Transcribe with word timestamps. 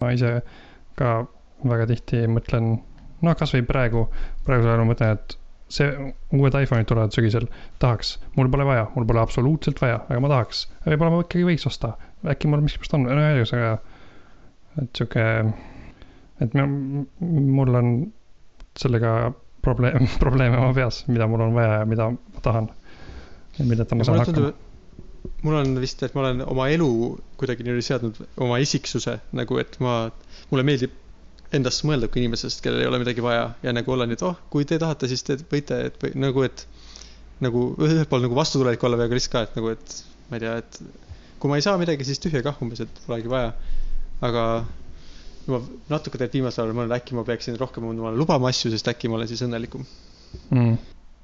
ma 0.00 0.12
ise 0.16 0.38
ka 0.98 1.20
väga 1.70 1.86
tihti 1.90 2.24
mõtlen, 2.30 2.72
noh, 3.24 3.36
kasvõi 3.36 3.64
praegu, 3.68 4.06
praegusel 4.46 4.72
ajal 4.72 4.82
ma 4.84 4.92
mõtlen, 4.92 5.18
et 5.18 5.36
see, 5.70 5.90
uued 6.34 6.56
iPhone'id 6.56 6.88
tulevad 6.90 7.14
sügisel, 7.14 7.46
tahaks, 7.82 8.14
mul 8.36 8.50
pole 8.52 8.66
vaja, 8.66 8.86
mul 8.96 9.06
pole 9.06 9.22
absoluutselt 9.22 9.80
vaja, 9.82 10.00
aga 10.08 10.22
ma 10.22 10.30
tahaks. 10.32 10.64
võib-olla 10.86 11.12
ma 11.14 11.20
ikkagi 11.24 11.46
võiks 11.46 11.68
osta, 11.70 11.92
äkki 12.32 12.50
mul 12.50 12.64
miskipärast 12.64 12.96
on, 12.98 13.06
no 13.06 13.28
ühesõnaga, 13.36 13.76
et 14.82 14.90
sihuke, 14.98 15.26
et 16.42 16.56
mul 16.58 17.78
on 17.82 17.92
sellega 18.80 19.14
probleem, 19.62 20.08
probleeme 20.24 20.58
oma 20.58 20.74
peas, 20.76 21.04
mida 21.12 21.28
mul 21.30 21.46
on 21.46 21.54
vaja 21.56 21.82
ja 21.82 21.86
mida 21.92 22.10
ma 22.16 22.44
tahan. 22.44 22.72
ja 23.58 23.68
milleta 23.68 23.98
ma 23.98 24.06
saan 24.08 24.22
hakkama 24.24 24.52
mul 25.42 25.58
on 25.60 25.76
vist, 25.82 26.02
et 26.04 26.14
ma 26.16 26.24
olen 26.24 26.42
oma 26.46 26.68
elu 26.72 26.88
kuidagi 27.40 27.64
niimoodi 27.66 27.84
seadnud 27.86 28.18
oma 28.44 28.58
isiksuse 28.62 29.18
nagu, 29.36 29.58
et 29.60 29.78
ma, 29.84 30.02
mulle 30.52 30.66
meeldib 30.66 30.96
endast 31.56 31.84
mõelda 31.88 32.08
kui 32.10 32.22
inimesest, 32.22 32.62
kellel 32.62 32.84
ei 32.84 32.88
ole 32.88 33.00
midagi 33.02 33.24
vaja 33.24 33.48
ja 33.64 33.74
nagu 33.74 33.92
olla 33.92 34.06
nii, 34.06 34.18
et 34.18 34.24
oh, 34.26 34.38
kui 34.52 34.66
te 34.68 34.78
tahate, 34.80 35.08
siis 35.10 35.24
te 35.26 35.36
võite, 35.50 35.80
et 35.90 35.98
või, 36.02 36.12
nagu, 36.22 36.44
et 36.46 36.66
nagu 37.42 37.64
ühelt 37.80 38.10
poolt 38.10 38.26
nagu 38.26 38.38
vastutulelik 38.38 38.84
olla, 38.86 39.00
aga 39.00 39.18
lihtsalt 39.18 39.34
ka, 39.34 39.44
et 39.48 39.58
nagu, 39.58 39.72
et 39.74 39.96
ma 40.30 40.38
ei 40.38 40.44
tea, 40.44 40.54
et 40.62 40.80
kui 41.42 41.50
ma 41.50 41.58
ei 41.58 41.64
saa 41.66 41.80
midagi, 41.80 42.06
siis 42.06 42.22
tühja 42.22 42.44
kah 42.46 42.60
umbes, 42.62 42.84
et 42.84 43.02
polegi 43.06 43.32
vaja. 43.32 43.54
aga 44.20 44.44
ma 45.50 45.58
natuke 45.88 46.18
tegelikult 46.18 46.36
viimasel 46.36 46.66
ajal 46.66 46.76
mõtlen, 46.76 46.96
äkki 47.00 47.16
ma 47.16 47.26
peaksin 47.26 47.58
rohkem 47.58 47.88
omale 47.88 48.18
lubama 48.20 48.52
asju, 48.52 48.70
sest 48.74 48.92
äkki 48.92 49.10
ma 49.10 49.18
olen 49.18 49.30
siis 49.30 49.42
õnnelikum 49.46 49.86
mm.. 50.52 50.78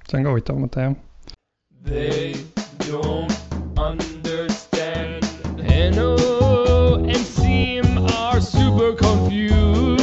see 0.09 0.19
on 0.19 0.27
ka 0.27 0.35
huvitav 0.35 0.63
mõte, 0.63 0.89
jah. 0.89 0.97
They 1.87 2.35
don't. 2.89 3.36
NO 5.95 6.97
and 7.07 7.17
SEAM 7.25 7.99
are 8.19 8.41
super 8.41 8.93
confused. 8.95 10.03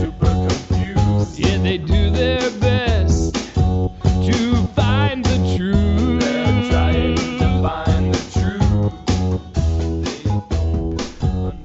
Super 0.00 0.30
confused. 0.46 1.38
Yeah, 1.38 1.58
they 1.58 1.78
do 1.78 2.10
their 2.10 2.50
best 2.60 3.34
to 3.34 4.66
find 4.78 5.24
the 5.24 5.38
truth. 5.56 6.20
They're 6.22 6.70
trying 6.70 7.16
to 7.42 7.48
find 7.64 8.14
the 8.14 8.22
truth. 8.30 8.94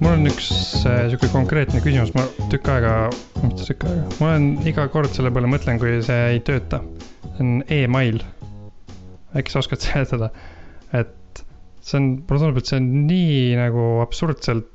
mul 0.02 0.11
on 0.17 0.25
üks 0.31 0.50
äh, 0.89 1.05
sihuke 1.11 1.30
konkreetne 1.36 1.83
küsimus, 1.86 2.09
ma 2.17 2.25
tükk 2.50 2.72
aega, 2.73 2.95
mitte 3.45 3.67
tükk 3.70 3.86
aega, 3.92 4.08
ma 4.17 4.31
olen 4.33 4.50
iga 4.72 4.88
kord 4.89 5.14
selle 5.14 5.30
peale 5.36 5.52
mõtlen, 5.53 5.77
kui 5.81 6.00
see 6.08 6.22
ei 6.33 6.42
tööta. 6.50 6.81
see 7.38 7.45
on 7.45 7.61
email. 7.70 8.23
äkki 9.38 9.53
sa 9.53 9.61
oskad 9.61 9.86
seletada? 9.86 10.31
et 10.98 11.14
see 11.81 11.97
on, 11.99 12.07
mulle 12.27 12.43
tundub, 12.43 12.61
et 12.61 12.69
see 12.69 12.79
on 12.81 12.91
nii 13.07 13.57
nagu 13.59 13.87
absurdselt 14.03 14.69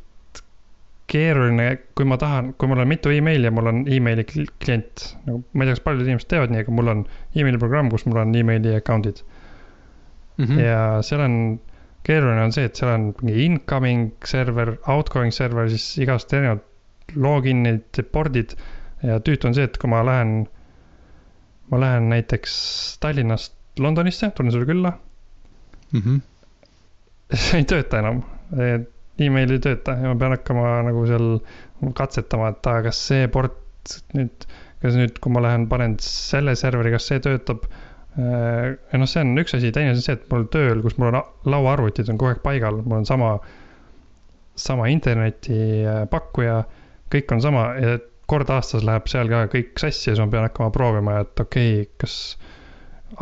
keeruline, 1.10 1.68
kui 1.94 2.06
ma 2.08 2.18
tahan, 2.18 2.52
kui 2.58 2.68
mul 2.70 2.82
on 2.82 2.90
mitu 2.90 3.12
emaili 3.14 3.46
ja 3.46 3.54
mul 3.54 3.70
on 3.70 3.84
emaili 3.86 4.24
klient. 4.26 5.04
nagu 5.26 5.42
ma 5.52 5.62
ei 5.62 5.68
tea, 5.68 5.76
kas 5.76 5.84
paljud 5.84 6.08
inimesed 6.08 6.30
teevad 6.32 6.54
nii, 6.54 6.64
aga 6.64 6.74
mul 6.74 6.92
on 6.92 7.04
emaili 7.38 7.60
programm, 7.62 7.90
kus 7.92 8.06
mul 8.08 8.18
on 8.24 8.34
emaili 8.34 8.74
account'id 8.74 9.22
mm. 9.22 10.44
-hmm. 10.44 10.60
ja 10.64 10.80
seal 11.06 11.22
on, 11.22 11.36
keeruline 12.06 12.42
on 12.42 12.54
see, 12.56 12.66
et 12.66 12.78
seal 12.78 12.90
on 12.90 13.12
mingi 13.22 13.46
incoming 13.46 14.10
server, 14.24 14.76
outgoing 14.90 15.34
server, 15.34 15.70
siis 15.70 15.86
igast 16.02 16.32
erinevad 16.34 16.64
login'id, 17.14 18.02
board'id. 18.12 18.56
ja 19.06 19.20
tüütu 19.22 19.46
on 19.46 19.54
see, 19.54 19.64
et 19.64 19.78
kui 19.78 19.90
ma 19.90 20.02
lähen, 20.06 20.48
ma 21.70 21.80
lähen 21.80 22.08
näiteks 22.10 22.98
Tallinnast 23.00 23.54
Londonisse, 23.78 24.30
tulen 24.34 24.52
sulle 24.52 24.66
külla 24.66 24.98
mm. 25.92 26.00
-hmm. 26.00 26.20
See 27.32 27.58
ei 27.62 27.66
tööta 27.68 28.00
enam, 28.02 28.22
email 29.22 29.56
ei 29.56 29.62
tööta 29.62 29.96
ja 29.98 30.12
ma 30.12 30.18
pean 30.20 30.36
hakkama 30.36 30.76
nagu 30.86 31.04
seal 31.08 31.36
katsetama, 31.96 32.52
et 32.54 32.70
aa, 32.70 32.84
kas 32.86 33.00
see 33.10 33.26
port 33.32 33.58
nüüd, 34.16 34.46
kas 34.82 34.96
nüüd, 34.98 35.20
kui 35.22 35.34
ma 35.34 35.42
lähen, 35.44 35.66
panen 35.70 35.96
selle 36.02 36.56
serveri, 36.58 36.92
kas 36.94 37.08
see 37.10 37.22
töötab. 37.22 37.66
ja 38.16 38.98
noh, 39.00 39.08
see 39.10 39.22
on 39.22 39.36
üks 39.42 39.56
asi, 39.58 39.70
teine 39.76 39.92
asi 39.92 40.00
on 40.00 40.06
see, 40.06 40.16
et 40.16 40.26
mul 40.32 40.46
tööl, 40.52 40.80
kus 40.84 40.96
mul 41.00 41.12
on 41.12 41.52
lauaarvutid 41.52 42.08
on 42.12 42.18
kogu 42.20 42.32
aeg 42.32 42.42
paigal, 42.44 42.80
mul 42.84 43.02
on 43.02 43.08
sama, 43.08 43.34
sama 44.56 44.86
internetipakkuja, 44.88 46.62
kõik 47.12 47.34
on 47.36 47.44
sama. 47.44 47.66
Ja 47.82 47.98
kord 48.30 48.50
aastas 48.50 48.82
läheb 48.86 49.06
seal 49.10 49.28
ka 49.30 49.44
kõik 49.52 49.76
sassi 49.78 50.08
ja 50.10 50.14
siis 50.16 50.22
ma 50.22 50.30
pean 50.32 50.46
hakkama 50.48 50.72
proovima, 50.74 51.20
et 51.22 51.44
okei 51.44 51.82
okay,, 51.82 51.90
kas 52.00 52.16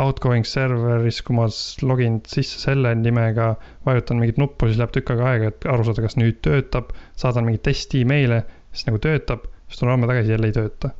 outgoing 0.00 0.44
serveris, 0.48 1.18
kui 1.24 1.36
ma 1.36 1.44
login 1.86 2.18
sisse 2.28 2.58
selle 2.62 2.94
nimega, 2.96 3.50
vajutan 3.86 4.20
mingit 4.20 4.38
nuppu, 4.40 4.68
siis 4.70 4.78
läheb 4.80 4.92
tükk 4.96 5.12
aega 5.14 5.26
aega, 5.32 5.50
et 5.52 5.66
aru 5.70 5.84
saada, 5.86 6.04
kas 6.06 6.16
nüüd 6.18 6.38
töötab, 6.44 6.94
saadan 7.20 7.46
mingeid 7.48 7.64
testi 7.68 8.00
email'e, 8.06 8.40
siis 8.72 8.88
nagu 8.88 9.00
töötab, 9.04 9.44
siis 9.68 9.82
tulen 9.82 9.94
homme 9.96 10.08
tagasi, 10.10 10.32
jälle 10.34 10.50
ei 10.50 10.56
tööta. 10.56 10.92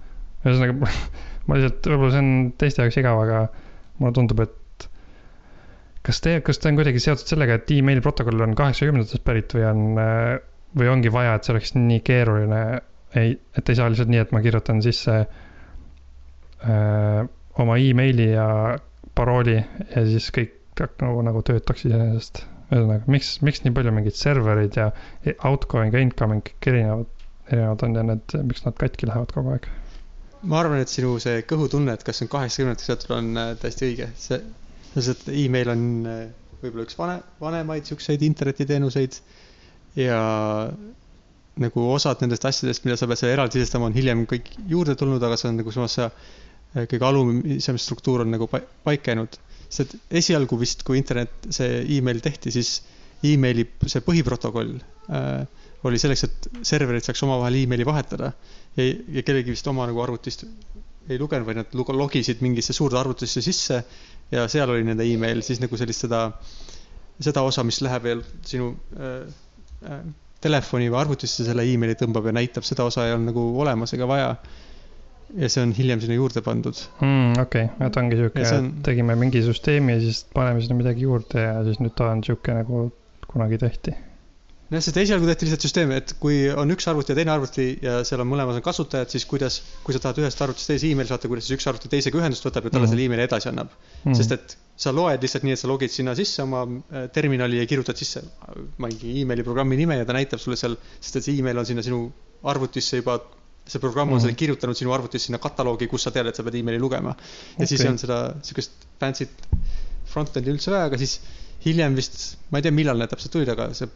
ühesõnaga 0.44 0.90
ma 1.48 1.58
lihtsalt, 1.58 1.88
võib-olla 1.90 2.12
see 2.12 2.24
on 2.24 2.32
teiste 2.60 2.84
jaoks 2.84 2.98
igav, 3.00 3.22
aga 3.24 3.38
mulle 4.02 4.16
tundub, 4.18 4.42
et 4.44 4.88
kas 6.04 6.20
te, 6.20 6.34
kas 6.44 6.60
ta 6.60 6.68
on 6.70 6.80
kuidagi 6.80 7.00
seotud 7.02 7.30
sellega, 7.32 7.56
et 7.60 7.72
emaili 7.78 8.04
protokoll 8.04 8.44
on 8.44 8.52
kaheksakümnendatest 8.58 9.24
pärit 9.24 9.54
või 9.56 9.64
on, 9.70 9.80
või 10.76 10.90
ongi 10.92 11.12
vaja, 11.14 11.38
et 11.38 11.48
see 11.48 11.54
oleks 11.56 11.72
nii 11.78 12.02
keeruline, 12.04 12.60
ei, 13.16 13.32
et 13.56 13.72
ei 13.72 13.80
saa 13.80 13.88
lihtsalt 13.88 14.12
nii, 14.12 14.20
et 14.26 14.34
ma 14.36 14.44
kirjutan 14.44 14.84
sisse 14.84 15.16
äh, 15.24 17.24
oma 17.62 17.76
emaili 17.78 18.30
ja 18.32 18.48
parooli 19.14 19.56
ja 19.56 20.04
siis 20.08 20.30
kõik 20.34 20.82
nagu, 21.00 21.22
nagu 21.26 21.42
töötaks 21.46 21.86
iseenesest. 21.86 22.44
ühesõnaga, 22.72 23.04
miks, 23.12 23.36
miks 23.44 23.62
nii 23.62 23.74
palju 23.76 23.92
mingeid 23.94 24.16
servereid 24.18 24.76
ja 24.80 24.88
outgoing 25.46 25.94
ja 25.94 26.00
incoming 26.02 26.42
kõik 26.48 26.70
erinevad, 26.72 27.10
erinevad 27.52 27.84
on 27.86 27.98
ja 27.98 28.04
need, 28.10 28.36
miks 28.48 28.64
nad 28.64 28.78
katki 28.80 29.06
lähevad 29.10 29.34
kogu 29.36 29.54
aeg? 29.54 29.68
ma 30.44 30.58
arvan, 30.60 30.80
et 30.82 30.92
sinu 30.92 31.14
see 31.22 31.44
kõhutunne, 31.48 31.94
et 31.94 32.02
kas 32.04 32.20
on 32.24 32.28
kaheksakümnendateks 32.32 32.88
seotud, 32.90 33.12
on 33.16 33.30
äh, 33.40 33.52
täiesti 33.60 33.86
õige. 33.90 34.08
see, 34.20 34.40
sest 34.96 35.28
email 35.32 35.70
on 35.72 35.84
äh, 36.10 36.24
võib-olla 36.60 36.88
üks 36.88 36.98
vane, 36.98 37.16
vanemaid 37.40 37.88
siukseid 37.88 38.24
internetiteenuseid 38.26 39.20
ja 40.00 40.20
nagu 41.64 41.86
osad 41.94 42.24
nendest 42.24 42.44
asjadest, 42.48 42.84
mida 42.84 42.96
sa 42.98 43.08
pead 43.08 43.20
seal 43.20 43.32
eraldi 43.36 43.60
sisestama, 43.60 43.88
on 43.88 43.96
hiljem 43.96 44.24
kõik 44.30 44.50
juurde 44.70 44.96
tulnud, 44.98 45.22
aga 45.22 45.38
see 45.38 45.52
on 45.52 45.60
nagu 45.60 45.74
samas 45.74 45.96
sa 46.00 46.08
kõige 46.74 47.06
alumisem 47.06 47.78
struktuur 47.78 48.24
on 48.24 48.32
nagu 48.34 48.48
paika 48.50 49.12
jäänud. 49.12 49.38
sest 49.74 49.96
esialgu 50.10 50.58
vist, 50.60 50.82
kui 50.86 50.98
internet, 50.98 51.32
see 51.50 51.80
email 51.96 52.20
tehti, 52.22 52.50
siis 52.54 52.82
emaili 53.24 53.64
see 53.86 54.02
põhiprotokoll 54.04 54.76
äh, 55.10 55.46
oli 55.84 55.98
selleks, 56.00 56.24
et 56.26 56.48
serverid 56.64 57.04
saaks 57.04 57.22
omavahel 57.26 57.60
emaili 57.62 57.86
vahetada. 57.86 58.32
ja, 58.76 58.88
ja 59.18 59.22
kellelgi 59.22 59.54
vist 59.54 59.66
oma 59.70 59.86
nagu 59.88 60.02
arvutist 60.02 60.46
ei 61.08 61.18
lugenud, 61.20 61.46
vaid 61.46 61.60
nad 61.60 61.74
logisid 61.74 62.40
mingisse 62.40 62.72
suurde 62.72 62.96
arvutisse 62.98 63.42
sisse 63.44 63.82
ja 64.32 64.46
seal 64.48 64.70
oli 64.72 64.84
nende 64.86 65.04
email, 65.04 65.42
siis 65.44 65.60
nagu 65.60 65.76
sellist 65.76 66.06
seda, 66.06 66.26
seda 67.20 67.42
osa, 67.44 67.64
mis 67.66 67.82
läheb 67.84 68.06
veel 68.08 68.22
sinu 68.46 68.70
äh, 68.96 69.26
äh, 69.84 70.04
telefoni 70.44 70.88
või 70.92 71.00
arvutisse 71.02 71.44
selle 71.46 71.66
emaili 71.68 71.96
tõmbab 72.00 72.30
ja 72.30 72.36
näitab, 72.36 72.64
seda 72.68 72.86
osa 72.88 73.06
ei 73.06 73.16
olnud 73.16 73.32
nagu 73.32 73.44
olemas 73.64 73.92
ega 73.96 74.08
vaja 74.08 74.30
ja 75.32 75.50
see 75.50 75.62
on 75.64 75.74
hiljem 75.76 76.02
sinna 76.02 76.16
juurde 76.18 76.42
pandud 76.44 76.80
mm,. 77.00 77.36
okei 77.42 77.68
okay., 77.68 77.86
et 77.88 78.00
ongi 78.00 78.18
sihuke 78.20 78.48
on..., 78.56 78.72
tegime 78.86 79.16
mingi 79.18 79.42
süsteemi 79.44 79.96
ja 79.96 80.02
siis 80.02 80.24
paneme 80.34 80.62
sinna 80.64 80.78
midagi 80.78 81.06
juurde 81.06 81.46
ja 81.46 81.62
siis 81.66 81.80
nüüd 81.82 81.94
ta 81.98 82.10
on 82.14 82.24
sihuke 82.26 82.56
nagu 82.56 82.88
kunagi 83.30 83.58
tehti. 83.58 83.94
nojah, 84.70 84.82
sest 84.84 84.98
esialgu 85.02 85.28
tehti 85.28 85.48
lihtsalt 85.48 85.66
süsteem, 85.66 85.94
et 85.96 86.14
kui 86.22 86.44
on 86.50 86.70
üks 86.74 86.86
arvuti 86.90 87.12
ja 87.12 87.18
teine 87.18 87.34
arvuti 87.34 87.66
ja 87.82 87.98
seal 88.06 88.22
on 88.24 88.30
mõlemas 88.30 88.58
on 88.60 88.64
kasutajad, 88.64 89.10
siis 89.12 89.26
kuidas, 89.30 89.60
kui 89.86 89.96
sa 89.96 90.02
tahad 90.04 90.20
ühest 90.22 90.40
arvutist 90.44 90.70
teise 90.70 90.90
emaili 90.90 91.10
saata, 91.10 91.30
kuidas 91.30 91.48
siis 91.48 91.58
üks 91.58 91.68
arvuti 91.70 91.90
teisega 91.92 92.20
ühendust 92.22 92.46
võtab 92.46 92.68
ja 92.68 92.74
talle 92.74 92.88
mm 92.88 92.94
selle 92.94 93.08
emaili 93.08 93.26
edasi 93.26 93.50
annab 93.50 93.72
mm. 93.74 94.16
sest 94.18 94.34
et 94.36 94.56
sa 94.84 94.92
loed 94.94 95.22
lihtsalt 95.22 95.46
nii, 95.46 95.54
et 95.56 95.62
sa 95.62 95.70
logid 95.70 95.92
sinna 95.94 96.14
sisse 96.18 96.42
oma 96.44 96.64
äh, 96.66 97.06
terminali 97.14 97.60
ja 97.60 97.66
kirjutad 97.70 97.98
sisse 97.98 98.22
mingi 98.82 99.16
emaili 99.22 99.46
programmi 99.46 99.78
nime 99.80 99.98
ja 100.00 100.06
ta 100.08 100.16
näitab 100.16 100.42
sulle 100.42 100.58
seal, 100.60 100.76
sest 101.00 101.20
et 101.20 101.26
see 101.26 101.38
email 101.40 101.62
on 101.62 101.68
sinna 101.68 101.84
sinu 101.86 102.06
arvutisse 102.50 103.00
juba 103.00 103.18
see 103.66 103.80
programm 103.80 104.08
on 104.08 104.14
mm 104.14 104.18
-hmm. 104.18 104.22
selle 104.22 104.40
kirjutanud 104.42 104.76
sinu 104.76 104.92
arvutis 104.92 105.24
sinna 105.26 105.38
kataloogi, 105.38 105.88
kus 105.88 106.02
sa 106.02 106.10
tead, 106.10 106.26
et 106.26 106.36
sa 106.36 106.44
pead 106.44 106.54
emaili 106.60 106.78
lugema. 106.78 107.14
ja 107.16 107.54
okay. 107.54 107.66
siis 107.66 107.80
olnud 107.80 108.00
seda 108.00 108.18
sihukest 108.42 108.72
fancy't 109.00 109.46
front-end'i 110.12 110.52
üldse 110.52 110.70
vaja, 110.70 110.90
aga 110.90 110.98
siis 111.00 111.20
hiljem 111.64 111.94
vist, 111.96 112.18
ma 112.50 112.60
ei 112.60 112.66
tea, 112.66 112.72
millal 112.72 112.98
need 113.00 113.12
täpselt 113.12 113.32
tulid, 113.32 113.48
aga 113.48 113.70
see 113.78 113.88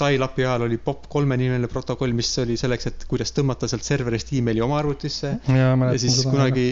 dial-up'i 0.00 0.46
ajal 0.46 0.64
oli 0.64 0.78
POP3 0.86 1.36
nimeline 1.36 1.68
protokoll, 1.68 2.14
mis 2.16 2.30
oli 2.40 2.56
selleks, 2.60 2.86
et 2.88 3.04
kuidas 3.10 3.34
tõmmata 3.36 3.68
sealt 3.68 3.84
serverist 3.84 4.32
emaili 4.32 4.64
oma 4.64 4.78
arvutisse. 4.80 5.34
ja, 5.48 5.74
ja 5.76 5.98
siis 6.00 6.22
kunagi 6.24 6.66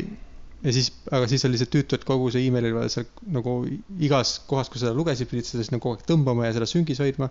ja 0.65 0.75
siis, 0.75 0.91
aga 1.15 1.29
siis 1.31 1.45
oli 1.47 1.61
see 1.61 1.71
tüütu, 1.71 1.99
et 1.99 2.07
kogu 2.09 2.31
see 2.35 2.47
email 2.49 2.71
oli 2.73 2.93
seal 2.93 3.07
nagu 3.37 3.61
igas 4.09 4.39
kohas, 4.51 4.71
kus 4.73 4.83
seda 4.85 4.95
lugesid, 4.97 5.31
pidid 5.31 5.47
seda 5.47 5.67
sinna 5.67 5.81
kogu 5.83 5.99
aeg 5.99 6.07
tõmbama 6.09 6.49
ja 6.49 6.57
seda 6.57 6.69
süngis 6.71 7.03
hoidma. 7.05 7.31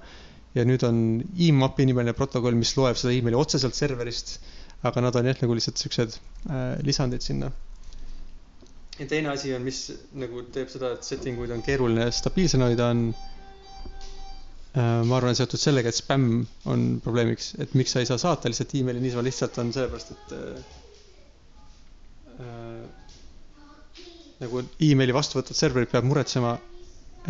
ja 0.56 0.64
nüüd 0.66 0.82
on 0.88 1.00
emapi 1.44 1.86
nimeline 1.86 2.16
protokoll, 2.18 2.56
mis 2.58 2.72
loeb 2.78 2.98
seda 2.98 3.12
emaili 3.14 3.38
otseselt 3.38 3.76
serverist 3.78 4.38
aga 4.84 5.02
nad 5.02 5.16
on 5.16 5.26
jah, 5.32 5.40
nagu 5.42 5.56
lihtsalt 5.58 5.82
siuksed 5.82 6.18
äh, 6.50 6.78
lisandid 6.86 7.22
sinna. 7.26 7.52
ja 9.00 9.06
teine 9.08 9.30
asi 9.30 9.54
on, 9.56 9.62
mis 9.66 9.88
nagu 10.18 10.44
teeb 10.54 10.70
seda, 10.74 10.94
et 10.98 11.04
setting 11.06 11.40
uid 11.40 11.52
on 11.54 11.62
keeruline 11.66 12.12
stabiilsena 12.12 12.70
hoida, 12.70 12.92
on 12.94 13.10
ma 14.78 15.18
arvan, 15.18 15.36
seotud 15.38 15.60
sellega, 15.62 15.90
et 15.90 15.98
spämm 15.98 16.44
on 16.70 16.84
probleemiks, 17.04 17.54
et 17.64 17.74
miks 17.78 17.94
sa 17.96 18.02
ei 18.04 18.10
saa 18.10 18.20
saata 18.22 18.50
lihtsalt 18.52 18.76
emaili 18.78 19.02
niisama 19.02 19.24
lihtsalt 19.26 19.58
on 19.62 19.72
sellepärast, 19.74 20.12
et 20.14 20.28
äh, 20.38 20.60
nagu 24.44 24.62
emaili 24.90 25.16
vastuvõtvad 25.18 25.58
serverid 25.58 25.90
peavad 25.92 26.10
muretsema, 26.12 26.52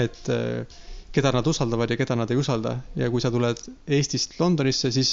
et 0.03 0.31
äh, 0.33 0.79
keda 1.15 1.31
nad 1.33 1.47
usaldavad 1.47 1.89
ja 1.94 1.97
keda 1.99 2.17
nad 2.19 2.31
ei 2.33 2.39
usalda 2.41 2.75
ja 2.99 3.07
kui 3.13 3.23
sa 3.23 3.31
tuled 3.33 3.57
Eestist 3.97 4.35
Londonisse, 4.41 4.91
siis 4.91 5.09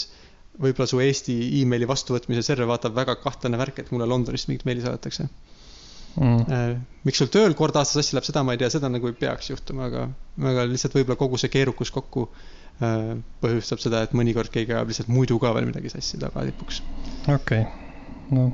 võib-olla 0.61 0.87
su 0.91 1.01
Eesti 1.03 1.35
emaili 1.61 1.89
vastuvõtmise 1.91 2.45
server 2.47 2.69
vaatab 2.71 2.95
väga 2.97 3.17
kahtlane 3.23 3.59
värk, 3.59 3.81
et 3.83 3.93
mulle 3.95 4.07
Londonist 4.11 4.51
mingit 4.51 4.67
meili 4.69 4.85
saadetakse 4.85 5.27
mm.. 5.27 6.45
Äh, 6.49 6.75
miks 7.07 7.21
sul 7.23 7.31
tööl 7.33 7.57
kord 7.59 7.77
aastas 7.81 8.05
asja 8.05 8.19
läheb, 8.19 8.29
seda 8.29 8.45
ma 8.47 8.55
ei 8.55 8.61
tea, 8.63 8.71
seda 8.73 8.91
nagu 8.93 9.11
ei 9.11 9.17
peaks 9.19 9.51
juhtuma, 9.51 9.89
aga, 9.91 10.07
aga 10.53 10.67
lihtsalt 10.71 10.97
võib-olla 10.99 11.19
kogu 11.21 11.41
see 11.41 11.53
keerukus 11.53 11.91
kokku 11.95 12.29
äh, 12.31 13.17
põhjustab 13.43 13.83
seda, 13.83 14.05
et 14.07 14.15
mõnikord 14.17 14.53
keegi 14.55 14.77
ajab 14.77 14.93
lihtsalt 14.93 15.13
muidu 15.13 15.41
ka 15.43 15.55
veel 15.57 15.69
midagi 15.71 15.93
sassi 15.95 16.21
tagatipuks. 16.23 16.83
okei 17.27 17.65
okay., 17.65 18.35
no 18.35 18.49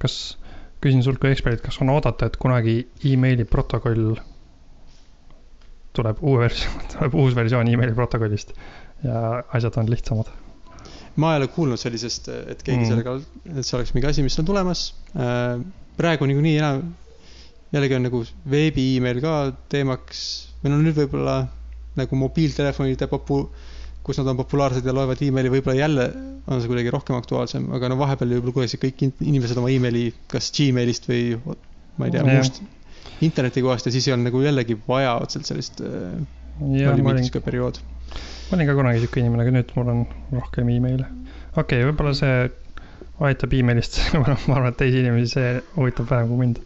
kas, 0.00 0.18
küsin 0.80 1.04
sult 1.04 1.20
kui 1.20 1.32
eksperdilt, 1.34 1.64
kas 1.66 1.80
on 1.84 1.92
oodata, 1.92 2.30
et 2.30 2.40
kunagi 2.40 2.80
emaili 3.12 3.44
protokoll 3.44 4.14
tuleb 5.96 6.22
uue 6.24 6.46
versioon, 6.46 6.84
tuleb 6.94 7.18
uus 7.20 7.36
versioon 7.36 7.68
emaili 7.68 7.96
protokollist 7.96 8.54
ja 9.04 9.42
asjad 9.52 9.76
on 9.80 9.90
lihtsamad 9.92 10.30
ma 11.20 11.34
ei 11.34 11.42
ole 11.42 11.50
kuulnud 11.52 11.80
sellisest, 11.80 12.30
et 12.30 12.64
keegi 12.64 12.84
mm. 12.84 12.88
sellega, 12.90 13.16
et 13.52 13.66
see 13.66 13.76
oleks 13.78 13.94
mingi 13.96 14.10
asi, 14.10 14.24
mis 14.26 14.38
on 14.40 14.48
tulemas. 14.48 14.86
Äh, 15.14 15.60
praegu 15.98 16.28
niikuinii 16.28 16.56
enam, 16.60 16.82
jällegi 17.74 17.98
on 17.98 18.06
nagu 18.08 18.22
veebi 18.50 18.86
email 18.96 19.20
ka 19.24 19.34
teemaks, 19.72 20.24
meil 20.64 20.76
on 20.76 20.84
nüüd 20.86 20.96
võib-olla 21.02 21.42
nagu 21.98 22.18
mobiiltelefonide 22.22 23.10
popu-, 23.10 23.46
kus 24.06 24.20
nad 24.20 24.32
on 24.32 24.40
populaarsed 24.40 24.86
ja 24.86 24.94
loevad 24.96 25.20
emaili, 25.26 25.52
võib-olla 25.52 25.76
jälle 25.78 26.10
on 26.50 26.62
see 26.62 26.70
kuidagi 26.70 26.92
rohkem 26.94 27.18
aktuaalsem, 27.18 27.68
aga 27.76 27.90
no 27.92 28.00
vahepeal 28.00 28.36
võib-olla 28.38 28.60
kuidagi 28.62 28.80
kõik 28.86 29.08
inimesed 29.20 29.60
oma 29.60 29.70
emaili 29.72 30.08
kas 30.30 30.48
Gmailist 30.56 31.10
või 31.10 31.34
ma 32.00 32.08
ei 32.08 32.14
tea, 32.14 32.24
muust 32.26 32.62
internetikohast 33.20 33.86
ja 33.86 33.92
siis 33.92 34.08
ei 34.08 34.14
olnud 34.14 34.30
nagu 34.30 34.42
jällegi 34.42 34.76
vaja 34.88 35.14
otseselt 35.20 35.50
sellist. 35.50 35.82
Oli 36.60 37.04
mingi 37.04 37.24
sihuke 37.26 37.42
periood. 37.44 37.80
Ma 38.50 38.58
olin 38.58 38.66
ka 38.66 38.78
kunagi 38.78 39.04
sihuke 39.04 39.22
inimene, 39.22 39.46
aga 39.46 39.54
nüüd 39.54 39.76
mul 39.76 39.92
on 39.94 40.02
rohkem 40.34 40.72
email'e. 40.74 41.06
okei 41.54 41.62
okay,, 41.62 41.86
võib-olla 41.86 42.16
see 42.18 42.50
aitab 43.30 43.54
emailist 43.54 44.00
ma 44.18 44.26
arvan, 44.26 44.72
et 44.72 44.80
teisi 44.80 45.04
inimesi 45.04 45.36
see 45.36 45.54
huvitab 45.76 46.10
vähem 46.10 46.32
kui 46.32 46.42
mind 46.44 46.60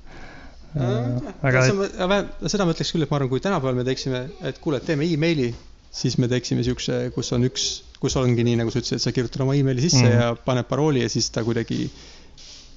aga 0.75 1.63
et... 1.69 2.35
seda 2.51 2.67
ma 2.67 2.75
ütleks 2.75 2.91
küll, 2.95 3.05
et 3.07 3.13
ma 3.13 3.21
arvan, 3.21 3.31
kui 3.31 3.43
tänapäeval 3.43 3.79
me 3.79 3.87
teeksime, 3.87 4.25
et 4.49 4.59
kuule, 4.63 4.81
teeme 4.83 5.07
emaili, 5.07 5.53
siis 5.95 6.17
me 6.19 6.29
teeksime 6.31 6.65
siukse, 6.67 6.99
kus 7.15 7.31
on 7.37 7.47
üks, 7.47 7.69
kus 8.03 8.17
ongi 8.19 8.47
nii, 8.47 8.59
nagu 8.61 8.75
sa 8.75 8.81
ütlesid, 8.81 8.99
et 8.99 9.05
sa 9.07 9.15
kirjutad 9.15 9.45
oma 9.47 9.55
emaili 9.59 9.85
sisse 9.85 10.03
mm. 10.03 10.17
ja 10.17 10.33
paned 10.49 10.67
parooli 10.71 11.05
ja 11.05 11.13
siis 11.13 11.31
ta 11.35 11.45
kuidagi 11.47 11.87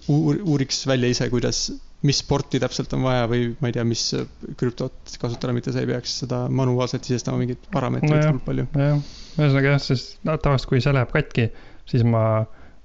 uuriks 0.08 0.86
välja 0.88 1.10
ise, 1.12 1.30
kuidas, 1.34 1.66
mis 2.06 2.20
porti 2.28 2.60
täpselt 2.62 2.94
on 2.94 3.06
vaja 3.08 3.26
või 3.30 3.48
ma 3.62 3.70
ei 3.72 3.76
tea, 3.78 3.86
mis 3.88 4.04
krüptot 4.60 5.16
kasutada, 5.22 5.56
mitte 5.56 5.74
sa 5.74 5.82
ei 5.82 5.90
peaks 5.90 6.20
seda 6.22 6.44
manuaalselt 6.54 7.08
sisestama 7.08 7.42
mingeid 7.42 7.64
parameetreid 7.74 8.14
no 8.14 8.28
hullult 8.28 8.46
palju. 8.46 8.68
ühesõnaga 8.78 9.74
jah, 9.74 9.82
siis 9.82 10.06
no, 10.28 10.38
tavaliselt 10.38 10.70
kui 10.70 10.84
see 10.84 10.94
läheb 10.94 11.14
katki, 11.16 11.48
siis 11.90 12.06
ma 12.06 12.24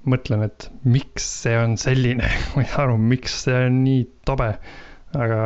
mõtlen, 0.08 0.46
et 0.48 0.68
miks 0.88 1.28
see 1.44 1.54
on 1.60 1.76
selline 1.80 2.30
ma 2.54 2.64
ei 2.64 2.70
saa 2.72 2.86
aru, 2.86 2.96
miks 3.12 3.42
see 3.44 3.58
on 3.68 3.82
nii 3.84 4.06
tobe. 4.28 4.48
aga 5.12 5.42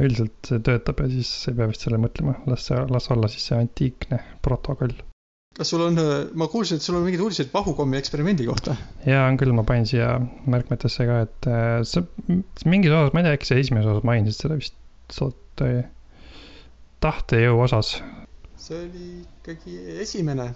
üldiselt 0.00 0.48
see 0.48 0.62
töötab 0.64 1.02
ja 1.02 1.10
siis 1.12 1.30
ei 1.50 1.56
pea 1.58 1.68
vist 1.68 1.84
selle 1.84 2.00
mõtlema, 2.00 2.38
las 2.48 2.68
see, 2.70 2.80
las 2.94 3.10
olla 3.12 3.28
siis 3.28 3.50
see 3.50 3.58
antiikne 3.58 4.22
protokoll. 4.46 4.94
Kas 5.58 5.72
sul 5.72 5.82
on, 5.82 5.96
ma 6.38 6.46
kuulsin, 6.50 6.78
et 6.78 6.84
sul 6.84 6.96
on 6.98 7.02
mingeid 7.02 7.22
uudiseid 7.24 7.48
Vahukommi 7.54 7.98
eksperimendi 7.98 8.46
kohta? 8.46 8.76
jaa, 9.06 9.24
on 9.26 9.38
küll, 9.40 9.54
ma 9.56 9.64
panin 9.66 9.88
siia 9.90 10.12
märkmetesse 10.46 11.08
ka, 11.08 11.22
et 11.26 11.50
äh, 11.50 11.80
sa 11.88 12.04
mingis 12.68 12.94
osas, 12.94 13.14
ma 13.14 13.24
ei 13.24 13.28
tea, 13.28 13.38
äkki 13.38 13.50
sa 13.50 13.58
esimeses 13.58 13.90
osas 13.90 14.06
mainisid 14.06 14.46
seda 14.46 14.58
vist, 14.60 14.78
tahtejõu 17.02 17.62
osas. 17.66 17.96
see 18.58 18.78
oli 18.84 19.04
ikkagi 19.18 20.00
esimene 20.04 20.50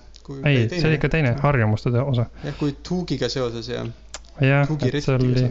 ei, 0.47 0.67
see 0.69 0.87
oli 0.87 0.99
ikka 0.99 1.11
teine, 1.13 1.35
harjumuste 1.43 1.93
osa. 2.03 2.27
jah, 2.45 2.57
kui 2.59 2.75
Tuugiga 2.87 3.29
seoses 3.33 3.69
ja. 3.71 3.85
jah, 4.41 4.71
et 4.87 4.99
see 5.03 5.15
oli, 5.17 5.47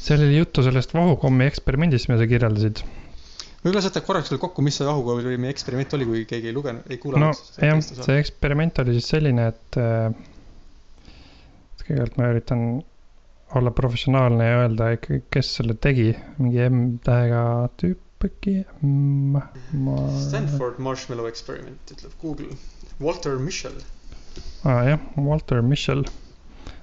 seal 0.00 0.24
oli 0.26 0.38
juttu 0.38 0.64
sellest 0.66 0.94
vahukommi 0.94 1.46
eksperimendist, 1.50 2.10
mida 2.10 2.22
sa 2.22 2.28
kirjeldasid. 2.30 2.84
Võib-olla 3.60 3.82
sa 3.84 3.90
võtad 3.90 4.06
korraks 4.06 4.32
veel 4.32 4.40
kokku, 4.42 4.64
mis 4.64 4.78
see 4.80 4.88
vahukommi 4.88 5.50
eksperiment 5.50 5.96
oli, 5.98 6.08
kui 6.08 6.26
keegi 6.28 6.50
ei 6.50 6.56
lugenud, 6.56 6.86
ei 6.90 7.00
kuulanud. 7.02 7.30
no 7.30 7.66
jah, 7.66 7.82
see 7.84 8.20
eksperiment 8.20 8.80
oli 8.84 8.96
siis 8.96 9.10
selline, 9.12 9.48
et 9.52 9.80
äh, 9.80 10.12
kõigepealt 11.84 12.20
ma 12.20 12.30
üritan 12.32 12.64
olla 13.58 13.72
professionaalne 13.74 14.46
ja 14.46 14.60
öelda 14.64 14.92
ikkagi, 14.94 15.24
kes 15.34 15.56
selle 15.58 15.74
tegi, 15.82 16.12
mingi 16.38 16.62
M-tähega 16.68 17.42
tüüp 17.80 18.26
äkki, 18.28 18.60
ma. 18.84 19.42
Stanford 20.20 20.78
Marshmallow 20.82 21.28
Experiment, 21.28 21.80
ütleb 21.94 22.12
Google 22.22 22.52
Walter 23.00 23.38
Mischel. 23.40 23.78
aa 24.64 24.74
ah, 24.74 24.82
jah, 24.92 25.06
Walter 25.16 25.62
Mischel. 25.64 26.04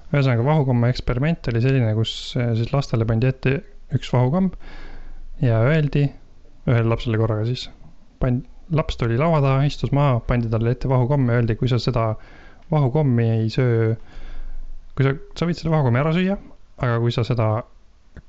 ühesõnaga 0.08 0.44
vahukomma 0.44 0.90
eksperiment 0.92 1.48
oli 1.52 1.62
selline, 1.62 1.92
kus 1.96 2.12
eh, 2.36 2.52
siis 2.58 2.72
lastele 2.72 3.06
pandi 3.08 3.28
ette 3.28 3.58
üks 3.94 4.10
vahukomm 4.12 4.50
ja 5.44 5.60
öeldi, 5.68 6.08
ühele 6.68 6.88
lapsele 6.92 7.20
korraga 7.20 7.46
siis, 7.48 7.68
pandi, 8.22 8.46
laps 8.74 8.98
tuli 9.00 9.18
laua 9.20 9.40
taha, 9.44 9.64
istus 9.68 9.92
maha, 9.96 10.18
pandi 10.28 10.50
talle 10.52 10.74
ette 10.74 10.90
vahukomm 10.90 11.30
ja 11.30 11.40
öeldi, 11.40 11.56
kui 11.60 11.70
sa 11.70 11.80
seda 11.82 12.10
vahukommi 12.70 13.28
ei 13.38 13.48
söö, 13.52 13.94
kui 14.96 15.06
sa, 15.06 15.14
sa 15.38 15.48
võid 15.48 15.60
selle 15.60 15.72
vahukommi 15.72 16.02
ära 16.02 16.12
süüa, 16.16 16.36
aga 16.78 16.98
kui 17.02 17.14
sa 17.14 17.24
seda 17.26 17.48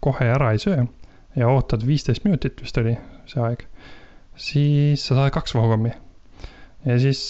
kohe 0.05 0.29
ära 0.31 0.53
ei 0.55 0.61
söö 0.61 0.85
ja 1.37 1.49
ootad 1.51 1.83
viisteist 1.85 2.25
minutit 2.25 2.61
vist 2.63 2.77
oli 2.81 2.95
see 3.29 3.41
aeg, 3.43 3.65
siis 4.39 5.03
sa 5.05 5.17
saad 5.17 5.33
kaks 5.35 5.55
vahukommi. 5.57 5.91
ja 6.87 6.99
siis 7.01 7.21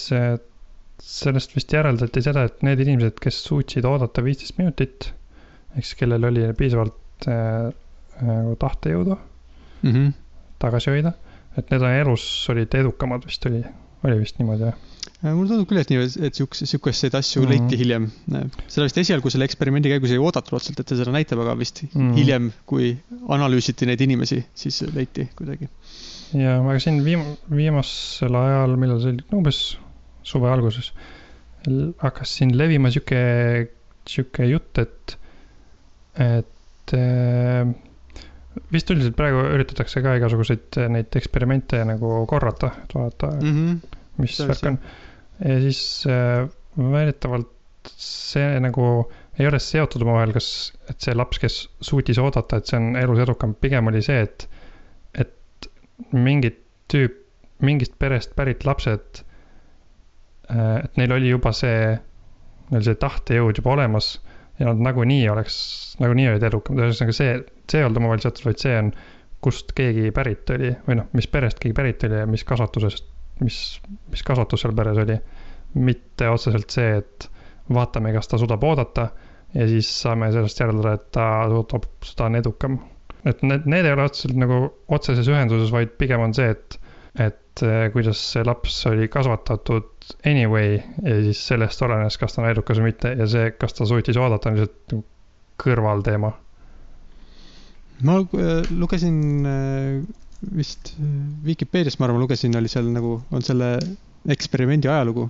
sellest 1.00 1.54
vist 1.56 1.72
järeldati 1.72 2.22
seda, 2.24 2.44
et 2.48 2.62
need 2.66 2.80
inimesed, 2.84 3.18
kes 3.22 3.42
suutsid 3.46 3.86
oodata 3.88 4.24
viisteist 4.24 4.58
minutit, 4.60 5.10
ehk 5.74 5.84
siis 5.86 5.98
kellel 6.00 6.26
oli 6.28 6.46
piisavalt 6.56 7.28
äh, 7.28 7.70
nagu 8.20 8.56
tahtejõudu 8.60 9.16
mm 9.16 9.92
-hmm. 9.92 10.12
Tagasi 10.60 10.92
hoida, 10.92 11.14
et 11.58 11.72
need 11.72 11.82
on 11.82 11.96
elus 12.02 12.24
olid 12.52 12.74
edukamad 12.80 13.26
vist 13.26 13.46
oli, 13.50 13.62
oli 14.06 14.20
vist 14.20 14.40
niimoodi 14.40 14.68
jah? 14.68 14.78
Äh, 15.20 15.34
mulle 15.36 15.50
tundub 15.50 15.68
küll, 15.68 15.80
et 15.82 15.90
nii, 15.92 16.06
et 16.28 16.38
siukse, 16.38 16.66
siukeseid 16.68 17.16
asju 17.18 17.42
mm 17.42 17.46
-hmm. 17.46 17.50
leiti 17.50 17.80
hiljem. 17.80 18.10
seda 18.68 18.86
vist 18.86 19.00
esialgu 19.02 19.30
selle 19.30 19.48
eksperimendi 19.48 19.92
käigus 19.92 20.14
ei 20.14 20.20
oodatud 20.20 20.56
otseselt, 20.56 20.80
et 20.80 20.88
ta 20.92 20.96
seda 20.96 21.12
näitab, 21.12 21.42
aga 21.44 21.58
vist 21.58 21.82
mm 21.82 21.90
-hmm. 21.92 22.14
hiljem, 22.16 22.52
kui 22.66 22.96
analüüsiti 23.28 23.86
neid 23.86 24.00
inimesi, 24.00 24.44
siis 24.54 24.82
leiti 24.94 25.28
kuidagi. 25.36 25.68
ja, 26.34 26.58
aga 26.60 26.78
siin 26.78 27.04
viim-, 27.04 27.36
viimasel 27.56 28.34
ajal, 28.34 28.76
millal 28.76 29.00
see 29.00 29.16
oli, 29.16 29.24
umbes 29.32 29.78
suve 30.22 30.48
alguses 30.48 30.92
hakkas 32.00 32.36
siin 32.38 32.56
levima 32.58 32.90
sihuke, 32.90 33.20
sihuke 34.08 34.46
jutt, 34.48 34.78
et, 34.78 35.16
et 36.16 36.94
äh, 36.96 37.74
vist 38.74 38.90
üldiselt 38.90 39.16
praegu 39.18 39.44
üritatakse 39.54 40.02
ka 40.04 40.16
igasuguseid 40.18 40.80
neid 40.90 41.16
eksperimente 41.20 41.82
nagu 41.86 42.24
korrata, 42.30 42.72
et 42.84 42.94
vaadata 42.96 43.30
mm, 43.36 43.56
-hmm. 43.56 43.96
mis 44.22 44.40
värk 44.48 44.66
on. 44.72 44.78
ja 45.44 45.60
siis 45.60 45.82
äh, 46.10 46.48
väidetavalt 46.76 47.56
see 47.96 48.60
nagu 48.60 48.86
ei 49.38 49.46
ole 49.46 49.58
seotud 49.58 50.02
omavahel, 50.02 50.34
kas, 50.36 50.72
et 50.90 51.00
see 51.00 51.14
laps, 51.16 51.38
kes 51.40 51.60
suutis 51.80 52.18
oodata, 52.18 52.58
et 52.58 52.66
see 52.66 52.76
on 52.76 52.96
elus 52.96 53.22
edukam, 53.22 53.54
pigem 53.54 53.86
oli 53.88 54.02
see, 54.04 54.20
et, 54.26 54.48
et 55.14 55.70
mingit 56.12 56.58
tüüp, 56.92 57.16
mingist 57.64 57.94
perest 57.98 58.34
pärit 58.36 58.66
lapsed 58.68 59.22
Äh, 60.50 60.84
et 60.84 60.98
neil 60.98 61.12
oli 61.14 61.30
juba 61.30 61.52
see, 61.54 61.94
neil 62.72 62.86
see 62.86 62.98
tahtejõud 62.98 63.60
juba 63.60 63.74
olemas 63.76 64.16
ja 64.60 64.68
nad 64.68 64.82
nagunii 64.90 65.24
oleks, 65.32 65.56
nagunii 66.02 66.28
olid 66.34 66.44
edukamad, 66.50 66.84
ühesõnaga 66.84 67.16
see, 67.16 67.38
see 67.70 67.80
ei 67.80 67.86
olnud 67.86 68.02
omavahel 68.02 68.22
seotud, 68.24 68.44
vaid 68.50 68.60
see 68.62 68.76
on, 68.76 68.92
kust 69.40 69.72
keegi 69.76 70.10
pärit 70.12 70.50
oli 70.52 70.74
või 70.84 70.98
noh, 70.98 71.08
mis 71.16 71.28
perest 71.32 71.60
keegi 71.62 71.76
pärit 71.76 72.04
oli 72.04 72.18
ja 72.20 72.28
mis 72.28 72.44
kasvatusest, 72.48 73.06
mis, 73.40 73.58
mis 74.12 74.24
kasvatus 74.26 74.64
seal 74.64 74.76
peres 74.76 75.00
oli. 75.00 75.16
mitte 75.80 76.26
otseselt 76.28 76.74
see, 76.74 76.96
et 76.98 77.28
vaatame, 77.72 78.12
kas 78.12 78.28
ta 78.28 78.38
suudab 78.42 78.64
oodata 78.66 79.08
ja 79.54 79.66
siis 79.70 79.88
saame 80.02 80.30
sellest 80.34 80.60
järeldada, 80.60 80.96
et 80.98 81.06
ta 81.14 81.26
suudab, 81.48 81.86
ta 82.16 82.26
on 82.26 82.36
edukam. 82.40 82.78
et 83.24 83.42
need, 83.46 83.66
need 83.70 83.86
ei 83.86 83.94
ole 83.94 84.08
otseselt 84.08 84.38
nagu 84.40 84.60
otseses 84.88 85.28
ühenduses, 85.28 85.72
vaid 85.72 85.94
pigem 86.00 86.22
on 86.24 86.34
see, 86.36 86.50
et, 86.56 86.78
et 87.18 87.62
eh, 87.66 87.88
kuidas 87.92 88.20
see 88.32 88.44
laps 88.46 88.76
oli 88.90 89.08
kasvatatud 89.10 90.12
anyway 90.26 90.76
ja 90.78 91.16
siis 91.24 91.42
sellest 91.50 91.82
olenes, 91.82 92.18
kas 92.20 92.36
ta 92.36 92.44
on 92.44 92.50
edukas 92.50 92.78
või 92.78 92.92
mitte 92.92 93.14
ja 93.18 93.26
see, 93.30 93.50
kas 93.58 93.74
ta 93.74 93.86
suutis 93.88 94.18
oodata, 94.20 94.50
on 94.50 94.60
lihtsalt 94.60 94.94
nagu 94.94 95.04
kõrvalteema. 95.60 96.30
ma 98.06 98.20
äh, 98.22 98.70
lugesin 98.70 99.18
äh, 99.46 99.98
vist 100.56 100.94
Vikipeediast, 101.44 101.98
ma 102.00 102.06
arvan, 102.08 102.22
lugesin, 102.22 102.54
oli 102.56 102.70
seal 102.70 102.86
nagu, 102.94 103.18
on 103.30 103.42
selle 103.44 103.74
eksperimendi 104.30 104.88
ajalugu. 104.88 105.26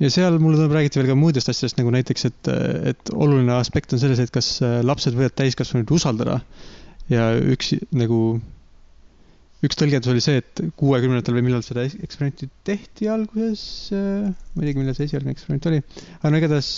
ja 0.00 0.10
seal 0.10 0.40
mulle 0.40 0.56
tundub, 0.56 0.74
räägiti 0.74 0.98
veel 0.98 1.12
ka 1.12 1.18
muudest 1.18 1.52
asjadest, 1.52 1.76
nagu 1.78 1.92
näiteks, 1.94 2.24
et, 2.30 2.50
et 2.94 3.12
oluline 3.14 3.52
aspekt 3.54 3.92
on 3.92 4.00
selles, 4.02 4.18
et 4.18 4.32
kas 4.34 4.56
lapsed 4.82 5.14
võivad 5.14 5.36
täiskasvanuid 5.38 5.92
usaldada. 5.94 6.40
ja 7.12 7.28
üks 7.36 7.74
nagu 7.92 8.40
üks 9.64 9.78
tõlgendus 9.80 10.12
oli 10.12 10.22
see, 10.24 10.42
et 10.42 10.62
kuuekümnendatel 10.80 11.38
või 11.38 11.46
millal 11.48 11.64
seda 11.64 11.86
eksperimenti 11.86 12.50
tehti 12.66 13.08
alguses, 13.12 13.64
äh, 13.94 14.30
ma 14.30 14.62
ei 14.62 14.70
teagi, 14.70 14.80
millal 14.80 14.96
see 14.98 15.08
esialgne 15.08 15.34
eksperiment 15.34 15.68
oli, 15.70 15.82
aga 16.20 16.32
no 16.32 16.40
igatahes 16.40 16.70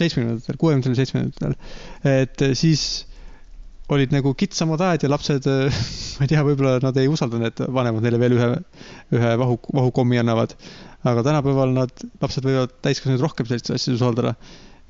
seitsmekümnendatel, 0.00 0.58
kuuekümnendatel, 0.60 1.00
seitsmekümnendatel, 1.02 1.56
et 2.12 2.46
siis 2.58 2.86
olid 3.92 4.14
nagu 4.14 4.32
kitsamad 4.38 4.80
ajad 4.80 5.04
ja 5.04 5.12
lapsed, 5.12 5.48
äh, 5.50 5.84
ma 6.16 6.26
ei 6.26 6.32
tea, 6.32 6.42
võib-olla 6.46 6.78
nad 6.84 6.98
ei 7.00 7.10
usaldanud, 7.10 7.50
et 7.50 7.62
vanemad 7.76 8.04
neile 8.04 8.20
veel 8.22 8.36
ühe, 8.38 8.50
ühe 9.18 9.36
vahu, 9.42 9.58
vahukommi 9.72 10.20
annavad. 10.22 10.56
aga 11.02 11.24
tänapäeval 11.26 11.72
nad, 11.74 12.04
lapsed 12.22 12.44
võivad 12.46 12.76
täiskasvanuid 12.86 13.24
rohkem 13.24 13.46
sellistes 13.48 13.74
asjades 13.74 13.98
usaldada 13.98 14.36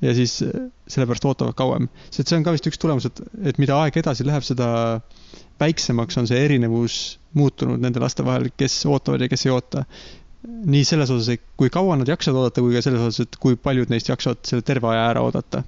ja 0.03 0.13
siis 0.13 0.37
äh, 0.45 0.67
sellepärast 0.87 1.25
ootavad 1.25 1.57
kauem. 1.57 1.89
sest 2.11 2.29
see 2.29 2.37
on 2.37 2.45
ka 2.45 2.53
vist 2.55 2.67
üks 2.69 2.79
tulemus, 2.81 3.07
et, 3.09 3.21
et 3.49 3.59
mida 3.61 3.77
aeg 3.81 3.97
edasi 4.03 4.27
läheb, 4.27 4.45
seda 4.45 4.67
väiksemaks 5.63 6.19
on 6.21 6.27
see 6.29 6.41
erinevus 6.45 6.97
muutunud 7.37 7.81
nende 7.81 8.01
laste 8.03 8.25
vahel, 8.25 8.49
kes 8.57 8.75
ootavad 8.89 9.23
ja 9.23 9.29
kes 9.31 9.47
ei 9.47 9.53
oota. 9.55 9.85
nii 10.43 10.83
selles 10.83 11.07
osas, 11.13 11.29
et 11.37 11.43
kui 11.55 11.69
kaua 11.71 11.95
nad 11.95 12.09
jaksavad 12.11 12.41
oodata, 12.41 12.61
kui 12.65 12.73
ka 12.75 12.81
selles 12.83 12.99
osas, 13.05 13.23
et 13.23 13.37
kui 13.39 13.55
paljud 13.55 13.91
neist 13.93 14.09
jaksavad 14.11 14.41
selle 14.49 14.65
terve 14.67 14.89
aja 14.91 15.05
ära 15.13 15.21
oodata. 15.23 15.63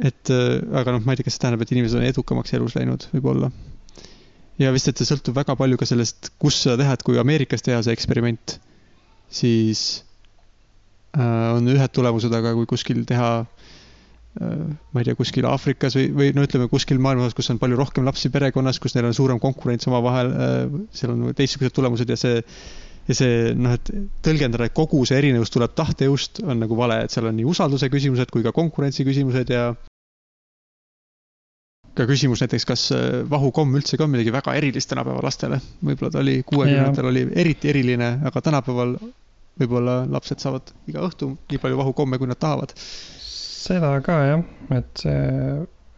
et 0.00 0.30
äh, 0.32 0.60
aga 0.80 0.96
noh, 0.96 1.02
ma 1.04 1.12
ei 1.12 1.20
tea, 1.20 1.26
kas 1.28 1.36
see 1.36 1.44
tähendab, 1.44 1.64
et 1.66 1.72
inimesed 1.74 1.98
on 1.98 2.06
edukamaks 2.06 2.54
elus 2.58 2.76
läinud, 2.78 3.08
võib-olla. 3.14 3.50
ja 4.62 4.70
vist, 4.76 4.88
et 4.88 5.00
see 5.02 5.10
sõltub 5.10 5.36
väga 5.40 5.56
palju 5.58 5.80
ka 5.80 5.88
sellest, 5.90 6.32
kus 6.38 6.62
seda 6.64 6.78
teha, 6.80 6.94
et 6.96 7.04
kui 7.06 7.18
Ameerikas 7.20 7.66
teha 7.66 7.82
see 7.84 7.96
eksperiment, 7.96 8.56
siis 9.40 9.82
äh, 11.18 11.50
on 11.56 11.68
ühed 11.74 11.92
tulemused, 11.96 12.32
aga 12.38 12.54
kui 12.58 12.70
kuskil 12.70 13.02
teha 13.08 13.32
Äh, 13.44 13.79
ma 14.40 15.02
ei 15.02 15.04
tea, 15.04 15.16
kuskil 15.18 15.44
Aafrikas 15.50 15.96
või, 15.98 16.06
või 16.16 16.28
no 16.36 16.44
ütleme, 16.46 16.68
kuskil 16.72 17.00
maailmas, 17.02 17.34
kus 17.36 17.50
on 17.52 17.58
palju 17.60 17.76
rohkem 17.76 18.06
lapsi 18.08 18.30
perekonnas, 18.32 18.80
kus 18.80 18.96
neil 18.96 19.10
on 19.10 19.16
suurem 19.16 19.40
konkurents 19.42 19.88
omavahel, 19.90 20.32
äh, 20.32 20.78
seal 20.96 21.12
on 21.12 21.34
teistsugused 21.36 21.76
tulemused 21.76 22.08
ja 22.08 22.16
see, 22.20 22.40
ja 23.10 23.18
see 23.18 23.52
noh, 23.58 23.76
et 23.76 23.92
tõlgendada, 24.24 24.70
et 24.70 24.76
kogu 24.76 25.02
see 25.08 25.20
erinevus 25.20 25.52
tuleb 25.52 25.76
tahtejõust, 25.76 26.40
on 26.46 26.64
nagu 26.64 26.78
vale, 26.78 27.02
et 27.04 27.12
seal 27.12 27.28
on 27.28 27.36
nii 27.36 27.48
usalduse 27.52 27.92
küsimused 27.92 28.32
kui 28.32 28.46
ka 28.46 28.54
konkurentsi 28.56 29.04
küsimused 29.08 29.52
ja 29.52 29.68
ka 31.98 32.08
küsimus 32.08 32.40
näiteks, 32.40 32.68
kas 32.72 32.88
äh, 32.96 33.06
vahukomm 33.28 33.76
üldse 33.76 34.00
ka 34.00 34.08
on 34.08 34.14
midagi 34.16 34.32
väga 34.32 34.56
erilist 34.56 34.88
tänapäeva 34.88 35.20
lastele. 35.26 35.60
võib-olla 35.84 36.16
ta 36.16 36.24
oli 36.24 36.40
kuuekümnendatel 36.48 37.12
oli 37.12 37.28
eriti 37.44 37.74
eriline, 37.74 38.14
aga 38.24 38.40
tänapäeval 38.48 38.96
võib-olla 39.60 40.02
lapsed 40.08 40.40
saavad 40.40 40.72
iga 40.88 41.04
õhtu 41.04 41.34
nii 41.50 41.60
palju 41.60 41.76
vahukomme, 41.84 42.16
kui 42.16 42.30
nad 42.30 42.40
tahavad 42.40 42.72
seda 43.60 43.92
ka 44.04 44.18
jah, 44.24 44.44
et 44.76 45.02
see, 45.02 45.20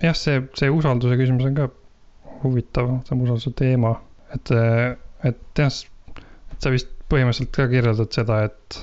jah, 0.02 0.18
see, 0.18 0.42
see 0.58 0.70
usalduse 0.72 1.18
küsimus 1.20 1.48
on 1.50 1.58
ka 1.58 1.68
huvitav, 2.42 2.94
see 3.06 3.18
usalduse 3.18 3.52
teema, 3.58 3.94
et, 4.34 4.54
et 5.28 5.62
jah, 5.62 5.72
sa 5.72 6.72
vist 6.72 6.90
põhimõtteliselt 7.12 7.52
ka 7.54 7.68
kirjeldad 7.70 8.14
seda, 8.14 8.40
et, 8.48 8.80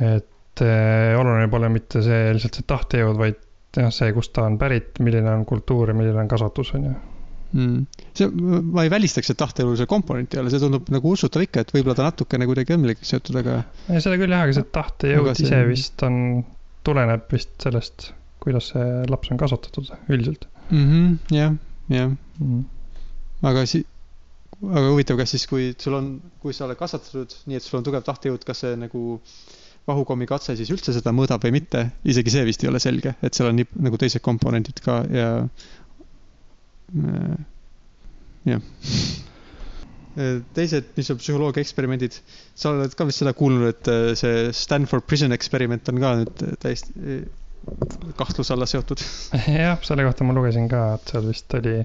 et 0.00 0.64
eh, 0.66 1.14
oluline 1.18 1.48
pole 1.52 1.70
mitte 1.72 2.02
see 2.04 2.34
lihtsalt 2.34 2.60
see 2.60 2.68
tahtejõud, 2.72 3.20
vaid 3.20 3.38
jah, 3.78 3.92
see, 3.94 4.10
kust 4.16 4.34
ta 4.36 4.44
on 4.48 4.58
pärit, 4.60 4.98
milline 5.04 5.30
on 5.32 5.46
kultuur 5.48 5.92
ja 5.92 5.96
milline 5.96 6.24
on 6.24 6.30
kasvatus, 6.30 6.74
on 6.76 6.88
ju 6.88 6.94
mm.. 7.52 8.04
see, 8.18 8.30
ma 8.30 8.84
ei 8.86 8.92
välistaks, 8.92 9.32
et 9.32 9.38
tahteelulise 9.40 9.86
komponenti 9.90 10.36
ei 10.36 10.44
ole, 10.44 10.52
see 10.52 10.62
tundub 10.62 10.90
nagu 10.92 11.14
usutav 11.14 11.44
ikka, 11.46 11.64
et 11.64 11.74
võib-olla 11.74 11.96
ta 11.98 12.08
natukene 12.08 12.48
kuidagi 12.50 12.78
millegagi 12.80 13.08
seotud, 13.12 13.40
aga. 13.42 13.60
seda 13.92 14.18
küll 14.20 14.34
jah, 14.34 14.46
aga 14.46 14.56
see 14.58 14.72
tahtejõud 14.76 15.44
ise 15.46 15.62
vist 15.70 16.06
on 16.06 16.18
tuleneb 16.86 17.26
vist 17.32 17.52
sellest, 17.62 18.10
kuidas 18.40 18.70
see 18.72 18.88
laps 19.10 19.32
on 19.32 19.40
kasvatatud 19.40 19.90
üldiselt 20.08 20.46
-hmm,. 20.70 21.16
jah, 21.34 21.54
jah. 21.88 22.10
-hmm. 22.40 22.64
aga 23.42 23.66
si-, 23.66 23.86
aga 24.62 24.86
huvitav, 24.90 25.18
kas 25.20 25.34
siis, 25.34 25.46
kui 25.50 25.72
sul 25.78 25.96
on, 25.98 26.12
kui 26.40 26.56
sa 26.56 26.66
oled 26.66 26.78
kasvatatud 26.80 27.36
nii, 27.46 27.56
et 27.56 27.66
sul 27.66 27.80
on 27.80 27.86
tugev 27.86 28.04
tahtejõud, 28.06 28.44
kas 28.46 28.64
see 28.64 28.76
nagu 28.80 29.20
vahukommi 29.88 30.26
katse 30.28 30.56
siis 30.56 30.70
üldse 30.70 30.92
seda 30.94 31.12
mõõdab 31.16 31.42
või 31.44 31.56
mitte, 31.60 31.86
isegi 32.04 32.30
see 32.34 32.44
vist 32.48 32.64
ei 32.64 32.70
ole 32.70 32.80
selge, 32.82 33.14
et 33.22 33.34
seal 33.34 33.50
on 33.50 33.56
nii 33.60 33.70
nagu 33.88 33.98
teised 34.00 34.22
komponendid 34.24 34.82
ka 34.84 35.00
ja 35.10 35.30
äh, 36.96 37.40
jah 38.54 38.62
teised 40.16 40.88
niisugused 40.96 41.22
psühholoogia 41.22 41.62
eksperimendid, 41.62 42.16
sa 42.58 42.72
oled 42.72 42.94
ka 42.98 43.06
vist 43.06 43.22
seda 43.22 43.34
kuulnud, 43.36 43.68
et 43.70 43.90
äh, 43.90 44.10
see 44.18 44.50
Stanford 44.56 45.06
Prison 45.06 45.34
eksperiment 45.36 45.88
on 45.92 46.00
ka 46.02 46.12
nüüd 46.22 46.44
täiesti 46.62 46.94
äh, 46.98 47.22
kahtluse 48.18 48.54
alla 48.56 48.66
seotud. 48.70 49.02
jah, 49.60 49.78
selle 49.86 50.06
kohta 50.08 50.26
ma 50.26 50.34
lugesin 50.36 50.66
ka, 50.70 50.84
et 50.98 51.14
seal 51.14 51.28
vist 51.28 51.58
oli, 51.60 51.76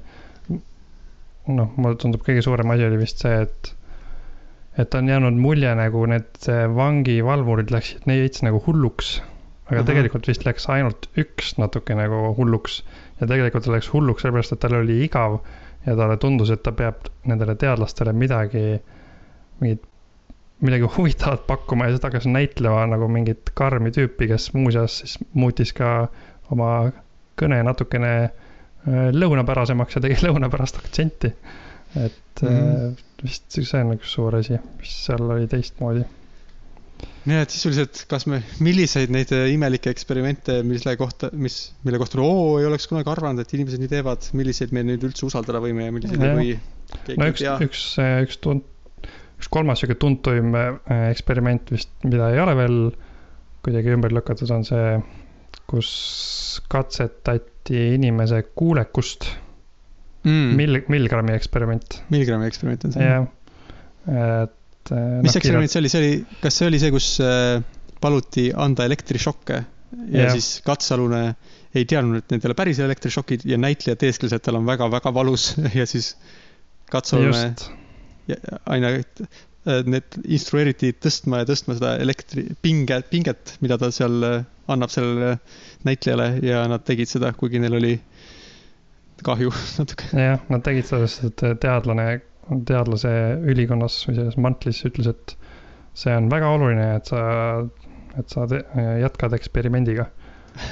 noh, 0.50 1.72
mulle 1.78 2.00
tundub 2.02 2.26
kõige 2.26 2.44
suurem 2.46 2.74
asi 2.74 2.88
oli 2.88 3.02
vist 3.04 3.22
see, 3.26 3.42
et 3.46 3.74
et 4.76 4.96
on 4.98 5.08
jäänud 5.08 5.38
mulje, 5.40 5.70
nagu 5.80 6.02
need 6.12 6.48
vangivalvurid 6.76 7.70
läksid 7.72 8.10
veits 8.10 8.42
nagu 8.44 8.60
hulluks. 8.66 9.22
aga 9.70 9.80
Aha. 9.80 9.88
tegelikult 9.88 10.28
vist 10.28 10.44
läks 10.46 10.68
ainult 10.70 11.08
üks 11.18 11.54
natuke 11.58 11.96
nagu 11.98 12.34
hulluks 12.38 12.82
ja 13.22 13.30
tegelikult 13.30 13.64
ta 13.66 13.72
läks 13.72 13.88
hulluks 13.94 14.26
sellepärast, 14.26 14.52
et 14.54 14.62
tal 14.66 14.76
oli 14.82 15.00
igav 15.06 15.40
ja 15.86 15.96
talle 15.96 16.18
tundus, 16.22 16.52
et 16.54 16.64
ta 16.66 16.72
peab 16.76 17.08
nendele 17.30 17.56
teadlastele 17.62 18.14
midagi, 18.18 18.64
mingit, 19.62 19.84
midagi 20.66 20.90
huvitavat 20.98 21.46
pakkuma 21.48 21.90
ja 21.90 22.00
ta 22.00 22.10
hakkas 22.10 22.28
näitlema 22.32 22.88
nagu 22.92 23.10
mingit 23.12 23.52
karmi 23.54 23.92
tüüpi, 23.96 24.30
kes 24.32 24.52
muuseas 24.58 25.00
siis 25.04 25.18
muutis 25.34 25.74
ka 25.78 26.08
oma 26.54 26.72
kõne 27.40 27.60
natukene 27.68 28.14
äh, 28.26 29.10
lõunapärasemaks 29.14 30.00
ja 30.00 30.06
tegi 30.08 30.22
lõunapärast 30.28 30.82
aktsenti. 30.82 31.34
et 31.96 32.42
mm 32.44 32.96
vist 33.24 33.56
see 33.56 33.82
on 33.82 33.96
üks 33.96 34.14
suur 34.18 34.36
asi, 34.38 34.58
mis 34.80 34.94
seal 35.06 35.24
oli 35.38 35.48
teistmoodi 35.52 36.04
nii 37.26 37.42
et 37.42 37.54
sisuliselt, 37.54 38.04
kas 38.10 38.28
me, 38.30 38.40
milliseid 38.64 39.12
neid 39.14 39.32
äh, 39.34 39.48
imelikke 39.54 39.90
eksperimente, 39.94 40.60
mille 40.68 40.94
kohta, 41.00 41.32
mis, 41.34 41.58
mille 41.88 42.00
kohta 42.02 42.22
oo 42.22 42.60
ei 42.60 42.68
oleks 42.70 42.86
kunagi 42.92 43.10
arvanud, 43.12 43.42
et 43.42 43.54
inimesed 43.58 43.82
nii 43.82 43.92
teevad, 43.92 44.30
milliseid 44.38 44.74
me 44.76 44.86
nüüd 44.86 45.06
üldse 45.08 45.26
usaldada 45.28 45.62
võime 45.64 45.88
ja 45.88 45.96
milliseid 45.96 46.22
ei 46.22 46.36
või? 46.38 46.56
no 47.18 47.30
üks, 47.32 47.46
üks, 47.66 47.86
üks 48.28 48.40
tunt-, 48.44 49.10
üks 49.40 49.50
kolmas 49.52 49.82
sihuke 49.82 49.98
tuntuim 50.02 50.54
äh, 50.60 51.08
eksperiment 51.10 51.74
vist, 51.74 51.92
mida 52.06 52.30
ei 52.34 52.42
ole 52.44 52.58
veel 52.60 52.78
kuidagi 53.66 53.96
ümber 53.96 54.14
lükatud, 54.14 54.52
on 54.54 54.68
see, 54.68 55.00
kus 55.66 55.90
katsetati 56.70 57.96
inimese 57.96 58.44
kuulekust 58.54 59.32
mm.. 60.28 60.54
Mill-, 60.60 60.84
milligrammi 60.94 61.34
eksperiment. 61.34 62.04
milligrammi 62.14 62.52
eksperiment 62.52 62.86
on 62.86 62.94
see? 62.94 63.10
jah, 63.10 63.26
et 64.46 64.62
et. 64.86 64.94
Äh, 64.96 65.22
mis 65.26 65.38
eksperiment 65.38 65.72
see 65.72 65.82
oli, 65.82 65.92
see 65.92 66.02
oli, 66.02 66.40
kas 66.42 66.60
see 66.60 66.70
oli 66.70 66.82
see, 66.82 66.92
kus 66.94 67.10
äh, 67.24 67.60
paluti 68.02 68.50
anda 68.52 68.86
elektrišokke 68.88 69.58
ja 69.58 70.26
yeah. 70.26 70.34
siis 70.34 70.60
katsealune 70.66 71.24
ei 71.76 71.88
teadnud, 71.88 72.22
et 72.22 72.32
need 72.32 72.44
ei 72.46 72.52
ole 72.52 72.58
päris 72.58 72.80
elektrišokid 72.84 73.46
ja 73.50 73.60
näitleja 73.60 74.00
teeskles, 74.00 74.36
et 74.36 74.44
tal 74.46 74.60
on 74.60 74.68
väga-väga 74.68 75.12
valus 75.16 75.54
ja 75.80 75.88
siis 75.90 76.14
katsealune 76.92 77.50
aina 78.72 78.92
äh, 78.96 79.82
need 79.86 80.20
instrueeriti 80.24 80.94
tõstma 81.02 81.44
ja 81.44 81.50
tõstma 81.50 81.78
seda 81.78 81.96
elektri, 82.02 82.48
pinge, 82.62 83.02
pinget, 83.10 83.58
mida 83.66 83.80
ta 83.82 83.92
seal 83.94 84.22
annab 84.72 84.94
sellele 84.94 85.38
näitlejale 85.86 86.30
ja 86.46 86.66
nad 86.70 86.86
tegid 86.86 87.10
seda, 87.10 87.32
kuigi 87.38 87.62
neil 87.62 87.78
oli 87.78 87.96
kahju 89.26 89.52
natuke. 89.80 90.10
jah, 90.14 90.42
nad 90.50 90.64
tegid 90.66 90.88
seda, 90.90 91.10
sest 91.10 91.44
et 91.44 91.62
teadlane 91.64 92.08
teadlase 92.68 93.12
ülikonnas 93.50 93.98
või 94.08 94.20
selles 94.20 94.38
mantlis 94.42 94.84
ütles, 94.88 95.10
et 95.12 95.36
see 95.98 96.14
on 96.14 96.30
väga 96.32 96.52
oluline, 96.56 96.88
et 97.00 97.10
sa, 97.10 97.22
et 98.20 98.32
sa 98.32 98.46
te, 98.52 98.62
jätkad 99.02 99.36
eksperimendiga. 99.38 100.10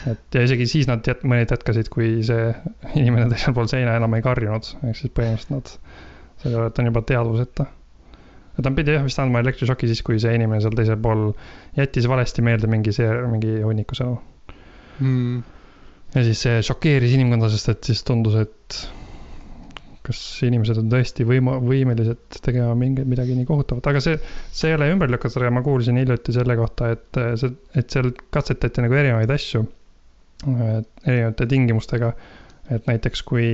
et 0.07 0.35
ja 0.35 0.43
isegi 0.45 0.67
siis 0.69 0.87
nad 0.87 1.03
jät-, 1.07 1.25
mõned 1.27 1.49
jätkasid, 1.51 1.89
kui 1.91 2.21
see 2.23 2.51
inimene 3.01 3.27
teisel 3.31 3.55
pool 3.55 3.69
seina 3.71 3.97
enam 3.99 4.13
ei 4.15 4.25
karjunud, 4.25 4.69
ehk 4.89 4.99
siis 4.99 5.15
põhimõtteliselt 5.15 5.55
nad, 5.55 5.73
selle 6.43 6.59
võrra, 6.59 6.69
et 6.71 6.83
on 6.83 6.91
juba 6.91 7.03
teadvuseta. 7.09 7.67
ta 8.61 8.71
pidi 8.77 8.95
jah 8.95 9.03
vist 9.03 9.19
andma 9.19 9.41
elektrišoki 9.43 9.89
siis, 9.89 10.03
kui 10.05 10.21
see 10.23 10.35
inimene 10.37 10.61
seal 10.63 10.77
teisel 10.77 10.99
pool 11.01 11.31
jättis 11.79 12.07
valesti 12.07 12.45
meelde 12.45 12.69
mingi 12.69 12.93
see, 12.95 13.09
mingi 13.31 13.57
hunniku 13.63 13.97
sõnu 13.97 14.19
mm.. 15.01 15.39
ja 16.15 16.25
siis 16.29 16.43
see 16.45 16.61
šokeeris 16.69 17.15
inimkonda, 17.17 17.49
sest 17.51 17.73
et 17.73 17.89
siis 17.91 18.05
tundus, 18.07 18.37
et 18.45 18.83
kas 20.03 20.19
inimesed 20.43 20.79
on 20.81 20.89
tõesti 20.91 21.23
võima-, 21.27 21.55
võimelised 21.63 22.39
tegema 22.43 22.73
mingi, 22.75 23.05
midagi 23.07 23.37
nii 23.37 23.47
kohutavat, 23.47 23.87
aga 23.93 24.01
see, 24.03 24.17
see 24.51 24.71
ei 24.71 24.75
ole 24.77 24.89
ümber 24.91 25.11
lükatud, 25.11 25.39
aga 25.45 25.53
ma 25.55 25.63
kuulsin 25.63 25.99
hiljuti 26.01 26.35
selle 26.35 26.57
kohta, 26.59 26.89
et 26.97 27.19
see, 27.39 27.53
et 27.79 27.95
seal 27.95 28.11
katsetati 28.35 28.83
nagu 28.83 28.99
erinevaid 28.99 29.31
asju. 29.37 29.63
erinevate 30.43 31.45
tingimustega, 31.47 32.09
et 32.75 32.87
näiteks 32.89 33.21
kui 33.23 33.47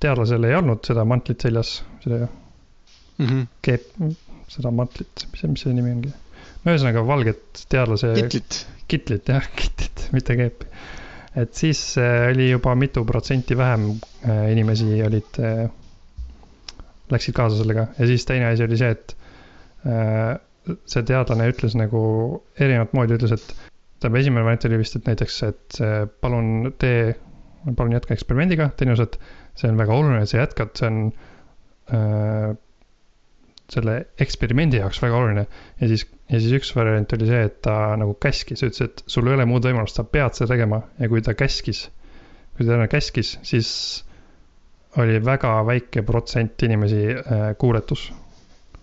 teadlasel 0.00 0.46
ei 0.48 0.54
olnud 0.56 0.80
seda 0.88 1.04
mantlit 1.08 1.44
seljas, 1.44 1.74
seda 2.04 2.22
mm 2.24 3.26
-hmm. 3.26 3.46
keep, 3.62 3.84
seda 4.48 4.70
mantlit, 4.72 5.26
mis, 5.32 5.44
mis 5.52 5.64
see 5.66 5.74
nimi 5.76 5.92
ongi? 5.98 6.12
ühesõnaga 6.62 7.02
valget 7.06 7.64
teadlase 7.72 8.12
kitlit. 8.16 8.58
kitlit 8.88 9.28
jah, 9.28 9.46
kitlit, 9.58 10.06
mitte 10.14 10.36
keepi. 10.38 10.66
et 11.42 11.54
siis 11.58 11.80
äh, 11.98 12.30
oli 12.32 12.50
juba 12.50 12.74
mitu 12.78 13.04
protsenti 13.04 13.56
vähem 13.58 13.88
äh, 14.24 14.52
inimesi 14.52 15.02
olid 15.06 15.40
läksid 17.12 17.34
kaasa 17.36 17.58
sellega. 17.58 17.88
Ja 17.98 18.08
siis 18.08 18.24
teine 18.28 18.48
asi 18.52 18.64
oli 18.66 18.78
see, 18.80 18.94
et 18.94 19.16
äh, 19.88 20.38
see 20.86 21.04
teadlane 21.08 21.50
ütles 21.52 21.76
nagu 21.78 22.02
erinevat 22.58 22.94
moodi, 22.96 23.18
ütles, 23.18 23.34
et 23.36 23.52
tähendab, 24.02 24.20
esimene 24.20 24.46
variant 24.46 24.66
oli 24.68 24.80
vist, 24.82 24.96
et 24.98 25.08
näiteks, 25.10 25.38
et 25.48 25.80
äh, 25.84 26.02
palun 26.24 26.72
tee, 26.82 27.14
palun 27.76 27.96
jätka 27.96 28.14
eksperimendiga, 28.16 28.70
teine 28.78 28.96
osa, 28.96 29.08
et 29.10 29.18
see 29.58 29.70
on 29.70 29.80
väga 29.80 29.96
oluline, 29.96 30.22
et 30.24 30.30
sa 30.32 30.42
jätkad, 30.42 30.74
see 30.78 30.90
on 30.90 31.00
äh, 31.92 32.52
selle 33.72 33.94
eksperimendi 34.20 34.80
jaoks 34.80 35.00
väga 35.02 35.18
oluline. 35.18 35.46
Ja 35.80 35.88
siis, 35.90 36.06
ja 36.30 36.40
siis 36.42 36.54
üks 36.58 36.72
variant 36.76 37.12
oli 37.16 37.28
see, 37.30 37.42
et 37.48 37.58
ta 37.64 37.76
nagu 38.00 38.14
käskis, 38.22 38.64
ütles, 38.66 38.82
et 38.84 39.04
sul 39.10 39.28
ei 39.30 39.36
ole 39.38 39.46
muud 39.48 39.66
võimalust, 39.68 39.98
sa 40.00 40.06
pead 40.08 40.36
seda 40.38 40.52
tegema. 40.54 40.82
Ja 41.00 41.08
kui 41.12 41.22
ta 41.24 41.34
käskis, 41.38 41.86
kui 42.56 42.68
ta 42.68 42.80
käskis, 42.92 43.36
siis 43.46 43.70
oli 45.00 45.20
väga 45.24 45.52
väike 45.66 46.02
protsent 46.02 46.62
inimesi 46.62 47.04
äh, 47.12 47.44
kuuletus. 47.58 48.12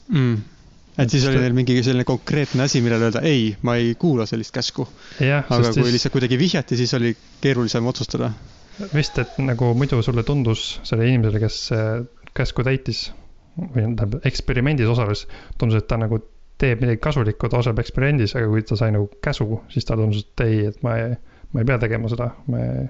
mm.. 0.07 0.37
et 0.97 1.11
siis 1.13 1.27
oli 1.29 1.41
neil 1.43 1.53
mingi 1.57 1.77
selline 1.83 2.05
konkreetne 2.07 2.65
asi, 2.65 2.81
millele 2.81 3.09
öelda 3.09 3.21
ei, 3.25 3.51
ma 3.61 3.75
ei 3.79 3.93
kuula 3.99 4.25
sellist 4.29 4.55
käsku. 4.55 4.87
aga 5.21 5.59
kui 5.67 5.83
siis 5.83 5.93
lihtsalt 5.97 6.15
kuidagi 6.17 6.39
vihjati, 6.39 6.79
siis 6.79 6.93
oli 6.97 7.15
keerulisem 7.41 7.85
otsustada. 7.85 8.31
vist, 8.93 9.19
et 9.19 9.37
nagu 9.43 9.73
muidu 9.75 10.01
sulle 10.01 10.23
tundus 10.23 10.79
sellele 10.83 11.13
inimesele, 11.13 11.43
kes 11.45 11.61
äh, 11.75 11.87
käsku 12.33 12.63
täitis 12.63 13.09
või 13.59 13.83
tähendab 13.83 14.21
eksperimendis 14.25 14.87
osales, 14.87 15.25
tundus, 15.59 15.81
et 15.81 15.87
ta 15.89 15.97
nagu 15.99 16.21
teeb 16.59 16.81
midagi 16.83 16.99
kasulikku, 17.03 17.49
ta 17.49 17.59
osaleb 17.59 17.81
eksperimendis, 17.83 18.35
aga 18.35 18.47
kui 18.51 18.63
ta 18.67 18.77
sai 18.79 18.93
nagu 18.95 19.09
käsu, 19.23 19.61
siis 19.71 19.87
talle 19.87 20.05
tundus, 20.05 20.25
et 20.25 20.43
ei, 20.45 20.61
et 20.71 20.79
ma 20.85 20.95
ei, 20.99 21.13
ma 21.53 21.61
ei 21.61 21.67
pea 21.69 21.77
tegema 21.81 22.11
seda, 22.11 22.29
ma 22.51 22.63
ei, 22.63 22.87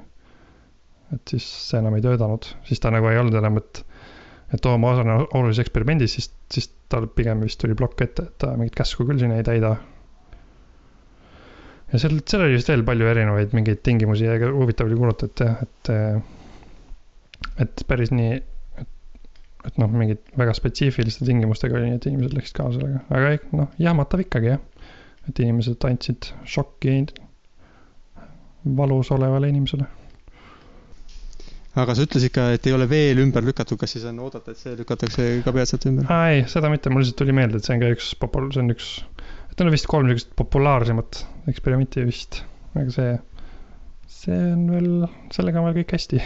et 1.15 1.33
siis 1.33 1.45
see 1.69 1.79
enam 1.81 1.95
ei 1.97 2.03
töötanud, 2.05 2.47
siis 2.67 2.81
ta 2.83 2.91
nagu 2.93 3.09
ei 3.09 3.19
olnud 3.21 3.37
enam, 3.39 3.59
et 3.61 3.83
et 4.53 4.65
oo, 4.65 4.77
ma 4.81 4.95
osalen 4.95 5.27
olulises 5.37 5.61
eksperimendis, 5.61 6.15
siis, 6.17 6.31
siis 6.49 6.71
tal 6.89 7.05
pigem 7.13 7.43
vist 7.45 7.59
tuli 7.61 7.75
plokk 7.77 8.01
ette, 8.05 8.25
et 8.25 8.37
ta 8.41 8.55
mingit 8.57 8.77
käsku 8.79 9.05
küll 9.05 9.21
siin 9.21 9.33
ei 9.35 9.45
täida. 9.45 9.75
ja 11.91 12.01
seal, 12.01 12.17
seal 12.25 12.45
oli 12.47 12.57
vist 12.57 12.71
veel 12.71 12.85
palju 12.85 13.09
erinevaid 13.11 13.53
mingeid 13.57 13.83
tingimusi 13.85 14.25
ja 14.25 14.37
huvitav 14.49 14.89
oli 14.89 14.97
kuulata, 14.97 15.29
et 15.29 15.45
jah, 15.45 15.61
et 15.65 15.93
et 17.63 17.83
päris 17.87 18.11
nii, 18.15 18.39
et, 18.81 18.89
et 19.69 19.79
noh, 19.81 19.91
mingid 19.91 20.21
väga 20.39 20.55
spetsiifiliste 20.57 21.27
tingimustega 21.27 21.77
oli, 21.77 21.93
et 21.95 22.09
inimesed 22.09 22.35
läksid 22.37 22.57
kaasa 22.57 22.79
sellega, 22.79 23.03
aga 23.09 23.57
noh, 23.61 23.71
jahmatav 23.81 24.25
ikkagi 24.25 24.53
jah. 24.53 24.61
et 25.29 25.39
inimesed 25.45 25.85
andsid 25.85 26.31
šokki 26.49 27.03
valus 28.77 29.11
olevale 29.13 29.49
inimesele. 29.49 29.85
Aga 31.77 31.93
sa 31.95 32.05
ütlesid 32.07 32.33
ka, 32.33 32.47
et 32.55 32.65
ei 32.67 32.73
ole 32.73 32.87
veel 32.89 33.19
ümber 33.21 33.45
lükatud, 33.45 33.77
kas 33.79 33.93
siis 33.93 34.05
on 34.09 34.17
oodata, 34.25 34.51
et 34.55 34.61
see 34.61 34.73
lükatakse 34.79 35.27
ka 35.45 35.53
peatselt 35.55 35.85
ümber? 35.91 36.07
aa 36.11 36.31
ei, 36.33 36.43
seda 36.49 36.71
mitte, 36.73 36.89
mul 36.89 37.03
lihtsalt 37.03 37.19
tuli 37.21 37.35
meelde, 37.35 37.59
et 37.61 37.67
see 37.67 37.75
on 37.77 37.83
ka 37.83 37.91
üks 37.95 38.13
popul-, 38.19 38.49
see 38.55 38.63
on 38.63 38.73
üks, 38.73 38.89
et 39.51 39.61
on 39.63 39.69
vist 39.73 39.89
kolm 39.91 40.09
niisugust 40.09 40.33
populaarsemat 40.39 41.21
eksperimenti 41.51 42.05
vist, 42.09 42.41
aga 42.73 42.89
see, 42.95 43.11
see 44.19 44.39
on 44.55 44.65
veel, 44.73 44.89
sellega 45.35 45.61
on 45.61 45.69
veel 45.69 45.77
kõik 45.83 45.93
hästi. 45.97 46.23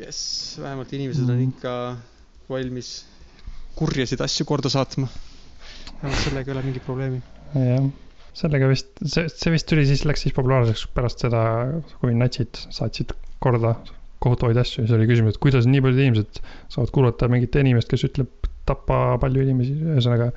jess, 0.00 0.20
vähemalt 0.62 0.92
inimesed 0.94 1.24
on 1.26 1.40
Mm. 1.40 1.48
ikka 1.56 1.72
valmis 2.50 2.90
kurjasid 3.78 4.20
asju 4.22 4.44
korda 4.46 4.68
saatma. 4.70 5.08
vähemalt 6.02 6.22
sellega 6.24 6.50
ei 6.52 6.56
ole 6.58 6.62
mingit 6.68 6.84
probleemi. 6.86 7.22
jah, 7.54 7.88
sellega 8.36 8.68
vist, 8.70 8.92
see, 9.02 9.28
see 9.32 9.54
vist 9.54 9.68
tuli 9.70 9.86
siis, 9.88 10.04
läks 10.08 10.24
siis 10.26 10.36
populaarseks 10.36 10.86
pärast 10.94 11.24
seda, 11.24 11.42
kui 12.02 12.14
natsid 12.16 12.62
saatsid 12.70 13.14
korda 13.42 13.74
kohutavaid 14.20 14.58
asju 14.60 14.82
ja 14.82 14.88
siis 14.88 14.96
oli 14.96 15.08
küsimus, 15.08 15.36
et 15.36 15.42
kuidas 15.42 15.68
nii 15.68 15.82
paljud 15.84 16.02
inimesed 16.04 16.42
saavad 16.72 16.92
kuulata 16.94 17.28
mingit 17.32 17.56
inimest, 17.56 17.88
kes 17.90 18.04
ütleb 18.10 18.50
tappa 18.68 19.16
palju 19.22 19.46
inimesi, 19.46 19.76
ühesõnaga. 19.94 20.30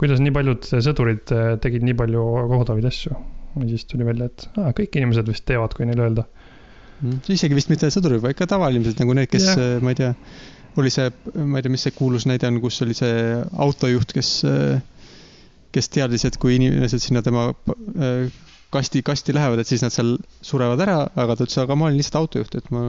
kuidas 0.00 0.22
nii 0.24 0.32
paljud 0.32 0.64
sõdurid 0.70 1.34
eh, 1.36 1.50
tegid 1.60 1.84
nii 1.84 1.96
palju 1.98 2.24
kohutavaid 2.54 2.88
asju 2.88 3.12
ja 3.58 3.66
siis 3.68 3.84
tuli 3.90 4.06
välja, 4.06 4.30
et 4.30 4.46
aa, 4.56 4.72
kõik 4.76 4.96
inimesed 4.96 5.28
vist 5.28 5.44
teevad, 5.48 5.74
kui 5.76 5.88
neile 5.88 6.06
öelda. 6.06 6.24
isegi 7.32 7.56
vist 7.56 7.70
mitte 7.72 7.90
sõdurid, 7.92 8.22
vaid 8.24 8.38
ka 8.38 8.48
tavainimesed 8.50 9.00
nagu 9.02 9.16
need, 9.16 9.30
kes 9.32 9.50
Jah., 9.50 9.60
ma 9.84 9.92
ei 9.92 9.98
tea, 10.00 10.14
oli 10.80 10.92
see, 10.92 11.10
ma 11.34 11.58
ei 11.58 11.66
tea, 11.66 11.74
mis 11.74 11.84
see 11.86 11.96
kuulus 11.96 12.26
näide 12.30 12.48
on, 12.48 12.60
kus 12.62 12.80
oli 12.86 12.96
see 12.96 13.14
autojuht, 13.66 14.14
kes, 14.16 14.32
kes 15.74 15.90
teadis, 15.94 16.24
et 16.26 16.38
kui 16.40 16.56
inimesed 16.58 17.02
sinna 17.02 17.22
tema 17.26 17.50
äh, 17.50 18.30
kasti, 18.74 19.02
kasti 19.06 19.34
lähevad, 19.34 19.62
et 19.62 19.70
siis 19.70 19.82
nad 19.84 19.94
seal 19.94 20.16
surevad 20.46 20.82
ära, 20.84 20.98
aga 21.18 21.36
ta 21.36 21.46
ütles, 21.46 21.58
aga 21.62 21.76
ma 21.78 21.88
olin 21.88 22.00
lihtsalt 22.00 22.20
autojuht, 22.22 22.56
et 22.60 22.70
ma, 22.74 22.84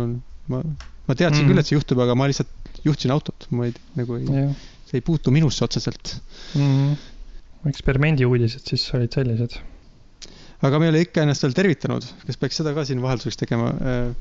ma, 0.51 0.61
ma 0.61 1.17
teadsin 1.17 1.41
mm. 1.41 1.47
Mhm. 1.47 1.51
küll, 1.51 1.63
et 1.63 1.69
see 1.69 1.77
juhtub, 1.77 2.03
aga 2.05 2.17
ma 2.17 2.29
lihtsalt 2.29 2.81
juhtisin 2.85 3.13
autot, 3.13 3.47
ma 3.53 3.67
ei, 3.69 3.75
nagu 3.97 4.17
ei, 4.19 4.45
see 4.89 5.01
ei 5.01 5.05
puutu 5.05 5.33
minusse 5.33 5.65
otseselt. 5.65 6.15
mm 6.55 6.61
-hmm. 6.61 7.69
eksperimendi 7.69 8.25
uudised 8.25 8.65
siis 8.65 8.87
olid 8.97 9.13
sellised. 9.13 9.57
aga 10.61 10.79
me 10.79 10.85
ei 10.85 10.89
ole 10.89 11.01
ikka 11.01 11.21
ennast 11.25 11.43
veel 11.43 11.53
tervitanud, 11.53 12.05
kas 12.25 12.37
peaks 12.37 12.61
seda 12.61 12.73
ka 12.73 12.85
siin 12.85 13.01
vahelduseks 13.01 13.37
tegema 13.37 13.69
äh,? 13.69 14.15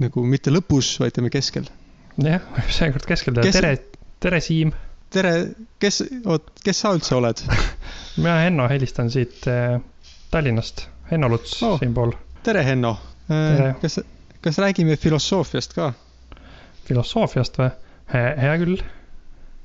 nagu 0.00 0.24
mitte 0.24 0.50
lõpus, 0.50 0.94
vaid 1.00 1.12
teeme 1.12 1.30
keskel. 1.30 1.66
jah, 2.16 2.40
seekord 2.68 3.06
keskel 3.06 3.34
teha, 3.34 3.44
Kes- 3.44 3.60
tere, 3.60 3.76
tere 4.20 4.40
Siim. 4.40 4.72
tere, 5.10 5.32
kes, 5.82 6.02
oot, 6.30 6.52
kes 6.64 6.80
sa 6.84 6.92
üldse 6.96 7.16
oled? 7.18 7.42
mina, 8.22 8.36
Henno, 8.44 8.68
helistan 8.70 9.10
siit 9.12 9.46
äh, 9.50 9.78
Tallinnast, 10.30 10.86
Henno 11.10 11.30
Luts 11.32 11.56
Oh. 11.66 11.78
siinpool, 11.80 12.14
tere, 12.46 12.64
Henno. 12.66 12.96
Tere. 13.30 13.74
kas, 13.82 14.00
kas 14.42 14.58
räägime 14.58 14.96
filosoofiast 14.98 15.74
ka? 15.76 15.92
filosoofiast 16.88 17.58
või? 17.60 17.68
hea 18.10 18.54
küll. 18.58 18.80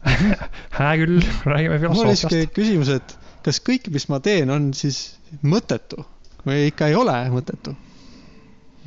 hea 0.79 0.91
küll, 1.01 1.21
räägime 1.49 1.79
mul 1.89 2.03
oli 2.03 2.17
siuke 2.17 2.35
filosoofiast. 2.35 2.53
küsimus, 2.57 2.91
et 2.99 3.15
kas 3.45 3.61
kõik, 3.65 3.89
mis 3.93 4.05
ma 4.09 4.19
teen, 4.25 4.53
on 4.53 4.69
siis 4.77 5.15
mõttetu 5.41 6.05
või 6.45 6.67
ikka 6.69 6.91
ei 6.91 6.97
ole 6.97 7.17
mõttetu? 7.33 7.73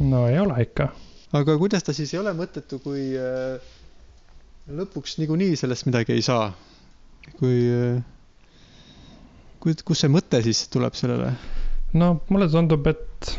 no 0.07 0.27
ei 0.31 0.38
ole 0.38 0.62
ikka. 0.62 0.92
aga 1.35 1.59
kuidas 1.59 1.87
ta 1.87 1.94
siis 1.94 2.14
ei 2.14 2.21
ole 2.23 2.35
mõttetu, 2.38 2.79
kui 2.83 3.11
äh, 3.18 3.59
lõpuks 4.68 5.16
niikuinii 5.20 5.57
sellest 5.57 5.87
midagi 5.88 6.12
ei 6.16 6.22
saa? 6.24 6.50
kui 7.38 7.57
kui, 9.62 9.74
kust 9.85 10.04
see 10.04 10.12
mõte 10.12 10.40
siis 10.44 10.64
tuleb 10.72 10.96
sellele? 10.98 11.33
no 11.98 12.18
mulle 12.28 12.48
tundub, 12.52 12.87
et 12.90 13.31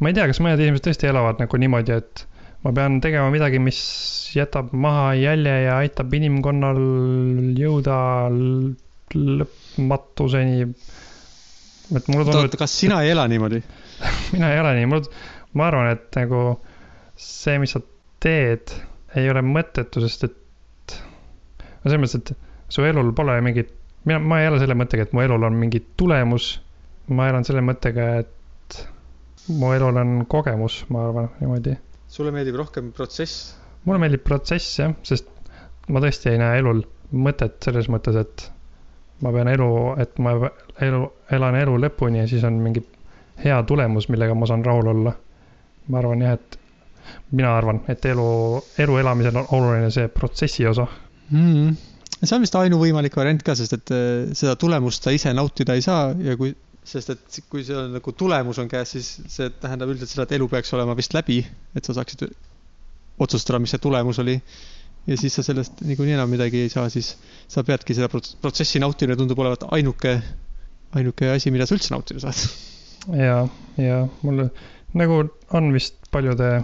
ma 0.00 0.10
ei 0.10 0.16
tea, 0.16 0.26
kas 0.30 0.40
mõned 0.42 0.60
inimesed 0.60 0.86
tõesti 0.88 1.08
elavad 1.10 1.40
nagu 1.40 1.60
niimoodi, 1.60 1.96
et 1.96 2.24
ma 2.64 2.72
pean 2.76 2.98
tegema 3.04 3.32
midagi, 3.32 3.60
mis 3.62 3.80
jätab 4.36 4.74
maha 4.76 5.14
jälje 5.18 5.56
ja 5.64 5.78
aitab 5.80 6.12
inimkonnal 6.16 6.80
jõuda 7.56 7.96
lõpmatuseni. 9.16 10.68
et 10.68 12.12
mulle 12.12 12.24
tundub, 12.26 12.44
oota, 12.44 12.60
kas 12.60 12.76
sina 12.82 13.00
ei 13.04 13.14
ela 13.14 13.26
niimoodi? 13.32 13.62
mina 14.34 14.52
ei 14.52 14.60
ole 14.60 14.76
nii, 14.78 14.90
mul, 14.92 15.08
ma 15.56 15.70
arvan, 15.70 15.92
et 15.96 16.20
nagu 16.20 16.44
see, 17.20 17.56
mis 17.62 17.72
sa 17.76 17.82
teed, 18.20 18.76
ei 19.18 19.30
ole 19.30 19.42
mõttetu, 19.42 20.02
sest 20.04 20.26
et 20.28 20.96
no 21.82 21.90
selles 21.90 22.02
mõttes, 22.02 22.16
et 22.20 22.72
su 22.72 22.84
elul 22.86 23.12
pole 23.16 23.36
mingit, 23.44 23.72
mina, 24.06 24.20
ma 24.22 24.40
ei 24.40 24.50
ela 24.50 24.60
selle 24.62 24.76
mõttega, 24.78 25.06
et 25.08 25.14
mu 25.16 25.24
elul 25.24 25.46
on 25.48 25.56
mingi 25.58 25.82
tulemus. 26.00 26.52
ma 27.10 27.26
elan 27.26 27.42
selle 27.42 27.62
mõttega, 27.66 28.04
et 28.22 28.76
mu 29.48 29.72
elul 29.74 29.96
on 29.98 30.12
kogemus, 30.30 30.84
ma 30.94 31.08
arvan 31.08 31.30
niimoodi. 31.40 31.74
sulle 32.08 32.30
meeldib 32.34 32.58
rohkem 32.60 32.92
protsess? 32.92 33.56
mulle 33.84 34.00
meeldib 34.04 34.22
protsess 34.22 34.78
jah, 34.78 34.94
sest 35.02 35.28
ma 35.88 36.02
tõesti 36.04 36.30
ei 36.30 36.38
näe 36.38 36.60
elul 36.62 36.84
mõtet 37.10 37.58
selles 37.64 37.88
mõttes, 37.90 38.16
et 38.20 38.46
ma 39.24 39.32
pean 39.34 39.48
elu, 39.50 39.70
et 40.00 40.18
ma 40.22 40.36
elu, 40.86 41.02
elan 41.34 41.58
elu 41.58 41.76
lõpuni 41.86 42.22
ja 42.22 42.28
siis 42.30 42.44
on 42.46 42.60
mingi 42.62 42.84
hea 43.44 43.58
tulemus, 43.66 44.08
millega 44.12 44.36
ma 44.36 44.46
saan 44.46 44.64
rahul 44.64 44.92
olla. 44.94 45.16
ma 45.90 45.98
arvan 45.98 46.22
jah, 46.22 46.36
et 46.38 46.59
mina 47.30 47.52
arvan, 47.56 47.82
et 47.88 48.04
elu, 48.10 48.26
elu 48.84 48.98
elamisel 49.02 49.38
on 49.42 49.46
oluline 49.58 49.90
see 49.94 50.08
protsessi 50.12 50.66
osa. 50.66 50.86
mm.. 51.30 51.76
see 52.22 52.36
on 52.36 52.44
vist 52.44 52.58
ainuvõimalik 52.58 53.16
variant 53.16 53.44
ka, 53.46 53.54
sest 53.58 53.78
et 53.78 53.94
äh, 53.94 54.32
seda 54.36 54.56
tulemust 54.60 55.06
sa 55.06 55.14
ise 55.14 55.32
nautida 55.36 55.76
ei 55.78 55.84
saa 55.84 56.10
ja 56.24 56.36
kui, 56.40 56.54
sest 56.84 57.14
et 57.14 57.40
kui 57.52 57.64
see 57.66 57.76
on 57.76 57.94
nagu 57.96 58.14
tulemus 58.16 58.58
on 58.62 58.68
käes, 58.70 58.94
siis 58.96 59.10
see 59.30 59.50
tähendab 59.62 59.92
üldiselt 59.92 60.14
seda, 60.14 60.26
et 60.28 60.36
elu 60.38 60.48
peaks 60.50 60.72
olema 60.76 60.96
vist 60.98 61.14
läbi, 61.16 61.40
et 61.76 61.86
sa 61.86 61.96
saaksid 61.96 62.26
otsustada, 63.20 63.60
mis 63.62 63.74
see 63.74 63.82
tulemus 63.82 64.20
oli. 64.22 64.40
ja 65.08 65.16
siis 65.16 65.34
sa 65.34 65.42
sellest 65.42 65.80
niikuinii 65.84 66.12
enam 66.16 66.28
midagi 66.28 66.60
ei 66.64 66.72
saa, 66.72 66.88
siis 66.92 67.14
sa 67.48 67.64
peadki 67.64 67.96
seda 67.96 68.10
prots- 68.12 68.34
protsessi 68.40 68.80
nautimine 68.82 69.16
tundub 69.16 69.38
olevat 69.40 69.64
ainuke, 69.76 70.18
ainuke 70.96 71.30
asi, 71.32 71.50
mida 71.50 71.66
sa 71.66 71.76
üldse 71.76 71.94
nautida 71.94 72.20
saad. 72.20 72.42
ja, 73.16 73.38
ja 73.80 74.02
mulle 74.22 74.50
nagu 74.94 75.22
on 75.56 75.72
vist 75.72 75.96
paljude 76.10 76.60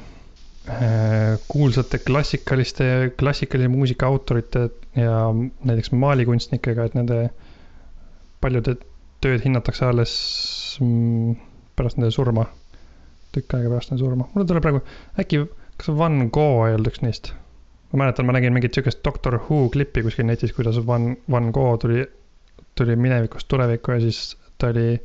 kuulsate 1.49 1.99
klassikaliste, 2.03 3.13
klassikalise 3.19 3.69
muusika 3.69 4.07
autorite 4.07 4.69
ja 4.97 5.19
näiteks 5.65 5.93
maalikunstnikega, 5.93 6.85
et 6.89 6.95
nende 6.99 7.19
paljude 8.43 8.77
tööd 9.25 9.45
hinnatakse 9.45 9.87
alles 9.87 10.15
mm, 10.83 11.37
pärast 11.79 12.01
nende 12.01 12.11
surma. 12.15 12.47
tükk 13.37 13.55
aega 13.59 13.71
pärast 13.71 13.93
nende 13.93 14.03
surma. 14.03 14.29
mulle 14.35 14.47
tuleb 14.49 14.65
praegu, 14.65 14.81
äkki, 15.23 15.45
kas 15.77 15.93
Van 15.99 16.19
Gogh 16.35 16.67
ei 16.67 16.75
olnud 16.77 16.91
üks 16.91 17.03
neist? 17.05 17.33
ma 17.93 18.03
mäletan, 18.03 18.27
ma 18.27 18.35
nägin 18.35 18.55
mingit 18.57 18.75
sihukest 18.75 19.05
Doctor 19.07 19.39
Who 19.47 19.69
klippi 19.73 20.03
kuskil 20.03 20.27
netis, 20.27 20.53
kuidas 20.57 20.81
Van, 20.87 21.15
Van 21.31 21.53
Gogh 21.55 21.79
tuli, 21.85 22.03
tuli 22.75 22.97
minevikust 22.99 23.49
tulevikku 23.49 23.95
ja 23.95 24.01
siis 24.03 24.35
ta 24.59 24.73
oli 24.75 24.97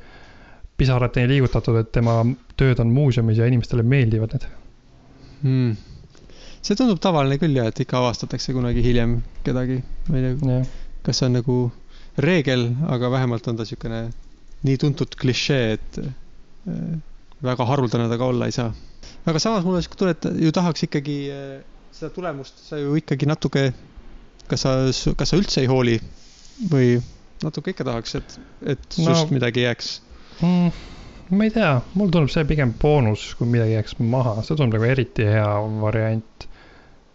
pisarateni 0.77 1.29
liigutatud, 1.29 1.77
et 1.77 1.91
tema 1.93 2.23
tööd 2.57 2.81
on 2.81 2.89
muuseumis 2.95 3.37
ja 3.37 3.45
inimestele 3.45 3.85
meeldivad 3.85 4.33
need 4.33 4.49
hmm.. 5.41 5.75
see 6.61 6.77
tundub 6.79 7.01
tavaline 7.03 7.39
küll 7.41 7.57
jah, 7.57 7.69
et 7.71 7.83
ikka 7.83 7.99
avastatakse 8.01 8.55
kunagi 8.55 8.83
hiljem 8.85 9.19
kedagi, 9.45 9.81
ma 10.09 10.19
ei 10.19 10.35
tea, 10.41 10.59
kas 11.05 11.21
see 11.21 11.29
on 11.29 11.39
nagu 11.39 11.57
reegel, 12.21 12.67
aga 12.91 13.11
vähemalt 13.13 13.47
on 13.47 13.59
ta 13.59 13.65
niisugune 13.65 14.01
nii 14.67 14.77
tuntud 14.81 15.15
klišee, 15.17 15.77
et 15.77 16.01
äh, 16.01 16.97
väga 17.41 17.65
haruldane 17.65 18.09
ta 18.11 18.19
ka 18.21 18.29
olla 18.33 18.49
ei 18.49 18.55
saa. 18.55 18.73
aga 19.25 19.39
samas 19.39 19.65
mulle 19.65 19.81
tunne, 19.95 20.13
et 20.17 20.27
ju 20.45 20.51
tahaks 20.53 20.85
ikkagi 20.87 21.17
äh, 21.33 21.55
seda 21.95 22.13
tulemust 22.13 22.61
sa 22.67 22.79
ju 22.79 22.95
ikkagi 22.99 23.29
natuke, 23.29 23.71
kas 24.49 24.65
sa, 24.65 24.75
kas 25.17 25.33
sa 25.33 25.39
üldse 25.39 25.63
ei 25.63 25.69
hooli 25.69 25.97
või 26.71 26.95
natuke 27.41 27.73
ikka 27.73 27.85
tahaks, 27.87 28.15
et, 28.19 28.39
et 28.75 28.97
no, 29.05 29.17
midagi 29.33 29.65
jääks 29.65 29.93
mm,? 30.41 30.71
Ma 31.31 31.47
ei 31.47 31.51
tea, 31.53 31.75
mulle 31.95 32.11
tundub 32.11 32.31
see 32.31 32.47
pigem 32.47 32.73
boonus, 32.79 33.31
kui 33.39 33.47
midagi 33.47 33.77
jääks 33.77 33.97
maha, 34.03 34.41
see 34.43 34.57
tundub 34.57 34.79
nagu 34.79 34.89
eriti 34.89 35.27
hea 35.27 35.47
variant. 35.79 36.47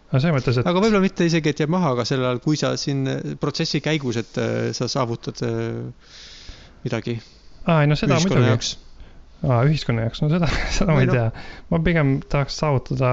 aga 0.08 0.20
selles 0.22 0.36
mõttes, 0.38 0.60
et. 0.60 0.68
aga 0.70 0.80
võib-olla 0.80 1.02
mitte 1.04 1.26
isegi, 1.28 1.52
et 1.52 1.60
jääb 1.60 1.72
maha, 1.74 1.92
aga 1.96 2.06
sel 2.08 2.24
ajal, 2.24 2.40
kui 2.44 2.56
sa 2.56 2.72
siin 2.80 3.04
protsessi 3.42 3.82
käigus, 3.84 4.16
et 4.22 4.40
äh, 4.40 4.56
sa 4.76 4.88
saavutad 4.88 5.42
äh, 5.44 6.20
midagi. 6.86 7.18
aa, 7.66 7.82
ei 7.82 7.90
no 7.90 7.98
seda 7.98 8.16
muidugi. 8.22 8.76
aa, 9.44 9.60
ühiskonna 9.68 10.06
jaoks, 10.06 10.22
no 10.24 10.30
seda, 10.32 10.48
seda 10.78 10.96
ma 10.96 11.02
ei 11.04 11.10
no. 11.10 11.16
tea. 11.18 11.48
ma 11.72 11.80
pigem 11.84 12.14
tahaks 12.24 12.56
saavutada 12.62 13.10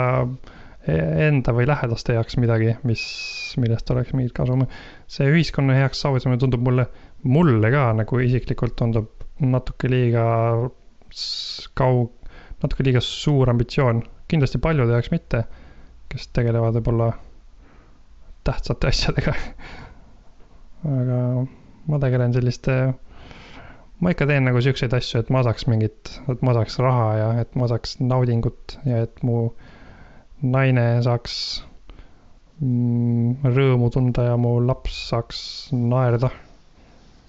e-, 0.88 1.02
enda 1.28 1.56
või 1.58 1.68
lähedaste 1.68 2.16
jaoks 2.16 2.40
midagi, 2.40 2.78
mis, 2.88 3.04
millest 3.60 3.92
oleks 3.92 4.16
mingit 4.16 4.36
kasu. 4.38 4.56
see 5.12 5.28
ühiskonna 5.34 5.76
heaks 5.82 6.06
saavutamine 6.06 6.40
tundub 6.46 6.64
mulle, 6.64 6.88
mulle 7.28 7.74
ka 7.76 7.90
nagu 8.00 8.24
isiklikult 8.24 8.78
tundub 8.80 9.12
natuke 9.44 9.90
liiga 9.92 10.24
kaug-, 11.78 12.12
natuke 12.64 12.86
liiga 12.88 13.02
suur 13.04 13.52
ambitsioon. 13.52 14.04
kindlasti 14.32 14.58
paljude 14.58 14.96
jaoks 14.96 15.12
mitte, 15.14 15.44
kes 16.10 16.28
tegelevad 16.34 16.78
võib-olla 16.80 17.12
tähtsate 18.48 18.90
asjadega. 18.94 19.34
Aga 20.84 21.20
ma 21.88 22.00
tegelen 22.04 22.34
selliste, 22.36 22.78
ma 24.04 24.14
ikka 24.14 24.28
teen 24.30 24.48
nagu 24.48 24.62
siukseid 24.64 24.96
asju, 24.98 25.22
et 25.24 25.30
ma 25.34 25.44
saaks 25.46 25.68
mingit, 25.72 26.16
et 26.32 26.42
ma 26.44 26.56
saaks 26.58 26.80
raha 26.84 27.10
ja 27.20 27.30
et 27.44 27.54
ma 27.60 27.70
saaks 27.72 27.98
naudingut 28.02 28.78
ja 28.88 29.04
et 29.06 29.22
mu 29.24 29.46
naine 30.44 30.88
saaks 31.06 31.36
mm, 32.60 33.44
rõõmu 33.56 33.92
tunda 33.96 34.28
ja 34.32 34.40
mu 34.40 34.58
laps 34.64 34.98
saaks 35.12 35.44
naerda. 35.76 36.32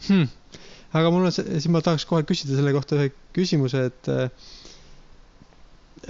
Hmm. 0.08 0.26
Aga 0.94 1.10
mul 1.10 1.26
on 1.26 1.34
see, 1.34 1.46
siis 1.58 1.70
ma 1.74 1.82
tahaks 1.82 2.06
kohe 2.10 2.26
küsida 2.26 2.58
selle 2.58 2.74
kohta 2.74 2.98
ühe 2.98 3.10
küsimuse, 3.34 3.88
et 3.90 4.12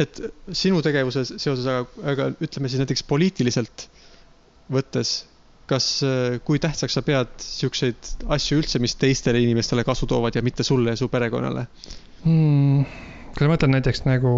et 0.00 0.20
sinu 0.56 0.80
tegevuse 0.82 1.22
seoses, 1.28 1.66
aga, 1.70 1.84
aga 2.10 2.26
ütleme 2.42 2.70
siis 2.70 2.82
näiteks 2.82 3.04
poliitiliselt 3.06 3.86
võttes, 4.74 5.12
kas, 5.70 5.86
kui 6.46 6.60
tähtsaks 6.62 6.98
sa 6.98 7.04
pead 7.06 7.30
siukseid 7.42 8.10
asju 8.34 8.58
üldse, 8.60 8.80
mis 8.82 8.96
teistele 9.00 9.42
inimestele 9.44 9.84
kasu 9.86 10.08
toovad 10.10 10.36
ja 10.36 10.42
mitte 10.44 10.66
sulle 10.66 10.94
ja 10.94 11.00
su 11.00 11.08
perekonnale 11.12 11.66
hmm,? 12.24 12.84
kas 13.34 13.46
sa 13.46 13.50
mõtled 13.50 13.74
näiteks 13.76 14.04
nagu? 14.08 14.34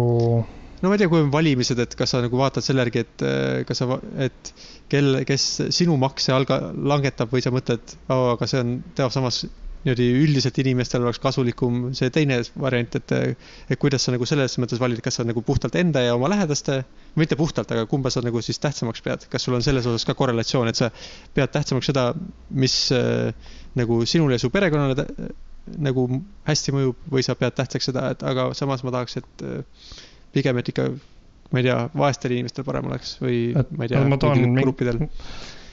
no 0.81 0.89
ma 0.89 0.95
ei 0.95 1.01
tea, 1.01 1.09
kui 1.11 1.23
on 1.23 1.33
valimised, 1.33 1.79
et 1.81 1.95
kas 1.97 2.13
sa 2.13 2.21
nagu 2.23 2.39
vaatad 2.39 2.65
selle 2.65 2.85
järgi, 2.85 3.05
et 3.05 3.27
kas 3.69 3.81
sa, 3.81 3.99
et 4.23 4.53
kel, 4.91 5.23
kes 5.27 5.47
sinu 5.75 5.97
makse 6.01 6.33
alga-, 6.35 6.67
langetab 6.93 7.33
või 7.33 7.43
sa 7.45 7.53
mõtled 7.55 7.97
oh,, 8.07 8.33
aga 8.35 8.49
see 8.49 8.61
on, 8.61 8.77
teab 8.97 9.13
samas 9.15 9.45
niimoodi 9.85 10.07
üldiselt 10.23 10.57
inimestel 10.61 11.03
oleks 11.05 11.19
kasulikum 11.23 11.91
see 11.97 12.09
teine 12.13 12.39
variant, 12.59 12.97
et, 12.99 13.13
et 13.69 13.79
kuidas 13.79 14.07
sa 14.07 14.13
nagu 14.13 14.25
selles 14.27 14.57
mõttes 14.61 14.81
valid, 14.81 15.01
kas 15.05 15.19
sa 15.19 15.25
nagu 15.27 15.43
puhtalt 15.45 15.77
enda 15.79 16.03
ja 16.03 16.15
oma 16.17 16.31
lähedaste, 16.33 16.81
mitte 17.19 17.37
puhtalt, 17.39 17.71
aga 17.75 17.85
kumba 17.89 18.11
sa 18.13 18.23
nagu 18.25 18.41
siis 18.43 18.59
tähtsamaks 18.63 19.03
pead, 19.05 19.27
kas 19.31 19.47
sul 19.47 19.57
on 19.57 19.65
selles 19.65 19.87
osas 19.87 20.07
ka 20.07 20.17
korrelatsioon, 20.17 20.71
et 20.71 20.79
sa 20.79 20.89
pead 21.37 21.53
tähtsamaks 21.53 21.91
seda, 21.91 22.09
mis 22.49 22.79
äh, 22.95 23.31
nagu 23.77 24.01
sinule 24.09 24.37
ja 24.37 24.43
su 24.43 24.51
perekonnale 24.53 25.07
nagu 25.83 26.07
hästi 26.47 26.73
mõjub 26.75 27.07
või 27.11 27.25
sa 27.25 27.35
pead 27.39 27.57
tähtsaks 27.57 27.89
seda, 27.91 28.09
et 28.15 28.23
aga 28.27 28.49
samas 28.57 28.83
ma 28.87 28.93
tahaks, 28.95 29.19
et 29.21 29.45
äh, 29.45 29.61
pigem, 30.35 30.59
et 30.61 30.73
ikka 30.73 30.89
ma 31.51 31.61
ei 31.61 31.67
tea, 31.67 31.77
vaestel 31.95 32.35
inimestel 32.35 32.65
parem 32.67 32.89
oleks 32.89 33.17
või 33.21 33.51
et, 33.55 33.69
ma 33.71 33.87
ei 33.87 33.91
tea, 33.93 34.03
mingil 34.03 34.63
gruppidel. 34.65 35.03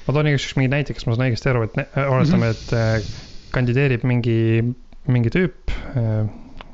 ma 0.07 0.15
toon 0.15 0.31
igaks 0.31 0.47
juhuks 0.47 0.59
mingi 0.61 0.71
näite, 0.71 0.95
kas 0.97 1.07
ma 1.09 1.17
saan 1.17 1.29
õigesti 1.29 1.51
aru, 1.51 1.65
et 1.67 1.79
oletame, 2.05 2.51
et 2.55 2.75
äh, 2.79 3.15
kandideerib 3.55 4.07
mingi, 4.09 4.39
mingi 5.11 5.33
tüüp 5.35 5.75
äh,, 5.95 6.25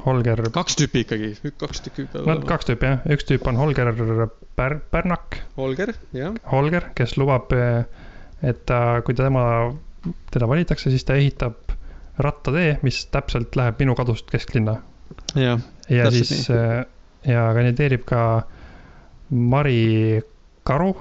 Holger. 0.05 0.41
kaks 0.55 0.79
tüüpi 0.81 1.05
ikkagi, 1.05 1.35
kaks 1.61 1.83
tükki 1.85 2.07
peab 2.09 2.23
olema. 2.25 2.39
no 2.41 2.49
kaks 2.49 2.71
tüüpi 2.71 2.89
jah, 2.89 3.03
üks 3.13 3.27
tüüp 3.29 3.49
on 3.51 3.59
Holger 3.61 3.91
Pär-, 4.61 4.81
Pärnak. 4.93 5.39
Holger, 5.57 5.95
jah. 6.13 6.35
Holger, 6.53 6.91
kes 6.97 7.17
lubab, 7.17 7.53
äh, 7.57 7.85
et 8.45 8.65
ta, 8.69 9.01
kui 9.07 9.17
tema, 9.17 9.43
teda 10.35 10.49
valitakse, 10.51 10.93
siis 10.93 11.07
ta 11.09 11.17
ehitab 11.17 11.73
rattatee, 12.21 12.75
mis 12.85 13.03
täpselt 13.13 13.57
läheb 13.57 13.81
minu 13.81 13.95
kadust 13.97 14.29
kesklinna. 14.33 14.81
ja, 15.35 15.59
ja 15.89 16.11
siis 16.13 16.49
nii. 16.49 16.59
Äh, 16.59 17.33
ja 17.33 17.47
kandideerib 17.57 18.05
ka 18.09 18.23
Mari 19.31 20.21
Karu, 20.65 20.93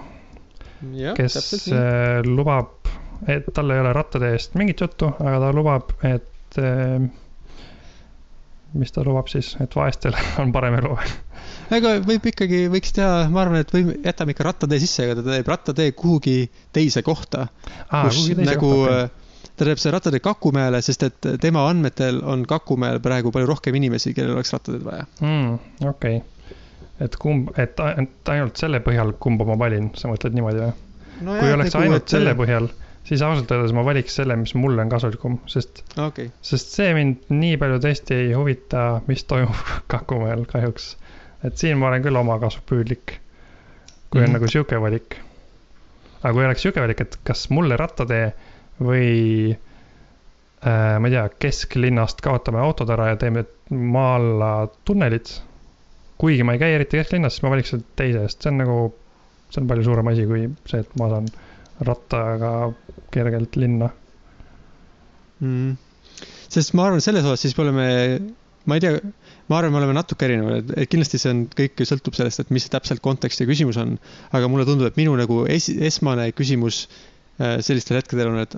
kes 1.18 1.38
äh, 1.74 2.22
lubab 2.28 2.88
et 3.28 3.50
tal 3.54 3.72
ei 3.74 3.82
ole 3.82 3.94
rattatee 3.94 4.36
eest 4.38 4.56
mingit 4.60 4.82
juttu, 4.82 5.12
aga 5.20 5.40
ta 5.44 5.52
lubab, 5.56 5.96
et 6.08 6.60
eh, 6.62 7.10
mis 8.80 8.94
ta 8.94 9.04
lubab 9.06 9.28
siis, 9.32 9.56
et 9.64 9.76
vaestel 9.76 10.18
on 10.42 10.54
parem 10.56 10.78
elu 10.80 10.96
aga 11.76 11.94
võib 12.06 12.28
ikkagi, 12.32 12.64
võiks 12.72 12.94
teha, 12.96 13.28
ma 13.34 13.44
arvan, 13.44 13.64
et 13.64 13.72
või 13.74 13.96
jätame 14.06 14.36
ikka 14.36 14.48
rattatee 14.50 14.82
sisse, 14.82 15.06
aga 15.06 15.20
ta 15.20 15.26
teeb 15.30 15.52
rattatee 15.52 15.94
kuhugi 15.98 16.38
teise 16.76 17.04
kohta. 17.06 17.48
kus 17.90 18.22
nagu 18.40 18.72
okay. 18.86 19.08
ta 19.56 19.68
teeb 19.68 19.82
selle 19.82 19.96
rattatee 19.98 20.24
Kakumäele, 20.24 20.82
sest 20.86 21.06
et 21.08 21.30
tema 21.42 21.68
andmetel 21.70 22.22
on 22.26 22.46
Kakumäel 22.50 23.02
praegu 23.04 23.34
palju 23.36 23.50
rohkem 23.50 23.78
inimesi, 23.80 24.14
kellel 24.18 24.38
oleks 24.38 24.54
rattateed 24.56 24.86
vaja 24.86 25.08
mm,. 25.22 25.88
okei 25.90 26.20
okay., 26.22 26.36
et 27.00 27.16
kumb, 27.16 27.54
et 27.56 27.80
ainult 27.80 28.60
selle 28.60 28.82
põhjal, 28.84 29.14
kumba 29.24 29.46
ma 29.48 29.56
valin, 29.60 29.94
sa 29.96 30.10
mõtled 30.12 30.36
niimoodi 30.36 30.66
või 30.66 30.72
no? 31.24 31.36
kui 31.38 31.48
jah, 31.48 31.56
oleks 31.56 31.76
nagu, 31.76 31.86
ainult 31.86 32.16
selle 32.16 32.36
põhjal 32.40 32.70
siis 33.10 33.22
ausalt 33.26 33.52
öeldes 33.52 33.74
ma 33.74 33.84
valiks 33.86 34.19
selle, 34.19 34.36
mis 34.38 34.54
mulle 34.58 34.84
on 34.84 34.91
kasulikum, 34.91 35.39
sest 35.50 35.82
okay., 35.98 36.30
sest 36.45 36.76
see 36.78 36.91
mind 36.98 37.32
nii 37.34 37.58
palju 37.62 37.80
tõesti 37.86 38.17
ei 38.26 38.36
huvita, 38.38 38.84
mis 39.10 39.26
toimub 39.30 39.72
Kakumäel 39.91 40.45
kahjuks. 40.50 40.91
et 41.48 41.58
siin 41.58 41.80
ma 41.82 41.89
olen 41.89 42.06
küll 42.06 42.19
omakasupüüdlik, 42.19 43.15
kui 44.10 44.22
mm 44.22 44.24
on 44.24 44.30
mhm. 44.30 44.38
nagu 44.38 44.52
sihuke 44.52 44.82
valik. 44.82 45.17
aga 46.22 46.36
kui 46.36 46.45
oleks 46.45 46.65
sihuke 46.65 46.86
valik, 46.86 47.02
et 47.02 47.19
kas 47.26 47.48
mulle 47.56 47.78
rattatee 47.80 48.30
või 48.80 49.10
äh, 49.56 50.95
ma 51.00 51.10
ei 51.10 51.17
tea, 51.17 51.28
kesklinnast 51.48 52.22
kaotame 52.26 52.62
autod 52.62 52.93
ära 52.93 53.13
ja 53.13 53.19
teeme 53.19 53.45
maa 53.69 54.15
alla 54.19 54.54
tunnelid. 54.86 55.34
kuigi 56.19 56.43
ma 56.43 56.54
ei 56.54 56.62
käi 56.62 56.74
eriti 56.78 57.00
kesklinnas, 57.00 57.38
siis 57.38 57.48
ma 57.48 57.56
valiks 57.56 57.74
selle 57.74 57.86
teise, 57.95 58.26
sest 58.28 58.43
see 58.43 58.54
on 58.54 58.65
nagu, 58.65 58.80
see 59.50 59.63
on 59.63 59.69
palju 59.72 59.88
suurem 59.88 60.13
asi 60.13 60.26
kui 60.30 60.50
see, 60.69 60.84
et 60.84 61.00
ma 61.00 61.10
saan 61.10 61.30
rattaga 61.86 62.54
kergelt 63.13 63.56
linna 63.60 63.89
mm.. 65.39 65.76
sest 66.52 66.76
ma 66.78 66.88
arvan, 66.88 67.04
selles 67.04 67.26
osas 67.26 67.44
siis 67.46 67.56
me 67.58 67.65
oleme, 67.65 67.88
ma 68.70 68.78
ei 68.78 68.84
tea, 68.84 69.00
ma 69.50 69.60
arvan, 69.60 69.74
me 69.74 69.82
oleme 69.82 69.96
natuke 69.98 70.28
erinevad, 70.28 70.74
et 70.78 70.92
kindlasti 70.92 71.22
see 71.22 71.34
on, 71.34 71.44
kõik 71.56 71.84
sõltub 71.88 72.18
sellest, 72.18 72.44
et 72.44 72.54
mis 72.56 72.68
täpselt 72.72 73.04
kontekst 73.06 73.44
ja 73.44 73.48
küsimus 73.50 73.80
on. 73.82 73.98
aga 74.36 74.52
mulle 74.52 74.68
tundub, 74.68 74.89
et 74.89 75.00
minu 75.00 75.15
nagu 75.20 75.44
es, 75.50 75.70
esmane 75.70 76.30
küsimus 76.38 76.86
äh, 76.86 77.60
sellistel 77.65 78.02
hetkedel 78.02 78.34
on, 78.34 78.42
et, 78.44 78.58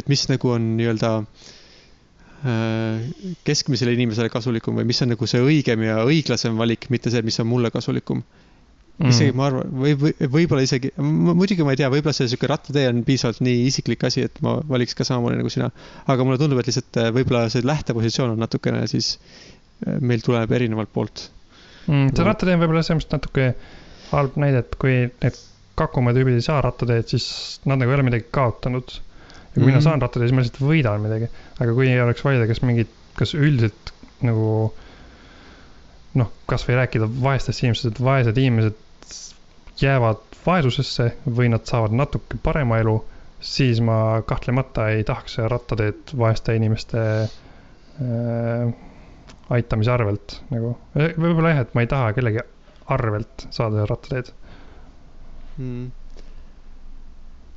et 0.00 0.12
mis 0.12 0.26
nagu 0.30 0.54
on 0.54 0.70
nii-öelda 0.78 1.14
äh, 1.20 3.08
keskmisele 3.48 3.96
inimesele 3.98 4.30
kasulikum 4.32 4.78
või 4.78 4.86
mis 4.92 5.02
on 5.04 5.12
nagu 5.16 5.30
see 5.30 5.42
õigem 5.44 5.88
ja 5.88 6.04
õiglasem 6.06 6.60
valik, 6.60 6.88
mitte 6.94 7.12
see, 7.12 7.26
mis 7.26 7.40
on 7.42 7.50
mulle 7.50 7.72
kasulikum 7.74 8.22
mm.. 9.00 9.10
isegi 9.12 9.34
ma 9.36 9.48
arvan, 9.48 9.72
või, 9.82 9.94
või 9.98 10.30
võib-olla 10.36 10.64
isegi, 10.66 10.92
muidugi 11.00 11.66
ma 11.66 11.74
ei 11.74 11.80
tea, 11.80 11.90
võib-olla 11.92 12.14
see 12.16 12.28
sihuke 12.30 12.50
rattatee 12.50 12.86
on 12.90 13.02
piisavalt 13.06 13.42
nii 13.44 13.66
isiklik 13.70 14.04
asi, 14.08 14.24
et 14.28 14.40
ma 14.44 14.58
valiks 14.68 14.96
ka 14.98 15.06
samamoodi 15.08 15.40
nagu 15.40 15.52
sina. 15.52 15.70
aga 16.06 16.26
mulle 16.26 16.40
tundub, 16.40 16.60
et 16.60 16.70
lihtsalt 16.70 17.00
äh, 17.00 17.10
võib-olla 17.16 17.46
see 17.52 17.64
lähtepositsioon 17.66 18.34
on 18.34 18.42
natukene 18.44 18.86
siis, 18.90 19.14
äh, 19.86 20.00
meil 20.00 20.24
tuleb 20.24 20.52
erinevalt 20.56 20.92
poolt 20.92 21.28
mm,. 21.86 22.10
see 22.14 22.26
rattatee 22.26 22.58
on 22.58 22.64
võib-olla 22.64 22.84
selles 22.86 23.04
mõttes 23.04 23.16
natuke 23.18 23.52
halb 24.10 24.36
näide, 24.42 24.64
et 24.66 24.76
kui 24.80 24.98
need 25.08 25.46
Kakumäe 25.80 26.12
tüübid 26.12 26.34
ei 26.36 26.42
saa 26.44 26.58
rattateed, 26.60 27.06
siis 27.08 27.26
nad 27.64 27.80
nagu 27.80 27.88
ei 27.88 27.96
ole 27.96 28.04
midagi 28.04 28.26
kaotanud. 28.36 28.90
ja 28.90 29.54
kui 29.54 29.62
mm 29.62 29.62
-hmm. 29.62 29.66
mina 29.66 29.78
Mhm. 29.78 29.84
saan 29.86 30.02
rattateed, 30.02 30.28
siis 30.28 30.36
ma 30.36 30.42
lihtsalt 30.42 30.66
võidan 30.68 31.00
midagi. 31.00 31.28
aga 31.60 31.74
kui 31.74 32.00
oleks 32.00 32.24
valida, 32.24 32.46
kas 32.46 32.60
mingid, 32.62 32.90
kas 33.16 33.32
üldiselt 33.34 33.92
nagu 34.20 34.74
noh, 36.14 36.30
kasvõi 36.50 36.76
rääkida 36.76 37.08
vaestest 37.22 37.62
inimestest, 37.62 37.94
et 37.94 38.04
vaesed 38.04 38.36
inimesed 38.36 38.76
jäävad 39.80 40.20
vaesusesse 40.46 41.06
või 41.36 41.48
nad 41.52 41.64
saavad 41.68 41.94
natuke 41.96 42.38
parema 42.42 42.78
elu, 42.82 42.94
siis 43.40 43.80
ma 43.84 44.22
kahtlemata 44.26 44.88
ei 44.94 45.04
tahaks 45.08 45.38
rattateed 45.52 46.12
vaeste 46.20 46.54
inimeste 46.56 47.02
äh, 47.22 48.72
aitamise 49.50 49.90
arvelt 49.92 50.36
nagu. 50.50 50.74
võib-olla 50.96 51.54
jah, 51.54 51.62
et 51.66 51.74
ma 51.74 51.84
ei 51.84 51.90
taha 51.90 52.12
kellegi 52.16 52.44
arvelt 52.96 53.46
saada 53.54 53.86
rattateed. 53.90 54.32
mm.. 55.56 55.88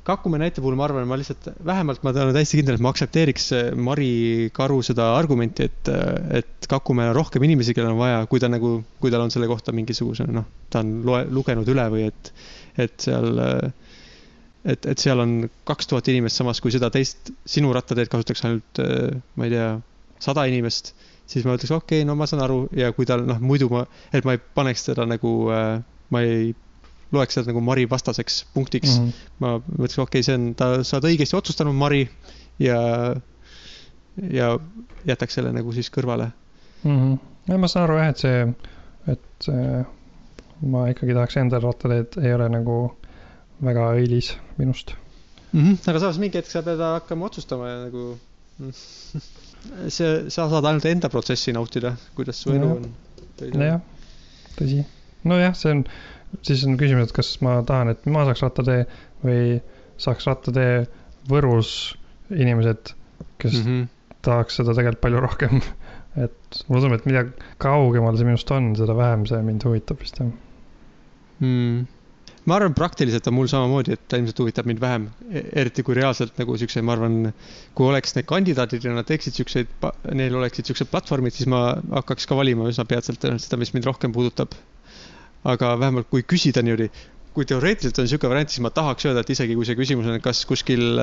Kakumäe 0.04 0.42
näite 0.42 0.60
puhul 0.60 0.76
ma 0.76 0.84
arvan, 0.84 1.06
ma 1.08 1.16
lihtsalt, 1.16 1.46
vähemalt 1.64 2.02
ma 2.04 2.12
olen 2.12 2.34
täiesti 2.36 2.58
kindel, 2.60 2.76
et 2.76 2.84
ma 2.84 2.90
aktsepteeriks 2.92 3.46
äh, 3.56 3.70
Mari 3.72 4.50
Karu 4.52 4.82
seda 4.84 5.06
argumenti, 5.16 5.68
et, 5.70 5.90
et 6.40 6.68
Kakumäel 6.68 7.14
on 7.14 7.16
rohkem 7.16 7.46
inimesi, 7.46 7.72
kellel 7.76 7.94
on 7.94 8.02
vaja, 8.02 8.20
kui 8.28 8.42
ta 8.42 8.50
nagu, 8.52 8.76
kui 9.00 9.14
tal 9.14 9.24
on 9.24 9.32
selle 9.32 9.48
kohta 9.48 9.72
mingisuguse 9.76 10.28
noh, 10.28 10.44
ta 10.68 10.84
on 10.84 10.98
loe, 11.08 11.24
lugenud 11.32 11.70
üle 11.72 11.86
või 11.94 12.04
et, 12.10 12.30
et 12.84 12.98
seal, 13.06 13.40
et, 14.64 14.84
et 14.92 15.00
seal 15.00 15.24
on 15.24 15.34
kaks 15.68 15.88
tuhat 15.88 16.12
inimest, 16.12 16.40
samas 16.42 16.60
kui 16.60 16.74
seda 16.74 16.92
teist, 16.92 17.32
sinu 17.48 17.72
rattateed 17.72 18.12
kasutaks 18.12 18.44
ainult, 18.44 18.84
ma 19.40 19.48
ei 19.48 19.56
tea, 19.56 19.72
sada 20.24 20.44
inimest, 20.50 20.92
siis 21.30 21.44
ma 21.46 21.56
ütleks, 21.56 21.72
okei 21.72 22.02
okay,, 22.02 22.08
no 22.08 22.16
ma 22.18 22.28
saan 22.28 22.44
aru. 22.44 22.64
Ja 22.76 22.92
kui 22.96 23.08
tal 23.08 23.24
noh, 23.28 23.40
muidu 23.40 23.70
ma, 23.72 23.84
et 24.12 24.26
ma 24.28 24.36
ei 24.36 24.42
paneks 24.56 24.88
teda 24.90 25.06
nagu, 25.08 25.32
ma 26.12 26.22
ei 26.24 26.52
loeks 27.14 27.38
seda 27.38 27.52
nagu 27.52 27.62
Mari 27.64 27.86
vastaseks 27.90 28.44
punktiks 28.54 28.98
mm. 28.98 29.06
-hmm. 29.06 29.28
ma 29.44 29.52
mõtlesin, 29.58 30.02
okei 30.04 30.20
okay,, 30.20 30.26
see 30.26 30.38
on, 30.38 30.48
ta, 30.58 30.70
sa 30.82 30.98
oled 30.98 31.10
õigesti 31.12 31.38
otsustanud, 31.38 31.76
Mari, 31.78 32.04
ja, 32.62 32.78
ja 34.30 34.50
jätaks 35.08 35.38
selle 35.38 35.52
nagu 35.54 35.72
siis 35.72 35.90
kõrvale. 35.94 36.30
Mhm. 36.84 37.14
ja 37.48 37.58
ma 37.58 37.68
saan 37.68 37.88
aru 37.88 38.00
jah, 38.00 38.10
et 38.12 38.18
see, 38.24 38.42
et 39.14 39.48
äh, 39.52 39.86
ma 40.74 40.88
ikkagi 40.92 41.16
tahaks 41.16 41.38
endal 41.40 41.64
rattateed, 41.64 42.18
ei 42.22 42.34
ole 42.34 42.48
nagu 42.52 42.76
väga 43.64 43.88
õilis 43.96 44.34
minust. 44.58 44.94
mm. 45.52 45.60
-hmm. 45.60 45.90
aga 45.90 46.00
samas 46.00 46.18
mingi 46.18 46.38
hetk 46.38 46.50
sa 46.50 46.62
pead 46.62 46.80
hakkama 46.80 47.26
otsustama 47.30 47.68
ja 47.68 47.80
nagu 47.86 48.18
see, 49.88 50.30
sa 50.30 50.48
saad 50.50 50.64
ainult 50.68 50.86
enda 50.88 51.10
protsessi 51.12 51.52
nautida, 51.52 51.94
kuidas 52.14 52.42
su 52.42 52.52
elu 52.54 52.68
Nojah. 52.68 52.84
on. 52.84 53.58
nojah, 53.58 53.80
tõsi. 54.58 54.84
nojah, 55.24 55.56
see 55.58 55.72
on, 55.74 55.84
siis 56.42 56.64
on 56.66 56.76
küsimus, 56.80 57.08
et 57.08 57.16
kas 57.16 57.34
ma 57.44 57.58
tahan, 57.66 57.92
et 57.94 58.06
ma 58.10 58.24
saaks 58.28 58.42
rattatee 58.46 58.84
või 59.24 59.60
saaks 60.00 60.26
rattatee 60.28 60.84
Võrus 61.30 61.94
inimesed, 62.34 62.92
kes 63.40 63.56
mm. 63.56 63.64
-hmm. 63.64 63.88
tahaks 64.26 64.60
seda 64.60 64.74
tegelikult 64.76 65.02
palju 65.04 65.22
rohkem. 65.24 65.62
et 66.24 66.62
mulle 66.68 66.84
tundub, 66.84 67.00
et 67.00 67.08
mida 67.08 67.24
kaugemal 67.62 68.16
see 68.18 68.28
minust 68.28 68.50
on, 68.54 68.70
seda 68.78 68.94
vähem 68.94 69.24
see 69.26 69.40
mind 69.42 69.64
huvitab 69.66 69.98
vist 70.02 70.20
jah. 70.20 70.28
mm.. 71.40 71.80
ma 72.46 72.58
arvan, 72.58 72.76
praktiliselt 72.78 73.26
on 73.30 73.34
mul 73.38 73.50
samamoodi, 73.50 73.96
et 73.96 74.04
ta 74.08 74.20
ilmselt 74.20 74.44
huvitab 74.44 74.68
mind 74.70 74.82
vähem, 74.84 75.08
eriti 75.42 75.82
kui 75.86 75.96
reaalselt 75.98 76.38
nagu 76.38 76.58
siukse, 76.60 76.84
ma 76.86 76.94
arvan, 76.94 77.32
kui 77.74 77.88
oleks 77.88 78.14
need 78.18 78.28
kandidaadid 78.30 78.86
ja 78.86 78.94
nad 78.94 79.08
teeksid 79.08 79.40
siukseid, 79.40 79.74
neil 80.14 80.38
oleksid 80.38 80.70
siuksed 80.70 80.92
platvormid, 80.92 81.34
siis 81.34 81.50
ma 81.50 81.64
hakkaks 81.98 82.30
ka 82.30 82.38
valima 82.38 82.68
üsna 82.70 82.86
peatselt 82.88 83.22
tõenäoliselt 83.22 83.50
seda, 83.50 83.60
mis 83.64 83.74
mind 83.74 83.90
rohkem 83.90 84.14
puudutab. 84.14 84.54
Aga 85.44 85.74
vähemalt 85.80 86.08
kui 86.12 86.24
küsida 86.26 86.62
niimoodi, 86.64 86.88
kui 87.34 87.46
teoreetiliselt 87.48 87.98
on 88.00 88.08
siuke 88.08 88.30
variant, 88.30 88.52
siis 88.52 88.62
ma 88.64 88.70
tahaks 88.74 89.08
öelda, 89.08 89.24
et 89.24 89.34
isegi 89.34 89.56
kui 89.58 89.66
see 89.68 89.78
küsimus 89.78 90.08
on, 90.08 90.20
kas 90.24 90.44
kuskil 90.48 91.00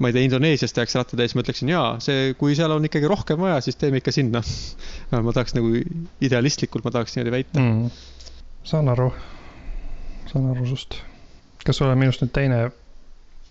ma 0.00 0.08
ei 0.08 0.16
tea, 0.16 0.24
Indoneesias 0.24 0.72
tehakse 0.72 0.98
rattateed, 1.00 1.28
siis 1.28 1.36
ma 1.36 1.44
ütleksin 1.44 1.72
jaa, 1.72 1.88
see, 2.04 2.32
kui 2.40 2.56
seal 2.56 2.72
on 2.72 2.86
ikkagi 2.88 3.08
rohkem 3.10 3.40
vaja, 3.42 3.58
siis 3.64 3.76
teeme 3.80 4.00
ikka 4.00 4.14
sinna. 4.16 4.40
ma 5.26 5.34
tahaks 5.36 5.56
nagu 5.58 5.74
idealistlikult, 6.24 6.86
ma 6.86 6.94
tahaks 6.94 7.16
niimoodi 7.16 7.34
väita. 7.36 7.60
mm.. 7.60 7.90
saan 8.70 8.88
aru, 8.92 9.10
saan 10.32 10.50
aru 10.54 10.68
sust. 10.72 10.96
kas 11.66 11.76
sul 11.76 11.90
on 11.90 12.00
minust 12.00 12.24
nüüd 12.24 12.32
teine 12.32 12.62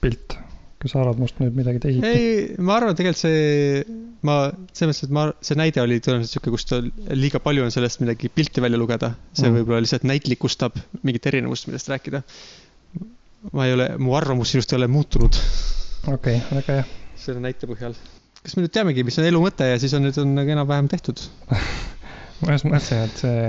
pilt, 0.02 0.40
kas 0.80 0.94
sa 0.94 1.02
arvad 1.02 1.20
must 1.20 1.42
nüüd 1.42 1.58
midagi 1.58 1.82
teisiti? 1.84 2.08
ei, 2.08 2.60
ma 2.64 2.78
arvan, 2.80 2.96
tegelikult 2.96 3.22
see, 3.22 3.82
ma, 4.28 4.38
selles 4.72 4.94
mõttes, 4.94 5.10
et 5.10 5.16
ma, 5.18 5.26
see 5.44 5.60
näide 5.60 5.84
oli 5.84 6.00
tõenäoliselt 6.04 6.38
sihuke, 6.38 6.54
kus 6.56 6.70
ta 6.70 6.80
liiga 7.16 7.42
palju 7.44 7.66
on 7.66 7.76
sellest 7.76 8.04
midagi 8.04 8.32
pilti 8.32 8.64
välja 8.64 8.80
lugeda. 8.80 9.14
see 9.34 9.50
Mm. 9.50 9.60
võib-olla 9.60 9.84
lihtsalt 9.84 10.08
näitlikustab 10.08 10.80
mingit 11.04 11.28
erinevust, 11.28 11.68
millest 11.68 11.92
rääkida. 11.92 12.24
ma 13.56 13.68
ei 13.68 13.76
ole, 13.76 13.92
mu 13.98 14.16
arvamus 14.16 14.52
sinust 14.52 14.74
ei 14.74 14.82
ole 14.82 14.88
muutunud 14.92 15.36
okei 16.08 16.38
okay,, 16.38 16.58
väga 16.60 16.80
hea. 16.80 16.86
selle 17.20 17.42
näite 17.44 17.68
põhjal. 17.70 17.96
kas 18.44 18.56
me 18.56 18.64
nüüd 18.64 18.74
teamegi, 18.76 19.04
mis 19.08 19.18
on 19.20 19.28
elu 19.28 19.42
mõte 19.44 19.68
ja 19.68 19.80
siis 19.82 19.94
on 19.98 20.06
nüüd 20.08 20.20
on 20.22 20.32
nagu 20.38 20.56
enam-vähem 20.56 20.88
tehtud? 20.92 21.22
ma 21.50 22.56
just 22.56 22.68
mõtlesin, 22.70 23.04
et 23.10 23.24
see, 23.24 23.42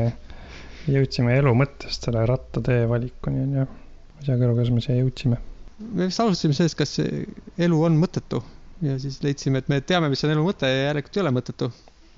jõudsime 0.97 1.37
elu 1.39 1.55
mõttest 1.55 2.09
selle 2.09 2.25
rattatee 2.27 2.89
valikuni 2.91 3.45
on 3.45 3.55
ju. 3.61 3.69
ma 3.71 4.25
ei 4.25 4.29
saagi 4.33 4.47
aru, 4.47 4.57
kuidas 4.57 4.75
me 4.75 4.85
siia 4.85 4.99
jõudsime. 4.99 5.39
Me 5.81 6.09
vist 6.09 6.21
alustasime 6.21 6.57
sellest, 6.57 6.79
kas 6.79 6.99
elu 7.01 7.85
on 7.87 7.97
mõttetu 8.01 8.43
ja 8.85 8.97
siis 9.01 9.21
leidsime, 9.25 9.61
et 9.61 9.69
me 9.73 9.81
teame, 9.85 10.09
mis 10.13 10.25
on 10.25 10.35
elu 10.35 10.45
mõte 10.45 10.69
ja 10.69 10.91
järelikult 10.91 11.17
ei 11.17 11.25
ole 11.25 11.33
mõttetu 11.37 11.71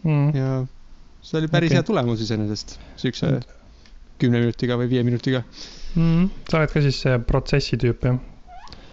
Mm. 0.03 0.35
ja 0.35 0.67
see 1.23 1.39
oli 1.39 1.49
päris 1.49 1.71
okay. 1.71 1.79
hea 1.79 1.87
tulemus 1.87 2.23
iseenesest, 2.25 2.75
siukse 2.99 3.37
kümne 4.23 4.41
minutiga 4.43 4.77
või 4.81 4.89
viie 4.91 5.05
minutiga. 5.07 5.45
Mm. 5.95 6.31
sa 6.49 6.59
oled 6.59 6.73
ka 6.73 6.83
siis 6.83 6.99
see 7.05 7.19
protsessi 7.29 7.79
tüüp 7.79 8.07
jah? 8.09 8.19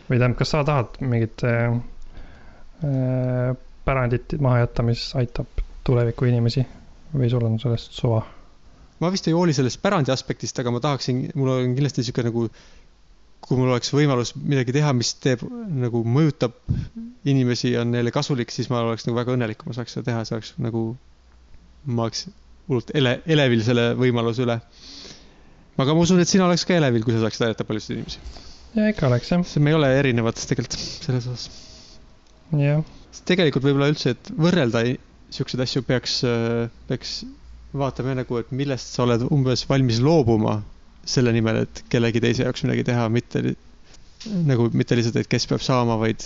või 0.10 0.18
tähendab, 0.18 0.38
kas 0.42 0.52
sa 0.54 0.62
tahad 0.66 1.00
mingit 1.06 1.46
äh, 1.48 1.78
äh, 2.86 3.54
pärandit 3.86 4.36
maha 4.42 4.66
jätta, 4.66 4.86
mis 4.86 5.08
aitab 5.18 5.64
tuleviku 5.88 6.30
inimesi 6.30 6.66
või 7.14 7.30
sul 7.32 7.46
on 7.48 7.58
sellest 7.62 7.96
suva? 7.98 8.22
ma 9.00 9.12
vist 9.14 9.30
ei 9.30 9.38
hooli 9.38 9.56
sellest 9.56 9.82
pärandi 9.82 10.14
aspektist, 10.14 10.60
aga 10.62 10.74
ma 10.76 10.84
tahaksin, 10.84 11.30
mul 11.40 11.54
on 11.56 11.74
kindlasti 11.78 12.06
sihuke 12.06 12.28
nagu, 12.28 12.50
kui 13.44 13.58
mul 13.58 13.72
oleks 13.72 13.94
võimalus 13.96 14.34
midagi 14.38 14.76
teha, 14.76 14.92
mis 14.96 15.14
teeb 15.24 15.44
nagu 15.48 16.02
mõjutab 16.06 16.58
inimesi 17.30 17.74
ja 17.74 17.84
on 17.86 17.94
neile 17.96 18.12
kasulik, 18.14 18.52
siis 18.54 18.70
ma 18.72 18.84
oleks 18.84 19.08
nagu 19.08 19.18
väga 19.18 19.36
õnnelik, 19.36 19.60
kui 19.62 19.72
ma 19.72 19.78
saaks 19.78 19.96
seda 19.96 20.10
teha, 20.12 20.26
see 20.28 20.38
oleks 20.38 20.54
nagu, 20.62 20.84
ma 21.88 22.06
oleks 22.08 22.28
hullult 22.70 22.94
ele-, 22.98 23.20
elevil 23.30 23.64
selle 23.66 23.90
võimaluse 24.00 24.46
üle. 24.46 24.60
aga 25.80 25.96
ma 25.96 26.06
usun, 26.06 26.22
et 26.22 26.30
sina 26.30 26.46
oleks 26.46 26.68
ka 26.68 26.78
elevil, 26.78 27.06
kui 27.08 27.16
sa 27.16 27.24
saaksid 27.24 27.48
aidata 27.48 27.68
paljusid 27.68 27.98
inimesi. 27.98 28.22
ja 28.76 28.90
ikka 28.94 29.10
oleks 29.10 29.34
jah, 29.34 29.46
me 29.64 29.74
ei 29.74 29.80
ole 29.80 29.92
erinevad 29.98 30.40
tegelikult 30.52 30.78
selles 30.80 31.30
osas. 31.32 31.50
jah. 32.60 32.84
tegelikult 33.30 33.66
võib-olla 33.66 33.92
üldse, 33.94 34.16
et 34.18 34.34
võrrelda 34.36 34.84
siukseid 35.34 35.64
asju 35.66 35.86
peaks, 35.86 36.20
peaks 36.90 37.22
vaatama 37.78 38.16
nagu, 38.18 38.42
et 38.42 38.52
millest 38.52 38.94
sa 38.96 39.06
oled 39.06 39.26
umbes 39.30 39.66
valmis 39.70 40.02
loobuma 40.02 40.60
selle 41.10 41.34
nimel, 41.36 41.64
et 41.66 41.84
kellegi 41.90 42.22
teise 42.24 42.46
jaoks 42.46 42.66
midagi 42.66 42.86
teha, 42.92 43.08
mitte 43.14 43.44
nagu 44.50 44.68
mitte 44.76 44.98
lihtsalt, 45.00 45.20
et 45.22 45.30
kes 45.32 45.48
peab 45.50 45.64
saama, 45.64 45.98
vaid 46.02 46.26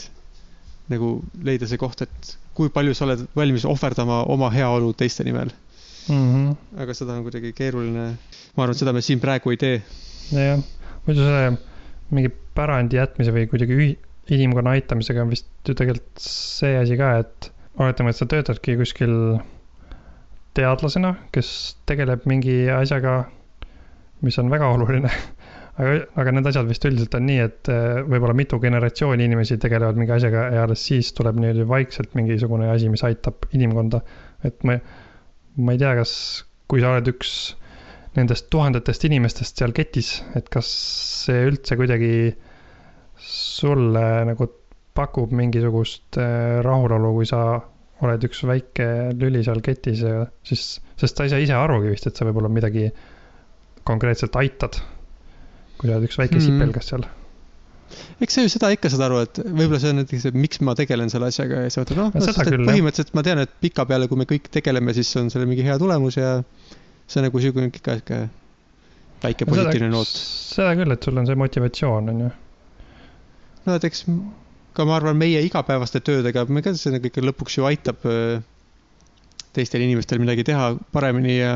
nagu 0.91 1.15
leida 1.45 1.69
see 1.69 1.79
koht, 1.81 2.03
et 2.05 2.33
kui 2.57 2.71
palju 2.73 2.95
sa 2.97 3.05
oled 3.07 3.25
valmis 3.37 3.65
ohverdama 3.69 4.23
oma 4.33 4.49
heaolu 4.53 4.93
teiste 4.97 5.25
nimel. 5.25 5.51
Mm 6.09 6.23
-hmm. 6.31 6.79
aga 6.83 6.93
seda 6.93 7.13
on 7.13 7.23
kuidagi 7.23 7.53
keeruline. 7.53 8.17
ma 8.55 8.63
arvan, 8.63 8.75
et 8.75 8.79
seda 8.79 8.93
me 8.93 9.01
siin 9.01 9.19
praegu 9.19 9.51
ei 9.51 9.57
tee. 9.57 9.81
jah, 10.31 10.59
muidu 11.05 11.21
selle 11.21 11.57
mingi 12.11 12.29
pärandi 12.55 12.97
jätmise 12.99 13.31
või 13.31 13.47
kuidagi 13.47 13.77
ühi-, 13.77 13.97
inimkonna 14.29 14.75
aitamisega 14.77 15.21
on 15.21 15.29
vist 15.29 15.47
ju 15.67 15.73
tegelikult 15.73 16.19
see 16.19 16.77
asi 16.79 16.97
ka, 16.97 17.17
et 17.23 17.51
oletame, 17.79 18.09
et 18.09 18.19
sa 18.19 18.25
töötadki 18.25 18.75
kuskil 18.77 19.15
teadlasena, 20.53 21.15
kes 21.31 21.77
tegeleb 21.89 22.27
mingi 22.29 22.69
asjaga, 22.69 23.23
mis 24.23 24.37
on 24.41 24.51
väga 24.53 24.69
oluline. 24.75 25.11
aga, 25.73 25.93
aga 26.21 26.33
need 26.35 26.49
asjad 26.51 26.69
vist 26.69 26.85
üldiselt 26.89 27.17
on 27.17 27.25
nii, 27.27 27.39
et 27.47 27.71
eh, 27.73 28.01
võib-olla 28.05 28.35
mitu 28.37 28.59
generatsiooni 28.63 29.25
inimesi 29.27 29.57
tegelevad 29.61 29.99
mingi 29.99 30.15
asjaga 30.15 30.45
ja 30.53 30.67
alles 30.67 30.85
siis 30.89 31.11
tuleb 31.17 31.39
niimoodi 31.41 31.67
vaikselt 31.69 32.13
mingisugune 32.19 32.69
asi, 32.71 32.91
mis 32.93 33.03
aitab 33.07 33.49
inimkonda. 33.51 34.03
et 34.47 34.63
ma, 34.67 34.77
ma 35.57 35.75
ei 35.75 35.81
tea, 35.81 35.95
kas, 35.99 36.15
kui 36.69 36.83
sa 36.83 36.93
oled 36.93 37.09
üks 37.13 37.35
nendest 38.17 38.49
tuhandetest 38.53 39.07
inimestest 39.09 39.59
seal 39.59 39.73
ketis, 39.73 40.15
et 40.37 40.49
kas 40.53 40.69
see 41.25 41.47
üldse 41.49 41.77
kuidagi 41.79 42.13
sulle 43.23 44.03
nagu 44.29 44.49
pakub 44.93 45.31
mingisugust 45.33 46.19
äh, 46.21 46.59
rahulolu, 46.65 47.13
kui 47.17 47.29
sa 47.29 47.41
oled 48.03 48.25
üks 48.27 48.43
väike 48.45 48.87
lüli 49.17 49.41
seal 49.45 49.61
ketis 49.65 50.03
ja 50.05 50.25
siis, 50.45 50.77
sest 50.99 51.17
sa 51.17 51.25
ei 51.25 51.31
saa 51.33 51.41
ise 51.41 51.55
arugi 51.57 51.93
vist, 51.93 52.07
et 52.09 52.19
sa 52.19 52.27
võib-olla 52.27 52.51
midagi 52.51 52.89
konkreetselt 53.87 54.35
aitad. 54.39 54.79
kui 55.77 55.89
sa 55.89 55.97
oled 55.97 56.07
üks 56.07 56.19
väike 56.19 56.37
Hmm. 56.37 56.45
sipelgas 56.45 56.89
seal. 56.91 57.05
eks 58.23 58.37
sa 58.37 58.43
ju 58.45 58.49
seda 58.49 58.69
ikka 58.73 58.89
saad 58.89 59.03
aru, 59.07 59.23
et 59.25 59.41
võib-olla 59.43 59.79
see 59.81 59.91
on 59.93 59.99
näiteks, 60.01 60.27
et 60.29 60.37
miks 60.37 60.61
ma 60.61 60.75
tegelen 60.77 61.11
selle 61.13 61.27
asjaga 61.29 61.65
ja 61.65 61.73
sa 61.73 61.83
mõtled, 61.83 61.99
noh 61.99 62.13
põhimõtteliselt 62.13 63.13
ma 63.13 63.23
tean, 63.25 63.43
et 63.43 63.51
pikapeale, 63.61 64.07
kui 64.07 64.17
me 64.17 64.29
kõik 64.29 64.47
tegeleme, 64.53 64.95
siis 64.97 65.11
on 65.19 65.29
sellel 65.33 65.49
mingi 65.49 65.65
hea 65.65 65.75
tulemus 65.81 66.17
ja 66.17 66.37
see 67.07 67.19
on 67.21 67.27
nagu 67.27 67.43
sihuke 67.43 67.67
ikka 67.69 67.99
sihuke 67.99 68.21
väike 69.23 69.47
positiivne 69.47 69.91
noot. 69.91 70.07
seda 70.07 70.73
küll, 70.79 70.95
et 70.95 71.03
sul 71.03 71.19
on 71.19 71.27
see 71.29 71.37
motivatsioon, 71.43 72.09
on 72.13 72.23
ju. 72.25 72.31
no 73.65 73.75
et 73.77 73.85
eks 73.89 74.05
ka 74.73 74.87
ma 74.89 74.97
arvan, 74.97 75.19
meie 75.19 75.43
igapäevaste 75.45 76.01
töödega, 76.01 76.47
me 76.49 76.63
ka 76.65 76.73
see 76.77 77.01
kõik 77.03 77.21
lõpuks 77.29 77.59
ju 77.59 77.67
aitab 77.69 78.07
äh, 78.09 78.41
teistel 79.53 79.83
inimestel 79.85 80.21
midagi 80.23 80.45
teha 80.49 80.73
paremini 80.95 81.37
ja 81.37 81.53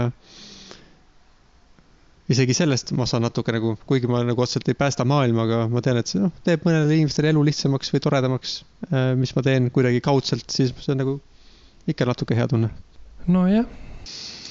isegi 2.32 2.56
sellest 2.58 2.92
ma 2.98 3.08
saan 3.08 3.24
natuke 3.24 3.54
nagu, 3.56 3.76
kuigi 3.88 4.10
ma 4.12 4.22
nagu 4.28 4.44
otseselt 4.44 4.68
ei 4.72 4.78
päästa 4.78 5.06
maailma, 5.08 5.46
aga 5.48 5.62
ma 5.72 5.84
tean, 5.84 6.00
et 6.02 6.12
see 6.12 6.22
noh, 6.24 6.34
teeb 6.48 6.66
mõnele 6.68 7.00
inimestele 7.00 7.32
elu 7.32 7.46
lihtsamaks 7.50 7.94
või 7.94 8.04
toredamaks, 8.04 8.60
äh, 8.90 9.14
mis 9.20 9.34
ma 9.38 9.46
teen 9.46 9.72
kuidagi 9.76 10.04
kaudselt, 10.04 10.48
siis 10.52 10.76
see 10.76 10.94
on 10.96 11.02
nagu 11.04 11.16
ikka 11.88 12.08
natuke 12.10 12.36
hea 12.36 12.50
tunne. 12.52 12.74
nojah. 13.32 13.66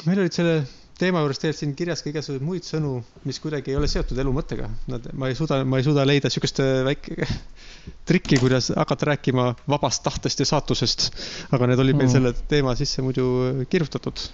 meil 0.07 0.23
olid 0.23 0.37
selle 0.37 0.61
teema 0.97 1.21
juures 1.21 1.41
tegelikult 1.41 1.61
siin 1.61 1.73
kirjas 1.77 2.03
ka 2.03 2.09
igasuguseid 2.09 2.45
muid 2.45 2.65
sõnu, 2.65 2.97
mis 3.29 3.39
kuidagi 3.43 3.73
ei 3.73 3.77
ole 3.77 3.89
seotud 3.91 4.17
elu 4.23 4.33
mõttega. 4.33 4.71
Nad, 4.89 5.11
ma 5.13 5.29
ei 5.29 5.37
suuda, 5.37 5.61
ma 5.69 5.81
ei 5.81 5.85
suuda 5.85 6.07
leida 6.09 6.31
sihukest 6.33 6.63
äh, 6.65 6.81
väike 6.87 7.29
trikki, 8.09 8.41
kuidas 8.41 8.71
hakata 8.73 9.11
rääkima 9.13 9.51
vabast 9.69 10.05
tahtest 10.07 10.41
ja 10.41 10.49
saatusest. 10.49 11.11
aga 11.53 11.69
need 11.69 11.83
olid 11.85 11.99
meil 12.01 12.09
mm. 12.09 12.15
selle 12.15 12.33
teema 12.49 12.73
sisse 12.79 13.05
muidu 13.05 13.27
kirjutatud. 13.69 14.25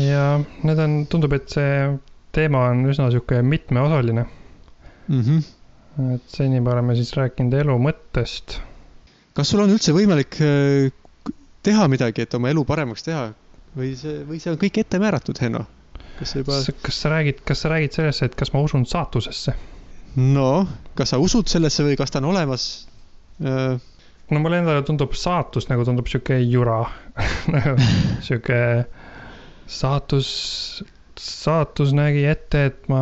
ja 0.00 0.38
need 0.64 0.80
on, 0.86 1.02
tundub, 1.12 1.36
et 1.36 1.52
see 1.52 1.68
teema 2.32 2.66
on 2.70 2.84
üsna 2.90 3.10
sihuke 3.10 3.42
mitmeosaline 3.42 4.24
mm. 5.08 5.20
-hmm. 5.20 6.14
et 6.14 6.36
seni 6.36 6.60
me 6.60 6.72
oleme 6.72 6.96
siis 6.98 7.12
rääkinud 7.16 7.54
elu 7.60 7.76
mõttest. 7.88 8.60
kas 9.34 9.50
sul 9.50 9.64
on 9.64 9.74
üldse 9.74 9.94
võimalik 9.96 10.40
äh, 10.44 10.92
teha 11.62 11.88
midagi, 11.88 12.22
et 12.22 12.34
oma 12.34 12.50
elu 12.50 12.64
paremaks 12.64 13.06
teha 13.06 13.30
või 13.76 13.94
see, 13.98 14.22
või 14.26 14.40
see 14.42 14.52
on 14.52 14.58
kõik 14.60 14.80
ette 14.82 14.98
määratud, 14.98 15.38
Henno? 15.42 15.66
kas 16.18 16.34
sa 16.34 16.42
juba. 16.42 16.60
kas 16.82 17.02
sa 17.02 17.12
räägid, 17.12 17.44
kas 17.44 17.62
sa 17.64 17.72
räägid 17.72 17.96
sellest, 17.96 18.22
et 18.22 18.34
kas 18.34 18.52
ma 18.54 18.62
usun 18.66 18.86
saatusesse? 18.86 19.54
no, 20.16 20.66
kas 20.98 21.14
sa 21.14 21.20
usud 21.22 21.48
sellesse 21.48 21.86
või 21.86 21.98
kas 22.00 22.10
ta 22.10 22.22
on 22.22 22.30
olemas 22.32 22.66
äh...? 23.44 23.78
no 24.30 24.38
mulle 24.40 24.60
endale 24.62 24.82
tundub 24.86 25.14
saatus 25.18 25.68
nagu 25.70 25.84
tundub 25.86 26.06
sihuke 26.10 26.38
jura 26.44 26.84
sihuke 28.26 28.60
saatus, 29.70 30.28
saatus 31.20 31.92
nägi 31.96 32.24
ette, 32.30 32.64
et 32.70 32.88
ma 32.88 33.00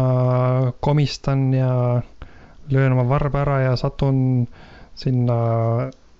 komistan 0.85 1.53
ja 1.55 1.71
löön 2.71 2.93
oma 2.93 3.05
varba 3.09 3.43
ära 3.45 3.59
ja 3.63 3.77
satun 3.79 4.49
sinna 4.99 5.37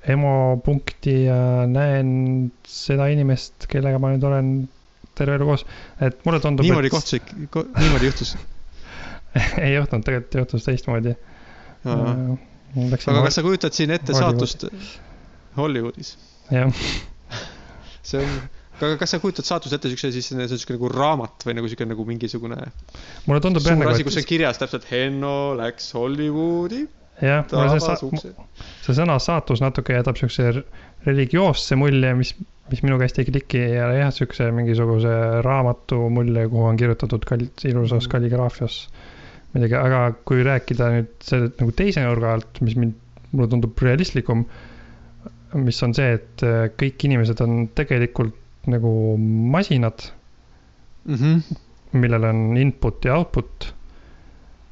EMO 0.09 0.61
punkti 0.65 1.25
ja 1.27 1.67
näen 1.67 2.11
seda 2.65 3.09
inimest, 3.13 3.67
kellega 3.71 3.99
ma 4.01 4.13
nüüd 4.15 4.25
olen 4.29 4.53
terve 5.19 5.35
elu 5.41 5.49
koos, 5.51 5.65
et 6.05 6.21
mulle 6.27 6.39
tundub. 6.41 6.65
niimoodi 6.65 6.89
et... 6.89 6.95
kohtusid, 6.95 7.33
niimoodi 7.83 8.07
juhtus 8.13 8.37
ei 9.65 9.75
juhtunud, 9.75 10.07
tegelikult 10.07 10.39
juhtus 10.45 10.69
teistmoodi. 10.69 11.17
aga 11.89 13.25
kas 13.27 13.39
sa 13.41 13.45
kujutad 13.45 13.75
siin 13.77 13.91
ette 13.97 14.15
Hollywood. 14.15 14.47
saatust 14.47 14.65
Hollywoodis? 15.59 16.15
jah. 16.55 16.73
see 18.03 18.23
on, 18.23 18.39
aga 18.83 18.99
kas 19.01 19.15
sa 19.15 19.23
kujutad 19.23 19.49
saatust 19.49 19.75
ette 19.77 19.91
siukse, 19.93 20.13
siis 20.15 20.31
see 20.31 20.39
on 20.39 20.53
siuke 20.53 20.77
nagu 20.77 20.93
raamat 20.93 21.47
või 21.47 21.59
nagu 21.59 21.71
siuke 21.71 21.89
nagu 21.89 22.07
mingisugune. 22.09 22.61
mulle 23.27 23.43
tundub 23.45 23.67
jah 23.67 23.79
nagu. 23.79 23.97
kus 24.07 24.21
on 24.21 24.29
kirjas 24.29 24.61
täpselt 24.63 24.87
Henno 24.91 25.57
läks 25.59 25.91
Hollywoodi 25.99 26.85
jah, 27.23 27.43
mulle 27.51 27.81
see 27.81 28.37
see 28.87 29.01
sõna 29.01 29.19
saatus 29.23 29.65
natuke 29.65 29.97
jätab 29.97 30.21
siukse 30.21 30.53
religioosse 31.07 31.79
mulje, 31.79 32.15
mis 32.19 32.37
mis 32.69 32.83
minu 32.85 32.99
käest 33.01 33.19
ei 33.21 33.29
kliki 33.29 33.61
ja 33.73 33.89
jah, 33.97 34.11
siukse 34.15 34.51
mingisuguse 34.55 35.13
raamatu 35.45 36.01
mulje, 36.13 36.47
kuhu 36.53 36.67
on 36.69 36.81
kirjutatud 36.81 37.25
kal-, 37.29 37.47
ilusas 37.65 38.05
mhm. 38.05 38.11
kalligraafias 38.13 38.81
midagi, 39.55 39.77
aga 39.81 40.01
kui 40.29 40.43
rääkida 40.45 40.91
nüüd 40.93 41.15
selle 41.25 41.53
nagu 41.57 41.73
teise 41.77 42.05
nurga 42.05 42.35
alt, 42.37 42.61
mis 42.65 42.77
mind, 42.77 42.99
mulle 43.33 43.49
tundub 43.53 43.81
realistlikum, 43.85 44.45
mis 45.57 45.81
on 45.85 45.97
see, 45.97 46.11
et 46.19 46.45
äh, 46.45 46.69
kõik 46.81 47.09
inimesed 47.09 47.41
on 47.45 47.65
tegelikult 47.77 48.37
nagu 48.69 48.93
masinad 49.55 50.05
mm, 51.05 51.15
-hmm. 51.15 51.59
millel 51.93 52.25
on 52.25 52.57
input 52.57 53.05
ja 53.05 53.17
output, 53.17 53.73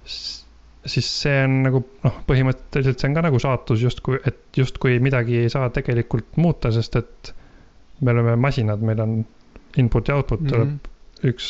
siis 0.06 1.08
see 1.22 1.44
on 1.44 1.62
nagu 1.66 1.82
noh, 2.04 2.18
põhimõtteliselt 2.28 3.00
see 3.00 3.10
on 3.10 3.16
ka 3.18 3.24
nagu 3.26 3.40
saatus 3.42 3.82
justkui, 3.82 4.20
et 4.26 4.56
justkui 4.56 5.00
midagi 5.02 5.40
ei 5.44 5.52
saa 5.52 5.70
tegelikult 5.70 6.36
muuta, 6.36 6.72
sest 6.72 6.96
et 6.96 7.32
me 8.00 8.12
oleme 8.12 8.36
masinad, 8.36 8.82
meil 8.84 9.00
on 9.00 9.16
input 9.76 10.08
ja 10.08 10.16
output 10.16 10.40
mm, 10.40 10.46
-hmm. 10.46 10.52
tuleb 10.52 11.32
üks 11.32 11.46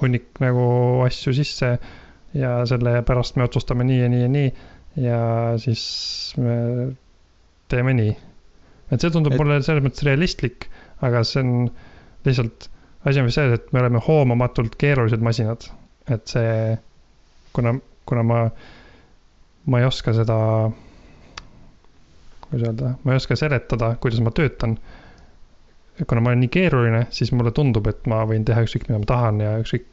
hunnik 0.00 0.40
nagu 0.40 0.64
asju 1.06 1.32
sisse 1.36 1.78
ja 2.34 2.54
selle 2.66 3.02
pärast 3.06 3.36
me 3.36 3.44
otsustame 3.44 3.84
nii 3.84 4.00
ja 4.00 4.08
nii 4.08 4.22
ja 4.22 4.28
nii 4.28 4.52
ja 4.96 5.18
siis 5.58 6.34
me 6.36 6.94
teeme 7.68 7.94
nii. 7.94 8.14
et 8.90 9.00
see 9.00 9.10
tundub 9.10 9.34
et... 9.34 9.40
mulle 9.40 9.60
selles 9.66 9.84
mõttes 9.84 10.04
realistlik, 10.06 10.68
aga 11.04 11.22
see 11.28 11.42
on 11.44 11.52
lihtsalt, 12.26 12.68
asi 13.04 13.20
on 13.20 13.28
vist 13.28 13.40
selles, 13.40 13.58
et 13.60 13.72
me 13.72 13.82
oleme 13.82 14.00
hoomamatult 14.06 14.76
keerulised 14.80 15.24
masinad. 15.24 15.68
et 16.12 16.28
see, 16.28 16.74
kuna, 17.56 17.74
kuna 18.06 18.22
ma, 18.28 18.40
ma 19.72 19.80
ei 19.80 19.86
oska 19.88 20.12
seda, 20.16 20.36
kuidas 22.48 22.66
öelda, 22.68 22.94
ma 23.04 23.14
ei 23.14 23.22
oska 23.22 23.36
seletada, 23.40 23.94
kuidas 24.00 24.20
ma 24.24 24.32
töötan 24.36 24.76
kuna 26.02 26.20
ma 26.20 26.30
olen 26.32 26.40
nii 26.42 26.50
keeruline, 26.52 27.04
siis 27.14 27.30
mulle 27.32 27.52
tundub, 27.54 27.86
et 27.86 28.06
ma 28.10 28.22
võin 28.26 28.44
teha 28.46 28.64
ükskõik, 28.66 28.88
mida 28.88 28.98
ma 28.98 29.08
tahan 29.10 29.40
ja 29.44 29.52
ükskõik, 29.62 29.86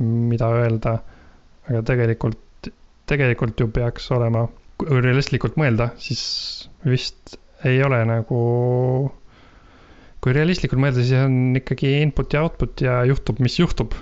mida 0.00 0.50
öelda. 0.54 0.98
aga 1.68 1.82
tegelikult, 1.90 2.68
tegelikult 3.10 3.60
ju 3.60 3.66
peaks 3.74 4.06
olema, 4.14 4.46
kui 4.78 5.00
realistlikult 5.04 5.58
mõelda, 5.60 5.90
siis 6.00 6.22
vist 6.86 7.34
ei 7.66 7.82
ole 7.84 7.98
nagu. 8.08 8.38
Kui 10.28 10.36
realistlikult 10.36 10.82
mõelda, 10.82 11.00
siis 11.00 11.16
on 11.24 11.56
ikkagi 11.56 11.94
input 12.02 12.34
ja 12.36 12.44
output 12.44 12.84
ja 12.84 13.00
juhtub, 13.08 13.40
mis 13.40 13.56
juhtub, 13.56 13.94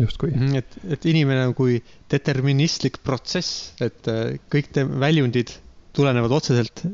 justkui. 0.00 0.32
Mhm, 0.34 0.58
et, 0.60 0.74
et 0.96 1.06
inimene 1.08 1.46
on 1.48 1.54
kui 1.56 1.78
deterministlik 2.12 3.00
protsess, 3.06 3.70
et 3.80 4.10
äh, 4.12 4.34
kõik 4.52 4.74
väljundid 5.00 5.54
tulenevad 5.96 6.34
otseselt 6.36 6.84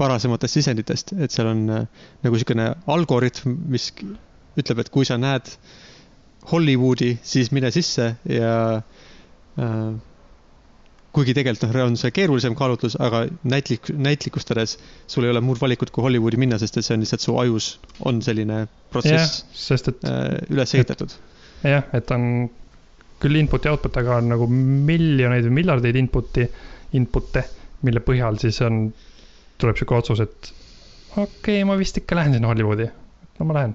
varasematest 0.00 0.60
sisenditest, 0.60 1.14
et 1.16 1.32
seal 1.32 1.48
on 1.48 1.64
äh, 1.72 2.04
nagu 2.24 2.36
niisugune 2.36 2.68
algoritm, 2.92 3.56
mis 3.72 3.88
ütleb, 4.60 4.84
et 4.84 4.92
kui 4.92 5.08
sa 5.08 5.16
näed 5.20 5.48
Hollywoodi, 6.50 7.14
siis 7.24 7.50
mine 7.56 7.72
sisse 7.72 8.14
ja 8.28 8.54
äh, 8.76 9.90
kuigi 11.14 11.34
tegelikult 11.34 11.74
noh, 11.74 11.88
on 11.90 11.96
see 11.98 12.12
keerulisem 12.14 12.54
kaalutlus, 12.58 12.94
aga 13.02 13.24
näitlik, 13.50 13.90
näitlikustades 13.98 14.76
sul 15.10 15.26
ei 15.26 15.32
ole 15.32 15.42
muud 15.42 15.58
valikut 15.62 15.90
kui 15.94 16.04
Hollywoodi 16.06 16.38
minna, 16.40 16.58
sest 16.62 16.78
et 16.78 16.86
see 16.86 16.96
on 16.96 17.02
lihtsalt 17.02 17.24
su 17.24 17.34
ajus 17.42 17.70
on 18.06 18.20
selline 18.22 18.62
protsess 18.94 19.40
ja, 19.42 19.58
sest 19.64 19.90
et, 19.90 20.06
äh, 20.06 20.38
üles 20.54 20.74
ehitatud. 20.78 21.16
jah, 21.66 21.90
et 21.96 22.14
on 22.14 22.28
küll 23.20 23.40
input 23.42 23.66
ja 23.66 23.74
output, 23.74 23.98
aga 24.00 24.20
on 24.20 24.30
nagu 24.32 24.46
miljoneid 24.50 25.48
või 25.48 25.58
miljardeid 25.60 25.98
input'i, 26.00 26.46
input'e, 26.96 27.44
mille 27.86 28.02
põhjal 28.06 28.38
siis 28.40 28.62
on 28.66 28.86
tuleb 29.60 29.76
sihuke 29.76 29.98
otsus, 29.98 30.22
et 30.24 30.54
okei 31.16 31.26
okay,, 31.26 31.66
ma 31.68 31.76
vist 31.80 31.98
ikka 32.00 32.20
lähen 32.20 32.38
sinna 32.38 32.52
Hollywoodi. 32.52 32.86
no 33.40 33.50
ma 33.50 33.58
lähen. 33.58 33.74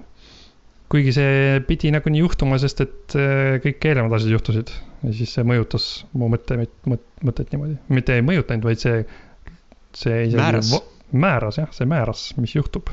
kuigi 0.88 1.12
see 1.12 1.60
pidi 1.68 1.92
nagunii 1.92 2.24
juhtuma, 2.24 2.56
sest 2.62 2.80
et 2.86 3.20
äh, 3.20 3.60
kõik 3.60 3.90
eelnevad 3.90 4.16
asjad 4.16 4.38
juhtusid 4.38 4.72
ja 5.02 5.14
siis 5.16 5.32
see 5.36 5.46
mõjutas 5.46 5.88
mu 6.16 6.30
mõtte, 6.32 6.58
mõtet 6.86 7.52
niimoodi, 7.52 7.78
mitte 7.92 8.16
ei 8.16 8.24
mõjutanud, 8.26 8.68
vaid 8.68 8.82
see, 8.82 9.02
see 9.96 10.22
isegi 10.28 10.40
määras, 10.40 10.72
määras 11.26 11.60
jah, 11.60 11.72
see 11.76 11.88
määras, 11.90 12.28
mis 12.40 12.56
juhtub. 12.56 12.92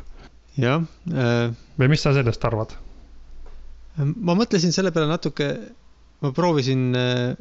jah 0.60 0.84
äh.... 1.13 1.54
või 1.80 1.94
mis 1.94 2.04
sa 2.06 2.13
sellest 2.16 2.44
arvad? 2.50 2.76
ma 3.98 4.36
mõtlesin 4.38 4.74
selle 4.76 4.92
peale 4.94 5.12
natuke, 5.12 5.50
ma 6.26 6.34
proovisin 6.36 6.92
äh, 6.98 7.34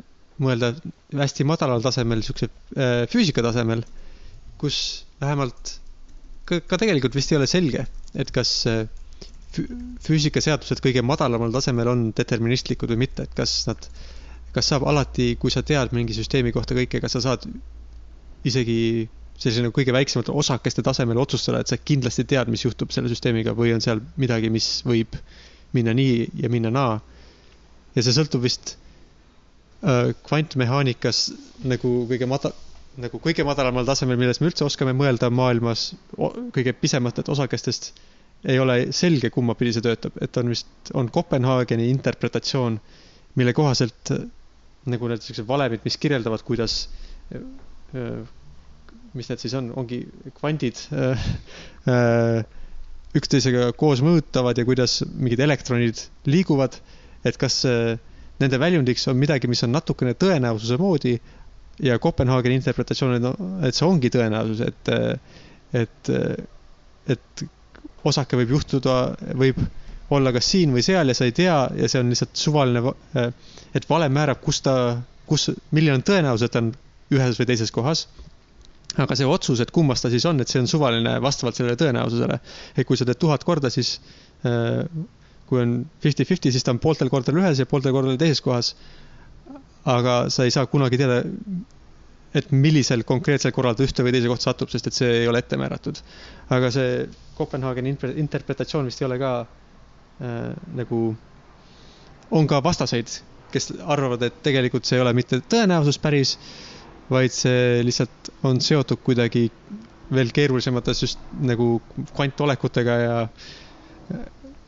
mõelda 0.43 0.75
hästi 1.17 1.45
madalal 1.49 1.85
tasemel, 1.85 2.25
siukse 2.25 2.49
äh, 2.77 3.05
füüsika 3.13 3.45
tasemel 3.45 3.85
kus 4.63 4.79
vähemalt 5.23 5.77
ka, 6.47 6.61
ka 6.63 6.79
tegelikult 6.81 7.17
vist 7.19 7.33
ei 7.33 7.41
ole 7.41 7.49
selge, 7.51 7.85
et 8.19 8.31
kas 8.35 8.55
äh, 8.71 8.85
füüsikaseadused 10.07 10.81
kõige 10.85 11.03
madalamal 11.05 11.53
tasemel 11.55 11.91
on 11.93 12.05
deterministlikud 12.17 12.95
või 12.95 13.03
mitte, 13.05 13.27
et 13.27 13.35
kas 13.37 13.57
nad, 13.69 13.89
kas 14.53 14.69
saab 14.69 14.85
alati, 14.89 15.35
kui 15.41 15.53
sa 15.53 15.63
tead 15.67 15.95
mingi 15.97 16.17
süsteemi 16.17 16.53
kohta 16.53 16.77
kõike, 16.77 17.01
kas 17.01 17.17
sa 17.17 17.23
saad 17.25 17.47
isegi 18.49 19.09
sellise 19.43 19.65
nagu 19.65 19.75
kõige 19.75 19.95
väiksemate 19.95 20.35
osakeste 20.39 20.85
tasemel 20.87 21.19
otsustada, 21.23 21.63
et 21.63 21.71
sa 21.71 21.79
kindlasti 21.81 22.25
tead, 22.29 22.51
mis 22.53 22.65
juhtub 22.67 22.93
selle 22.95 23.11
süsteemiga 23.11 23.57
või 23.59 23.73
on 23.75 23.83
seal 23.83 24.03
midagi, 24.21 24.51
mis 24.53 24.69
võib 24.87 25.17
minna 25.77 25.95
nii 25.97 26.43
ja 26.43 26.51
minna 26.53 26.71
naa. 26.71 27.01
ja 27.95 28.05
see 28.05 28.15
sõltub 28.15 28.45
vist 28.45 28.77
äh, 29.83 30.13
kvantmehaanikas 30.29 31.25
nagu 31.69 31.95
kõige 32.11 32.29
mada-, 32.29 32.53
nagu 33.01 33.21
kõige 33.25 33.45
madalamal 33.49 33.89
tasemel, 33.89 34.21
millest 34.21 34.43
me 34.43 34.51
üldse 34.51 34.67
oskame 34.67 34.95
mõelda 34.97 35.31
maailmas, 35.33 35.93
kõige 36.53 36.75
pisematest 36.77 37.33
osakestest, 37.33 37.93
ei 38.45 38.59
ole 38.59 38.93
selge, 38.93 39.31
kummapidi 39.31 39.73
see 39.75 39.85
töötab, 39.85 40.17
et 40.21 40.37
on 40.37 40.51
vist, 40.53 40.69
on 40.99 41.09
Kopenhaageni 41.13 41.89
interpretatsioon, 41.93 42.79
mille 43.39 43.53
kohaselt 43.57 44.13
nagu 44.91 45.11
need 45.11 45.23
siuksed 45.23 45.47
valemid, 45.47 45.85
mis 45.87 45.99
kirjeldavad, 46.01 46.43
kuidas 46.47 46.87
mis 49.13 49.29
need 49.29 49.43
siis 49.43 49.55
on, 49.59 49.71
ongi 49.79 50.03
kvandid 50.39 50.81
üksteisega 53.19 53.69
koos 53.77 54.01
mõjutavad 54.05 54.59
ja 54.59 54.65
kuidas 54.69 55.03
mingid 55.13 55.43
elektronid 55.45 56.01
liiguvad. 56.27 56.79
et 57.25 57.37
kas 57.39 57.63
nende 58.43 58.59
väljundiks 58.59 59.07
on 59.09 59.17
midagi, 59.17 59.47
mis 59.47 59.63
on 59.63 59.71
natukene 59.71 60.15
tõenäosuse 60.19 60.79
moodi 60.81 61.21
ja 61.83 61.99
Kopenhaageni 61.99 62.59
interpretatsioon 62.59 63.29
on, 63.29 63.37
et 63.67 63.77
see 63.77 63.87
ongi 63.87 64.11
tõenäosus, 64.11 64.65
et, 64.67 64.91
et, 65.83 66.11
et 67.15 67.45
osake 68.05 68.37
võib 68.41 68.57
juhtuda, 68.57 68.97
võib 69.39 69.61
olla 70.17 70.33
kas 70.35 70.49
siin 70.53 70.73
või 70.75 70.85
seal 70.85 71.11
ja 71.11 71.17
sa 71.17 71.27
ei 71.29 71.35
tea 71.37 71.57
ja 71.79 71.89
see 71.91 72.03
on 72.03 72.13
lihtsalt 72.13 72.37
suvaline, 72.39 72.95
et 73.77 73.89
valem 73.91 74.13
määrab, 74.17 74.43
kus 74.45 74.61
ta, 74.65 74.75
kus, 75.29 75.51
milline 75.71 75.99
on 75.99 76.05
tõenäosus, 76.07 76.47
et 76.47 76.55
ta 76.55 76.63
on 76.63 76.73
ühes 77.13 77.41
või 77.41 77.49
teises 77.53 77.73
kohas. 77.75 78.07
aga 79.01 79.17
see 79.17 79.25
otsus, 79.25 79.61
et 79.65 79.71
kummas 79.73 80.03
ta 80.05 80.11
siis 80.13 80.25
on, 80.29 80.41
et 80.41 80.51
see 80.53 80.61
on 80.61 80.67
suvaline 80.69 81.15
vastavalt 81.25 81.57
sellele 81.57 81.79
tõenäosusele. 81.81 82.39
et 82.77 82.87
kui 82.87 82.97
sa 82.97 83.05
teed 83.09 83.21
tuhat 83.21 83.45
korda, 83.45 83.71
siis 83.71 84.01
äh, 84.45 84.85
kui 85.49 85.61
on 85.61 85.87
fifty-fifty, 86.01 86.53
siis 86.53 86.65
ta 86.65 86.73
on 86.73 86.81
pooltel 86.81 87.11
kordadel 87.13 87.43
ühes 87.43 87.59
ja 87.61 87.69
pooltel 87.69 87.93
kordadel 87.93 88.21
teises 88.21 88.41
kohas. 88.45 88.75
aga 89.85 90.29
sa 90.31 90.45
ei 90.45 90.51
saa 90.55 90.67
kunagi 90.67 90.99
teada, 91.01 91.23
et 92.35 92.53
millisel 92.53 93.03
konkreetsel 93.05 93.53
korral 93.53 93.75
ta 93.77 93.85
ühte 93.85 94.05
või 94.05 94.13
teise 94.15 94.29
kohta 94.31 94.51
satub, 94.51 94.71
sest 94.73 94.87
et 94.89 94.97
see 94.97 95.11
ei 95.23 95.27
ole 95.29 95.43
ette 95.43 95.57
määratud. 95.61 95.99
aga 96.51 96.71
see 96.71 97.09
Kopenhaageni 97.37 97.97
interpretatsioon 98.23 98.87
vist 98.87 99.03
ei 99.03 99.09
ole 99.09 99.19
ka 99.19 99.33
äh, 100.23 100.53
nagu, 100.79 101.03
on 102.31 102.49
ka 102.51 102.63
vastaseid, 102.65 103.13
kes 103.53 103.73
arvavad, 103.85 104.23
et 104.29 104.43
tegelikult 104.45 104.89
see 104.89 104.99
ei 104.99 105.05
ole 105.05 105.13
mitte 105.17 105.43
tõenäosus 105.53 105.99
päris, 106.03 106.37
vaid 107.13 107.35
see 107.35 107.83
lihtsalt 107.85 108.31
on 108.49 108.61
seotud 108.65 109.03
kuidagi 109.05 109.49
veel 110.13 110.31
keerulisemate 110.35 110.95
just 110.97 111.21
nagu 111.41 111.75
kvantolekutega 112.15 112.97
ja 113.03 113.17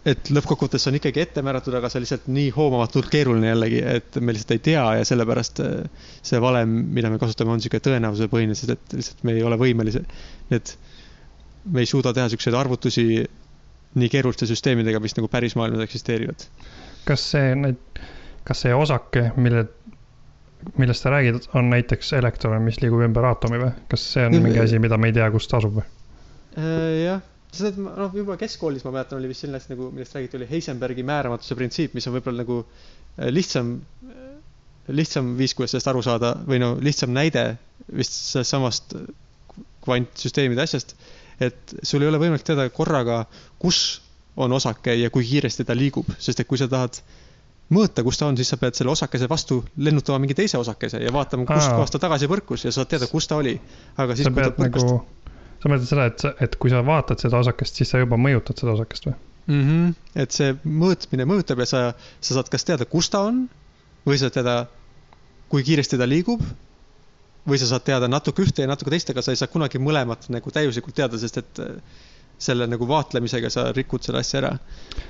et 0.04 0.28
lõppkokkuvõttes 0.32 0.84
on 0.90 0.98
ikkagi 0.98 1.22
ette 1.22 1.42
määratud, 1.44 1.74
aga 1.78 1.88
see 1.92 2.02
lihtsalt 2.04 2.26
nii 2.32 2.50
hoomamatult 2.54 3.08
keeruline 3.12 3.48
jällegi, 3.48 3.80
et 3.94 4.18
me 4.20 4.34
lihtsalt 4.34 4.56
ei 4.56 4.62
tea 4.66 4.82
ja 4.98 5.06
sellepärast 5.08 5.62
äh, 5.64 6.10
see 6.24 6.40
valem, 6.44 6.74
mida 6.96 7.12
me 7.12 7.20
kasutame, 7.22 7.54
on 7.54 7.62
niisugune 7.62 7.84
tõenäosusepõhine, 7.86 8.56
sest 8.58 8.74
et 8.76 8.98
lihtsalt 8.98 9.24
me 9.24 9.36
ei 9.38 9.46
ole 9.48 9.58
võimelised, 9.60 10.12
et 10.54 10.74
me 11.72 11.84
ei 11.84 11.88
suuda 11.88 12.12
teha 12.12 12.28
niisuguseid 12.28 12.58
arvutusi 12.58 13.06
nii 13.94 14.10
keeruliste 14.12 14.48
süsteemidega, 14.50 15.00
mis 15.02 15.16
nagu 15.18 15.30
päris 15.30 15.56
maailmas 15.58 15.84
eksisteerivad. 15.86 16.46
kas 17.04 17.24
see, 17.34 17.54
need, 17.58 18.04
kas 18.48 18.64
see 18.64 18.74
osake, 18.74 19.28
mille 19.36 19.66
millest 20.80 21.04
sa 21.04 21.12
räägid, 21.12 21.42
on 21.54 21.68
näiteks 21.70 22.12
elektron, 22.16 22.62
mis 22.64 22.80
liigub 22.80 23.02
ümber 23.04 23.26
aatomi 23.28 23.60
või? 23.60 23.70
kas 23.90 24.06
see 24.14 24.24
on 24.26 24.38
mingi 24.40 24.60
asi, 24.62 24.80
mida 24.82 24.98
me 25.00 25.10
ei 25.10 25.16
tea, 25.16 25.28
kus 25.34 25.48
ta 25.50 25.60
asub 25.60 25.78
või? 25.78 25.84
Äh, 26.56 26.90
jah, 27.02 27.24
seda, 27.54 27.72
noh, 27.84 28.14
juba 28.16 28.38
keskkoolis 28.40 28.86
ma 28.86 28.94
mäletan, 28.94 29.20
oli 29.20 29.30
vist 29.30 29.44
selline 29.44 29.60
asi 29.60 29.74
nagu, 29.74 29.90
millest 29.94 30.16
räägiti, 30.16 30.38
oli 30.40 30.48
Heisenbergi 30.50 31.04
määramatuse 31.06 31.58
printsiip, 31.58 31.96
mis 31.96 32.08
on 32.08 32.16
võib-olla 32.16 32.44
nagu 32.44 32.60
äh, 32.62 33.28
lihtsam, 33.32 33.76
lihtsam 34.88 35.34
viis, 35.38 35.56
kuidas 35.56 35.74
sellest 35.74 35.92
aru 35.92 36.04
saada 36.04 36.34
või 36.48 36.60
no 36.62 36.74
lihtsam 36.80 37.12
näide 37.14 37.44
vist 37.92 38.16
sellest 38.16 38.56
samast 38.56 38.96
kvantsüsteemide 39.84 40.64
asjast. 40.64 40.96
Et 41.40 41.74
sul 41.82 42.02
ei 42.02 42.08
ole 42.08 42.20
võimalik 42.22 42.46
teada 42.46 42.68
korraga, 42.70 43.24
kus 43.58 44.00
on 44.36 44.52
osake 44.52 44.94
ja 44.98 45.10
kui 45.14 45.26
kiiresti 45.26 45.64
ta 45.64 45.76
liigub, 45.76 46.08
sest 46.18 46.42
et 46.42 46.48
kui 46.50 46.58
sa 46.58 46.68
tahad 46.70 46.98
mõõta, 47.74 48.04
kus 48.04 48.18
ta 48.20 48.28
on, 48.28 48.36
siis 48.36 48.50
sa 48.52 48.58
pead 48.60 48.76
selle 48.76 48.92
osakese 48.92 49.28
vastu 49.30 49.62
lennutama 49.76 50.20
mingi 50.22 50.36
teise 50.38 50.58
osakese 50.60 51.00
ja 51.02 51.12
vaatama, 51.14 51.46
kust 51.48 51.72
kohast 51.72 51.96
ta 51.96 52.02
tagasi 52.06 52.28
põrkus 52.30 52.66
ja 52.66 52.72
saad 52.74 52.90
teada, 52.90 53.08
kus 53.10 53.28
ta 53.30 53.38
oli. 53.40 53.54
aga 53.96 54.16
siis, 54.16 54.28
kui 54.28 54.42
ta 54.42 54.50
põrkust 54.56 54.90
nagu,. 54.90 55.04
sa 55.62 55.70
mõtled 55.70 55.88
seda, 55.88 56.08
et, 56.10 56.26
et 56.44 56.58
kui 56.60 56.72
sa 56.72 56.82
vaatad 56.84 57.22
seda 57.22 57.40
osakest, 57.40 57.80
siis 57.80 57.94
sa 57.94 58.02
juba 58.02 58.20
mõjutad 58.20 58.60
seda 58.60 58.74
osakest 58.76 59.08
või 59.08 59.14
mm? 59.46 59.62
-hmm. 59.62 59.94
et 60.22 60.36
see 60.36 60.54
mõõtmine 60.64 61.26
mõjutab 61.28 61.64
ja 61.64 61.68
sa, 61.70 61.82
sa 62.20 62.38
saad 62.38 62.50
kas 62.52 62.64
teada, 62.68 62.84
kus 62.84 63.10
ta 63.10 63.24
on 63.30 63.46
või 64.06 64.20
sa 64.20 64.30
teada, 64.30 64.66
kui 65.48 65.64
kiiresti 65.64 65.98
ta 66.00 66.08
liigub. 66.08 66.42
Või 67.48 67.60
sa 67.60 67.68
saad 67.68 67.84
teada 67.84 68.08
natuke 68.08 68.44
ühte 68.44 68.64
ja 68.64 68.70
natuke 68.70 68.92
teist, 68.92 69.10
aga 69.12 69.22
sa 69.24 69.34
ei 69.34 69.40
saa 69.40 69.52
kunagi 69.52 69.80
mõlemat 69.82 70.28
nagu 70.32 70.52
täiuslikult 70.52 70.96
teada, 70.96 71.20
sest 71.20 71.42
et 71.42 71.60
selle 72.44 72.66
nagu 72.66 72.86
vaatlemisega 72.88 73.50
sa 73.52 73.66
rikud 73.76 74.04
selle 74.04 74.22
asja 74.24 74.40
ära. 74.40 74.52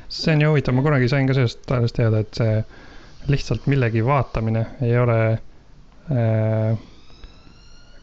see 0.09 0.35
on 0.35 0.43
ju 0.43 0.51
huvitav, 0.51 0.75
ma 0.77 0.85
kunagi 0.85 1.09
sain 1.09 1.29
ka 1.29 1.37
sellest 1.37 1.71
ajast 1.71 1.97
teada, 1.97 2.21
et 2.25 2.41
see 2.41 2.59
lihtsalt 3.33 3.67
millegi 3.71 4.05
vaatamine 4.05 4.67
ei 4.85 4.99
ole 5.01 5.19
äh,, 5.33 6.77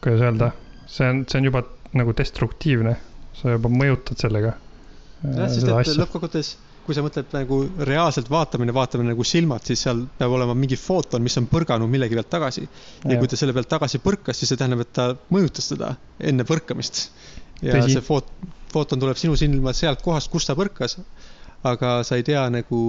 kuidas 0.02 0.26
öelda, 0.26 0.50
see 0.90 1.08
on, 1.08 1.24
see 1.30 1.38
on 1.38 1.48
juba 1.50 1.62
nagu 1.94 2.14
destruktiivne, 2.18 2.96
sa 3.38 3.54
juba 3.56 3.70
mõjutad 3.70 4.18
sellega 4.24 4.56
äh,. 4.56 5.36
jah, 5.36 5.52
sest 5.52 5.70
et 5.70 6.02
lõppkokkuvõttes, 6.02 6.56
kui 6.86 6.96
sa 6.96 7.02
mõtled 7.04 7.30
nagu 7.34 7.58
reaalselt 7.86 8.30
vaatamine, 8.30 8.74
vaatamine 8.74 9.12
nagu 9.12 9.26
silmad, 9.26 9.62
siis 9.66 9.84
seal 9.86 10.02
peab 10.18 10.34
olema 10.34 10.54
mingi 10.58 10.78
footon, 10.78 11.22
mis 11.22 11.36
on 11.38 11.46
põrganud 11.50 11.90
millegi 11.90 12.18
pealt 12.18 12.30
tagasi. 12.32 12.64
ja 13.04 13.18
kui 13.20 13.30
ta 13.30 13.38
selle 13.38 13.54
pealt 13.56 13.70
tagasi 13.70 14.00
põrkas, 14.02 14.38
siis 14.38 14.50
see 14.50 14.58
tähendab, 14.58 14.82
et 14.82 14.92
ta 14.96 15.12
mõjutas 15.34 15.70
teda 15.70 15.94
enne 16.32 16.46
põrkamist. 16.48 17.04
ja 17.62 17.78
Tõsi. 17.78 17.96
see 17.96 18.06
foot-, 18.06 18.32
footon 18.72 19.02
tuleb 19.02 19.20
sinu 19.20 19.38
silma 19.38 19.74
sealt 19.76 20.02
kohast, 20.02 20.30
kus 20.32 20.48
ta 20.48 20.56
põrkas, 20.58 20.98
aga 21.62 22.00
sa 22.06 22.18
ei 22.18 22.26
tea 22.26 22.42
nagu 22.50 22.82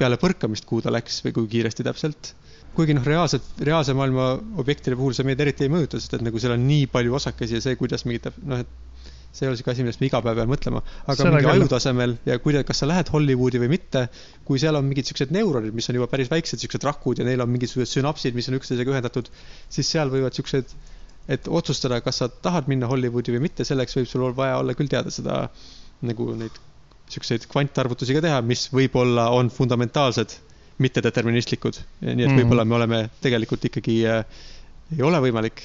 peale 0.00 0.16
põrkamist, 0.20 0.64
kuhu 0.68 0.84
ta 0.84 0.92
läks 0.94 1.20
või 1.26 1.36
kui 1.36 1.50
kiiresti 1.56 1.84
täpselt. 1.84 2.34
kuigi 2.72 2.94
noh, 2.96 3.04
reaalselt, 3.04 3.44
reaalse 3.60 3.92
maailma 3.92 4.30
objektide 4.56 4.96
puhul 4.96 5.12
see 5.12 5.26
meid 5.28 5.40
eriti 5.44 5.66
ei 5.66 5.72
mõjuta, 5.72 6.00
sest 6.00 6.14
et 6.16 6.22
nagu 6.24 6.40
seal 6.40 6.54
on 6.54 6.62
nii 6.64 6.86
palju 6.88 7.18
osakesi 7.18 7.58
ja 7.58 7.60
see, 7.60 7.76
kuidas 7.76 8.06
mingit, 8.08 8.30
noh, 8.48 8.62
et 8.64 8.91
see 9.32 9.46
ei 9.46 9.50
ole 9.50 9.56
sihuke 9.56 9.72
asi, 9.72 9.84
millest 9.84 10.02
me 10.02 10.08
iga 10.10 10.20
päev 10.24 10.38
peame 10.38 10.52
mõtlema. 10.52 10.82
aga 11.08 11.28
mingi 11.32 11.50
aju 11.54 11.68
tasemel 11.72 12.16
ja 12.28 12.38
kuidas, 12.42 12.66
kas 12.68 12.82
sa 12.82 12.88
lähed 12.90 13.08
Hollywoodi 13.14 13.62
või 13.62 13.70
mitte, 13.72 14.06
kui 14.48 14.60
seal 14.60 14.76
on 14.76 14.88
mingid 14.88 15.08
siuksed 15.08 15.32
neuronid, 15.32 15.72
mis 15.76 15.88
on 15.88 16.00
juba 16.00 16.10
päris 16.12 16.28
väiksed, 16.32 16.60
siuksed 16.60 16.84
rakud 16.84 17.22
ja 17.22 17.28
neil 17.28 17.40
on 17.44 17.48
mingisugused 17.52 17.96
sünapsid, 17.96 18.36
mis 18.36 18.50
on 18.52 18.58
üksteisega 18.60 18.92
ühendatud, 18.92 19.30
siis 19.72 19.88
seal 19.94 20.12
võivad 20.12 20.36
siuksed 20.36 20.76
et 21.30 21.48
otsustada, 21.48 22.00
kas 22.02 22.18
sa 22.22 22.28
tahad 22.28 22.68
minna 22.70 22.88
Hollywoodi 22.90 23.34
või 23.36 23.46
mitte, 23.46 23.64
selleks 23.66 23.96
võib 23.98 24.08
sul 24.10 24.26
vaja 24.36 24.58
olla 24.60 24.74
küll 24.78 24.90
teada 24.90 25.12
seda 25.14 25.44
nagu 26.02 26.32
neid 26.38 26.56
siukseid 27.12 27.46
kvantarvutusi 27.50 28.16
ka 28.16 28.22
teha, 28.24 28.40
mis 28.46 28.66
võib-olla 28.72 29.28
on 29.36 29.50
fundamentaalsed, 29.52 30.34
mittedeterministlikud. 30.82 31.78
nii 32.02 32.24
et 32.24 32.30
mm 32.30 32.40
võib-olla 32.40 32.64
me 32.66 32.74
oleme 32.78 33.00
tegelikult 33.22 33.68
ikkagi 33.68 34.00
äh,, 34.08 34.24
ei 34.96 35.02
ole 35.04 35.20
võimalik 35.22 35.62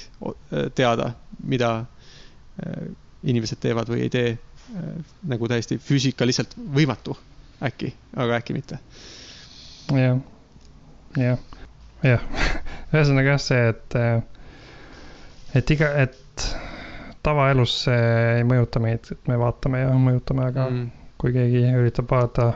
teada, 0.78 1.12
mida 1.44 1.70
äh, 1.80 2.90
inimesed 3.22 3.60
teevad 3.62 3.90
või 3.90 4.04
ei 4.06 4.12
tee 4.12 4.30
äh, 4.34 4.88
nagu 5.30 5.48
täiesti 5.50 5.78
füüsikaliselt 5.82 6.54
võimatu 6.58 7.16
äkki, 7.64 7.92
aga 8.16 8.38
äkki 8.38 8.54
mitte. 8.54 8.78
jah, 9.92 10.20
jah, 11.18 11.38
jah, 12.06 12.26
ühesõnaga 12.94 13.34
jah, 13.34 13.42
see, 13.42 13.62
et 13.74 13.98
äh, 13.98 14.20
et 15.58 15.70
iga, 15.74 15.90
et 16.04 16.46
tavaelus 17.24 17.74
see 17.86 18.08
ei 18.38 18.46
mõjuta 18.46 18.80
meid, 18.82 19.10
et 19.12 19.28
me 19.30 19.38
vaatame 19.40 19.82
ja 19.82 19.92
mõjutame, 19.98 20.48
aga 20.52 20.68
mm. 20.70 20.88
kui 21.20 21.34
keegi 21.34 21.64
üritab 21.74 22.10
vaadata 22.12 22.52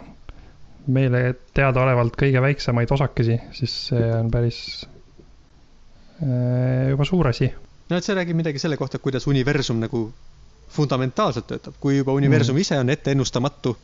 meile 0.93 1.35
teadaolevalt 1.55 2.17
kõige 2.19 2.43
väiksemaid 2.43 2.91
osakesi, 2.95 3.39
siis 3.55 3.75
see 3.91 4.09
on 4.17 4.31
päris 4.33 4.59
äh, 6.23 6.91
juba 6.91 7.07
suur 7.09 7.31
asi. 7.31 7.51
no 7.91 7.99
et 7.99 8.07
see 8.07 8.17
räägib 8.19 8.39
midagi 8.39 8.63
selle 8.63 8.79
kohta, 8.81 8.99
kuidas 9.03 9.29
universum 9.31 9.83
nagu 9.83 10.07
fundamentaalselt 10.73 11.47
töötab, 11.51 11.77
kui 11.81 11.99
juba 11.99 12.14
universum 12.16 12.57
mm. 12.57 12.64
ise 12.64 12.81
on 12.81 12.91
etteennustamatu, 12.93 13.77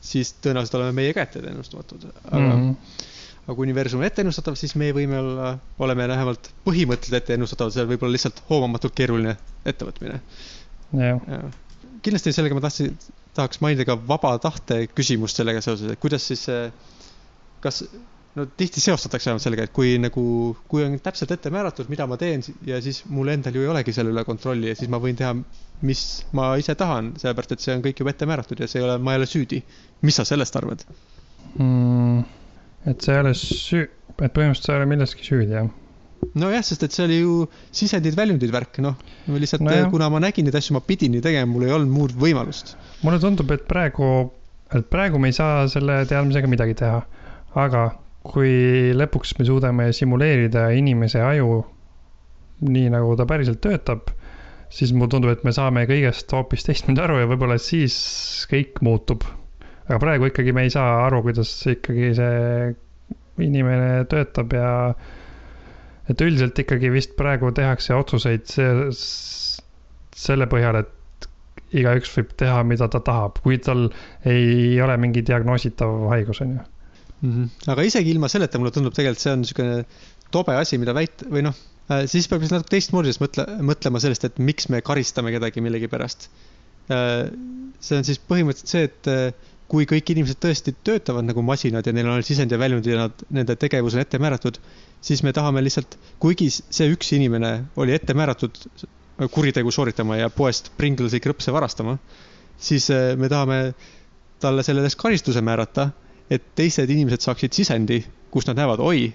siis 0.00 0.34
tõenäoliselt 0.42 0.78
oleme 0.78 0.94
meie 1.00 1.14
ka 1.16 1.26
etteennustamatud, 1.26 2.08
aga 2.30 2.46
mm 2.46 2.74
aga 3.46 3.54
kui 3.54 3.68
universum 3.68 4.02
on 4.02 4.08
etteennustatav, 4.08 4.56
siis 4.58 4.74
me 4.78 4.88
võime 4.94 5.20
olla, 5.20 5.52
oleme 5.82 6.08
vähemalt 6.10 6.48
põhimõtteliselt 6.66 7.20
etteennustatavad, 7.20 7.74
see 7.74 7.84
võib 7.86 8.02
olla 8.02 8.16
lihtsalt 8.16 8.40
hoomamatult 8.48 8.96
keeruline 8.98 9.36
ettevõtmine. 9.70 10.18
kindlasti 12.02 12.32
sellega 12.34 12.58
ma 12.58 12.64
tahtsin, 12.64 12.96
tahaks 13.38 13.62
mainida 13.62 13.86
ka 13.86 13.96
vaba 14.08 14.34
tahte 14.42 14.80
küsimust 14.90 15.38
sellega 15.38 15.62
seoses, 15.62 15.94
et 15.94 16.02
kuidas 16.02 16.26
siis, 16.26 16.42
kas, 17.62 17.84
no 18.36 18.44
tihti 18.56 18.82
seostatakse 18.84 19.30
vähemalt 19.30 19.44
sellega, 19.44 19.66
et 19.66 19.72
kui 19.76 19.94
nagu, 20.00 20.22
kui 20.68 20.84
on 20.84 20.96
täpselt 21.02 21.32
ette 21.32 21.52
määratud, 21.52 21.88
mida 21.92 22.06
ma 22.10 22.18
teen 22.20 22.44
ja 22.68 22.80
siis 22.84 23.02
mul 23.08 23.32
endal 23.32 23.56
ju 23.56 23.64
ei 23.64 23.70
olegi 23.72 23.94
selle 23.96 24.12
üle 24.12 24.26
kontrolli 24.28 24.70
ja 24.70 24.76
siis 24.78 24.92
ma 24.92 25.00
võin 25.02 25.16
teha, 25.18 25.32
mis 25.86 26.02
ma 26.36 26.50
ise 26.60 26.76
tahan, 26.78 27.14
sellepärast 27.20 27.56
et 27.56 27.64
see 27.64 27.76
on 27.76 27.84
kõik 27.84 28.02
juba 28.02 28.12
ette 28.12 28.28
määratud 28.28 28.60
ja 28.60 28.68
see 28.70 28.82
ei 28.82 28.88
ole, 28.88 28.98
ma 29.00 29.14
ei 29.14 29.22
ole 29.22 29.30
süüdi. 29.30 29.62
mis 30.04 30.20
sa 30.20 30.26
sellest 30.28 30.56
arvad 30.60 30.84
mm.? 31.56 32.22
et 32.92 33.02
sa 33.02 33.16
ei 33.16 33.24
ole 33.24 33.34
süü-, 33.40 33.88
et 34.20 34.30
põhimõtteliselt 34.30 34.68
sa 34.68 34.76
ei 34.76 34.82
ole 34.82 34.92
milleski 34.92 35.24
süüdi, 35.24 35.56
jah? 35.56 35.72
nojah, 36.36 36.64
sest 36.64 36.84
et 36.84 36.92
see 36.96 37.04
oli 37.08 37.20
ju 37.22 37.36
sisendid-väljundid 37.76 38.52
värk, 38.52 38.80
noh. 38.84 38.96
lihtsalt 39.32 39.64
no, 39.64 39.76
kuna 39.92 40.08
ma 40.12 40.20
nägin 40.22 40.48
neid 40.48 40.56
asju, 40.58 40.76
ma 40.76 40.84
pidin 40.84 41.16
nii 41.16 41.24
tegema, 41.24 41.48
mul 41.50 41.68
ei 41.68 41.76
olnud 41.76 41.92
muud 41.92 42.16
võimalust. 42.20 42.74
mulle 43.04 43.20
tundub, 43.22 43.52
et 43.56 43.64
praegu, 43.68 44.08
et 44.76 44.88
praegu 44.92 45.20
me 45.22 45.32
ei 45.32 45.36
saa 45.36 45.68
selle 45.72 46.02
teadmisega 46.08 46.50
midagi 46.50 46.76
teha. 46.82 47.04
aga 47.56 47.86
kui 48.32 48.92
lõpuks 48.96 49.34
me 49.38 49.46
suudame 49.48 49.88
simuleerida 49.96 50.68
inimese 50.76 51.22
aju 51.24 51.62
nii, 52.64 52.88
nagu 52.92 53.16
ta 53.18 53.26
päriselt 53.28 53.60
töötab, 53.64 54.10
siis 54.72 54.92
mulle 54.96 55.12
tundub, 55.12 55.32
et 55.32 55.44
me 55.44 55.52
saame 55.54 55.84
kõigest 55.88 56.32
hoopis 56.32 56.64
teistmoodi 56.66 57.02
aru 57.04 57.20
ja 57.20 57.28
võib-olla 57.30 57.58
siis 57.62 57.96
kõik 58.50 58.80
muutub. 58.86 59.26
aga 59.86 59.98
praegu 60.02 60.26
ikkagi 60.26 60.52
me 60.52 60.64
ei 60.66 60.72
saa 60.74 61.04
aru, 61.06 61.22
kuidas 61.22 61.50
ikkagi 61.70 62.10
see 62.18 62.74
inimene 63.46 64.04
töötab 64.10 64.52
ja 64.56 64.70
et 66.10 66.20
üldiselt 66.22 66.58
ikkagi 66.58 66.90
vist 66.90 67.14
praegu 67.18 67.52
tehakse 67.54 67.94
otsuseid 67.94 68.46
see, 68.50 68.90
selle 70.16 70.48
põhjal, 70.50 70.80
et 70.82 71.28
igaüks 71.76 72.14
võib 72.16 72.32
teha, 72.40 72.62
mida 72.64 72.88
ta 72.88 73.02
tahab, 73.04 73.38
kui 73.44 73.58
tal 73.58 73.88
ei 74.24 74.80
ole 74.82 74.96
mingi 75.02 75.22
diagnoositav 75.26 76.08
haigus, 76.14 76.40
on 76.42 76.56
ju 76.56 76.64
mm. 77.20 77.32
-hmm. 77.32 77.70
aga 77.72 77.82
isegi 77.82 78.10
ilma 78.10 78.28
selleta 78.28 78.58
mulle 78.58 78.74
tundub 78.74 78.94
tegelikult 78.96 79.22
see 79.22 79.32
on 79.32 79.42
niisugune 79.44 79.84
tobe 80.34 80.56
asi, 80.58 80.78
mida 80.80 80.94
väita 80.96 81.28
või 81.30 81.44
noh, 81.46 81.56
äh, 81.90 82.04
siis 82.10 82.28
peab 82.30 82.44
natuke 82.44 82.74
teistmoodi 82.74 83.12
siis 83.12 83.22
mõtle, 83.22 83.46
mõtlema 83.70 84.02
sellest, 84.02 84.26
et 84.28 84.40
miks 84.42 84.70
me 84.72 84.82
karistame 84.84 85.32
kedagi 85.34 85.62
millegipärast. 85.64 86.28
Äh, 86.92 87.28
see 87.82 88.00
on 88.00 88.06
siis 88.06 88.20
põhimõtteliselt 88.30 88.72
see, 88.72 88.88
et 88.90 89.10
äh, 89.12 89.52
kui 89.70 89.86
kõik 89.90 90.12
inimesed 90.14 90.38
tõesti 90.42 90.76
töötavad 90.86 91.26
nagu 91.26 91.42
masinad 91.42 91.86
ja 91.86 91.94
neil 91.94 92.10
on 92.10 92.22
sisend 92.26 92.52
ja 92.54 92.58
väljund 92.60 92.86
ja 92.86 93.06
nad, 93.06 93.24
nende 93.34 93.56
tegevus 93.58 93.96
on 93.96 94.04
ette 94.04 94.20
määratud, 94.22 94.60
siis 95.02 95.24
me 95.26 95.32
tahame 95.34 95.62
lihtsalt, 95.64 95.96
kuigi 96.22 96.52
see 96.54 96.86
üks 96.92 97.10
inimene 97.16 97.56
oli 97.82 97.96
ette 97.96 98.14
määratud 98.14 98.60
kuritegu 99.32 99.72
sooritama 99.72 100.20
ja 100.20 100.30
poest 100.30 100.70
Pringlesi 100.78 101.18
krõpse 101.24 101.50
varastama, 101.54 101.96
siis 102.62 102.86
me 103.18 103.30
tahame 103.32 103.58
talle 104.38 104.62
selle 104.62 104.84
eest 104.86 105.00
karistuse 105.00 105.42
määrata 105.42 105.88
et 106.32 106.52
teised 106.58 106.90
inimesed 106.90 107.24
saaksid 107.24 107.54
sisendi, 107.54 108.00
kus 108.32 108.48
nad 108.48 108.58
näevad, 108.58 108.82
oi, 108.82 109.08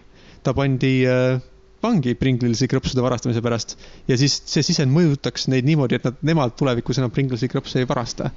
ta 0.46 0.54
pandi 0.58 0.94
äh, 1.10 1.42
vangi 1.82 2.14
Pringlesi 2.18 2.70
krõpsude 2.70 3.04
varastamise 3.04 3.42
pärast. 3.44 3.76
Ja 4.10 4.18
siis 4.20 4.38
see 4.50 4.64
sisend 4.66 4.94
mõjutaks 4.94 5.48
neid 5.52 5.68
niimoodi, 5.68 5.98
et 5.98 6.08
nad, 6.08 6.20
nemad 6.26 6.56
tulevikus 6.60 7.02
enam 7.02 7.14
Pringlesi 7.14 7.50
krõpse 7.52 7.82
ei 7.82 7.90
varasta. 7.90 8.32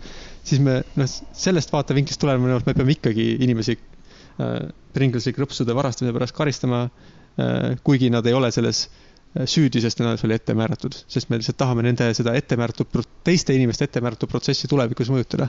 siis 0.45 0.61
me, 0.65 0.81
noh, 0.99 1.11
sellest 1.33 1.73
vaatevinklist 1.73 2.21
tulenevalt 2.21 2.67
me 2.67 2.75
peame 2.75 2.97
ikkagi 2.97 3.31
inimesi 3.45 3.77
äh, 3.77 4.71
Pringlesi 4.97 5.35
krõpsude 5.37 5.77
varastamise 5.77 6.17
pärast 6.17 6.37
karistama 6.37 6.85
äh,, 6.85 7.75
kuigi 7.85 8.11
nad 8.11 8.27
ei 8.27 8.37
ole 8.37 8.51
selles 8.55 8.89
süüdi, 9.51 9.81
sest 9.83 9.99
nad 9.99 10.21
oli 10.23 10.37
ette 10.37 10.55
määratud, 10.55 10.95
sest 11.11 11.27
me 11.27 11.41
lihtsalt 11.41 11.59
tahame 11.59 11.83
nende 11.83 12.07
seda 12.15 12.37
ette 12.39 12.55
määratud, 12.55 13.01
teiste 13.27 13.57
inimeste 13.57 13.89
ette 13.89 13.99
määratud 14.05 14.31
protsessi 14.31 14.71
tulevikus 14.71 15.11
mõjutada. 15.11 15.49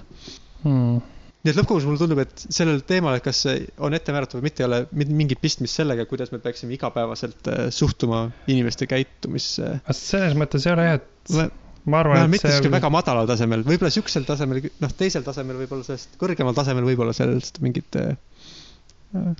Hmm 0.63 1.03
nii 1.45 1.53
et 1.53 1.59
lõppkokkuvõttes 1.59 1.85
mulle 1.85 2.01
tundub, 2.01 2.19
et 2.23 2.43
sellel 2.57 2.79
teemal, 2.89 3.19
et 3.19 3.25
kas 3.25 3.43
see 3.45 3.67
on 3.85 3.93
ette 3.93 4.13
määratud 4.13 4.39
või 4.39 4.47
mitte, 4.47 4.63
ei 4.63 4.65
ole 4.65 4.79
mingit 5.13 5.41
pistmist 5.43 5.77
sellega, 5.77 6.07
kuidas 6.09 6.31
me 6.33 6.39
peaksime 6.41 6.73
igapäevaselt 6.73 7.49
äh, 7.51 7.67
suhtuma 7.73 8.23
inimeste 8.49 8.87
käitumisse. 8.89 9.75
selles 9.93 10.33
mõttes 10.39 10.65
ei 10.65 10.73
ole 10.73 10.87
jah, 10.87 10.97
et 10.97 11.35
ma 11.85 11.99
arvan, 12.01 12.23
et 12.23 12.33
mitte 12.33 12.49
see. 12.49 12.71
väga 12.73 12.89
madalal 12.93 13.29
tasemel, 13.29 13.61
võib-olla 13.67 13.93
sihukesel 13.93 14.25
tasemel, 14.25 14.63
noh, 14.81 14.95
teisel 14.97 15.25
tasemel 15.27 15.59
võib-olla 15.61 15.85
sellest, 15.85 16.17
kõrgemal 16.21 16.57
tasemel 16.57 16.87
võib-olla 16.87 17.13
sellest 17.13 17.61
mingit 17.65 17.99
äh, 18.01 18.15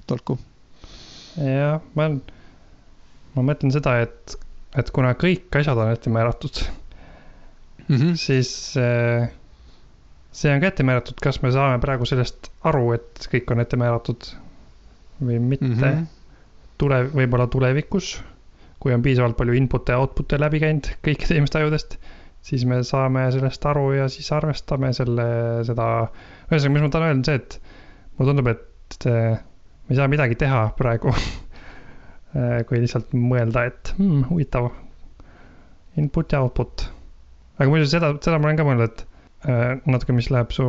tolku. 0.06 0.38
jah, 1.42 1.82
ma, 1.98 2.12
ma 3.34 3.48
mõtlen 3.50 3.74
seda, 3.74 3.98
et, 4.06 4.38
et 4.78 4.94
kuna 4.94 5.16
kõik 5.18 5.58
asjad 5.58 5.82
on 5.82 5.90
ette 5.96 6.14
määratud 6.14 6.62
mm, 7.88 7.98
-hmm. 7.98 8.14
siis 8.22 8.54
äh, 8.78 9.26
see 10.36 10.52
on 10.52 10.62
ka 10.62 10.72
ette 10.72 10.84
määratud, 10.88 11.20
kas 11.24 11.40
me 11.44 11.52
saame 11.56 11.80
praegu 11.84 12.08
sellest 12.10 12.50
aru, 12.68 12.90
et 12.98 13.28
kõik 13.32 13.54
on 13.54 13.64
ette 13.64 13.80
määratud 13.80 14.28
või 15.22 15.40
mitte 15.40 15.70
mm. 15.70 15.82
-hmm. 15.82 16.08
tule, 16.82 17.00
võib-olla 17.14 17.48
tulevikus, 17.52 18.18
kui 18.84 18.94
on 18.94 19.06
piisavalt 19.06 19.38
palju 19.40 19.56
input'e 19.62 19.96
ja 19.96 20.02
output'e 20.04 20.40
läbi 20.42 20.60
käinud 20.64 20.92
kõikide 21.06 21.38
inimeste 21.38 21.62
ajudest, 21.62 21.98
siis 22.46 22.66
me 22.68 22.82
saame 22.84 23.30
sellest 23.34 23.66
aru 23.72 23.88
ja 23.96 24.10
siis 24.12 24.28
arvestame 24.36 24.92
selle, 24.94 25.28
seda. 25.68 25.88
ühesõnaga, 26.52 26.74
mis 26.76 26.86
ma 26.86 26.92
tahan 26.94 27.08
öelda, 27.08 27.18
on 27.18 27.26
see, 27.30 27.40
et 27.42 27.60
mulle 28.18 28.32
tundub, 28.32 28.52
et 28.52 29.10
me 29.10 29.96
ei 29.96 30.00
saa 30.02 30.12
midagi 30.12 30.36
teha 30.44 30.62
praegu 30.78 31.16
kui 32.68 32.84
lihtsalt 32.84 33.16
mõelda, 33.16 33.66
et 33.72 33.96
hmm, 33.96 34.28
huvitav, 34.30 34.70
input 35.96 36.36
ja 36.36 36.44
output. 36.44 36.90
aga 37.56 37.72
muidu 37.72 37.88
seda, 37.88 38.12
seda 38.20 38.38
ma 38.38 38.50
olen 38.50 38.60
ka 38.60 38.68
mõelnud, 38.68 38.92
et 38.92 39.15
natuke, 39.46 40.16
mis 40.16 40.30
läheb 40.34 40.54
su, 40.56 40.66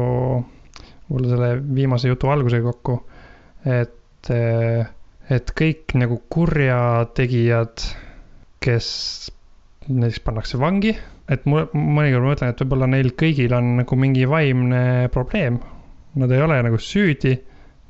võib-olla 1.09 1.31
selle 1.33 1.51
viimase 1.77 2.11
jutu 2.11 2.31
algusega 2.33 2.73
kokku. 2.73 2.99
et, 3.67 4.31
äh, 4.31 4.87
et 5.31 5.51
kõik 5.59 5.95
nagu 5.99 6.21
kurjategijad, 6.31 7.83
kes 8.63 8.89
näiteks 9.89 10.21
pannakse 10.23 10.59
vangi, 10.59 10.93
et 11.31 11.47
mul, 11.47 11.67
mõnikord 11.75 12.23
ma 12.23 12.35
mõtlen, 12.35 12.53
et 12.53 12.63
võib-olla 12.63 12.87
neil 12.91 13.11
kõigil 13.19 13.55
on 13.57 13.73
nagu 13.81 13.99
mingi 13.99 14.27
vaimne 14.31 15.09
probleem. 15.15 15.59
Nad 16.15 16.31
ei 16.31 16.43
ole 16.43 16.61
nagu 16.63 16.79
süüdi, 16.79 17.35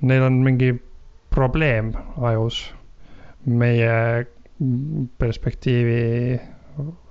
neil 0.09 0.24
on 0.24 0.41
mingi 0.45 0.72
probleem 1.30 1.93
ajus 2.16 2.62
meie 3.47 4.24
perspektiivi, 5.18 6.41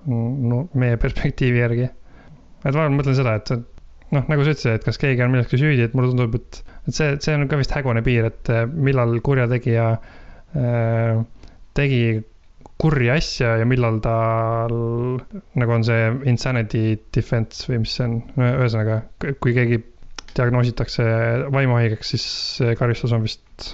no 0.09 0.65
meie 0.73 0.97
perspektiivi 0.97 1.61
järgi 1.61 1.91
et 2.65 2.75
ma 2.77 2.89
mõtlen 2.91 3.17
seda, 3.17 3.37
et 3.39 3.51
noh, 4.15 4.27
nagu 4.29 4.45
sa 4.45 4.53
ütlesid, 4.53 4.77
et 4.79 4.85
kas 4.85 4.99
keegi 5.01 5.25
on 5.25 5.33
milleski 5.33 5.59
süüdi, 5.61 5.85
et 5.85 5.97
mulle 5.97 6.11
tundub, 6.13 6.37
et, 6.39 6.61
et 6.85 6.97
see, 6.97 7.15
see 7.23 7.35
on 7.37 7.47
ka 7.51 7.59
vist 7.59 7.73
hägune 7.75 8.03
piir, 8.05 8.29
et 8.31 8.53
äh, 8.53 8.65
millal 8.69 9.17
kurjategija 9.25 9.89
äh, 9.95 11.19
tegi 11.77 12.01
kurja 12.81 13.15
asja 13.15 13.55
ja 13.61 13.65
millal 13.67 14.01
tal 14.03 14.75
nagu 15.55 15.75
on 15.77 15.85
see 15.87 16.09
insanity 16.27 16.97
defense 17.15 17.69
või 17.69 17.85
mis 17.85 17.95
see 17.95 18.07
on, 18.07 18.17
no 18.35 18.49
ühesõnaga, 18.59 18.99
kui 19.39 19.55
keegi 19.55 19.79
diagnoositakse 20.35 21.05
vaimuhaigeks, 21.55 22.15
siis 22.15 22.25
karistus 22.79 23.15
on 23.15 23.23
vist 23.23 23.69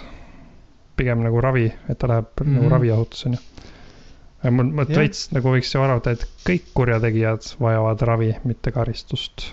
pigem 1.00 1.24
nagu 1.26 1.42
ravi, 1.42 1.66
et 1.90 1.98
ta 1.98 2.12
läheb 2.12 2.30
mm 2.30 2.46
-hmm. 2.46 2.54
nagu 2.60 2.66
mhm. 2.68 2.74
raviasutusse, 2.76 3.30
on 3.30 3.40
ju 3.40 3.51
mul, 4.50 4.72
ma 4.74 4.86
veits 4.90 5.28
nagu 5.36 5.52
võiks 5.54 5.72
ju 5.74 5.82
arvata, 5.84 6.16
et 6.16 6.26
kõik 6.48 6.72
kurjategijad 6.78 7.52
vajavad 7.62 8.06
ravi, 8.10 8.32
mitte 8.48 8.74
karistust. 8.74 9.46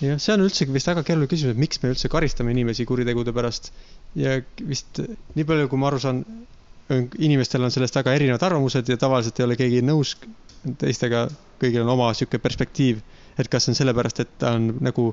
jah, 0.00 0.18
see 0.18 0.34
on 0.34 0.42
üldsegi 0.46 0.74
vist 0.74 0.90
väga 0.90 1.04
keeruline 1.06 1.30
küsimus, 1.30 1.54
et 1.54 1.62
miks 1.62 1.82
me 1.82 1.92
üldse 1.94 2.10
karistame 2.10 2.54
inimesi 2.56 2.86
kuritegude 2.88 3.34
pärast. 3.36 3.70
ja 4.18 4.40
vist 4.66 5.00
nii 5.34 5.46
palju, 5.46 5.68
kui 5.70 5.78
ma 5.78 5.90
aru 5.92 6.02
saan, 6.02 6.24
inimestel 7.18 7.64
on 7.64 7.72
sellest 7.74 7.96
väga 7.96 8.16
erinevad 8.18 8.42
arvamused 8.42 8.88
ja 8.90 8.98
tavaliselt 9.00 9.38
ei 9.40 9.46
ole 9.46 9.56
keegi 9.56 9.82
nõus 9.86 10.16
teistega, 10.80 11.28
kõigil 11.60 11.84
on 11.84 11.94
oma 11.94 12.10
sihuke 12.16 12.38
perspektiiv. 12.42 13.02
et 13.38 13.48
kas 13.50 13.64
see 13.66 13.72
on 13.74 13.78
sellepärast, 13.78 14.20
et 14.20 14.34
ta 14.38 14.52
on 14.58 14.72
nagu 14.80 15.12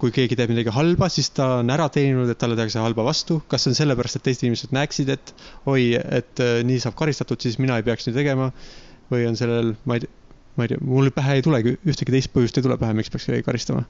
kui 0.00 0.12
keegi 0.14 0.36
teeb 0.38 0.52
midagi 0.52 0.72
halba, 0.74 1.08
siis 1.12 1.30
ta 1.34 1.48
on 1.60 1.72
ära 1.72 1.86
teeninud, 1.92 2.28
et 2.32 2.38
talle 2.40 2.56
tehakse 2.58 2.82
halba 2.82 3.06
vastu. 3.06 3.38
kas 3.48 3.64
see 3.64 3.72
on 3.72 3.78
sellepärast, 3.78 4.18
et 4.18 4.26
teised 4.28 4.44
inimesed 4.44 4.74
näeksid, 4.76 5.12
et 5.14 5.32
oi, 5.72 5.94
et 5.96 6.42
äh, 6.44 6.60
nii 6.68 6.82
saab 6.82 6.98
karistatud, 6.98 7.40
siis 7.42 7.58
mina 7.62 7.78
ei 7.80 7.86
peaks 7.86 8.08
nii 8.08 8.16
tegema. 8.16 8.50
või 9.12 9.22
on 9.28 9.36
sellel, 9.38 9.74
ma 9.86 9.96
ei 9.96 10.02
tea, 10.02 10.10
ma 10.58 10.66
ei 10.66 10.72
tea, 10.72 10.82
mul 10.82 11.12
pähe 11.14 11.38
ei 11.38 11.42
tulegi, 11.46 11.76
ühtegi 11.86 12.14
teist 12.14 12.32
põhjust 12.34 12.58
ei 12.58 12.64
tule 12.66 12.78
pähe, 12.80 12.96
miks 12.98 13.12
peaks 13.12 13.28
keegi 13.30 13.46
karistama. 13.46 13.84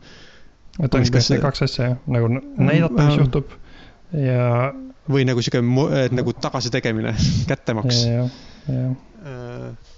et 0.78 0.94
on 0.94 1.07
ikka 1.07 1.22
kaks 1.46 1.66
asja 1.66 1.90
jah, 1.90 2.00
nagu 2.12 2.30
näidata, 2.36 3.07
mis 3.09 3.20
juhtub 3.22 3.54
ja. 4.12 4.72
või 5.09 5.24
nagu 5.28 5.42
sihuke, 5.42 5.62
nagu 6.14 6.36
tagasitegemine, 6.46 7.16
kättemaks. 7.50 8.04
Äh, 8.70 9.94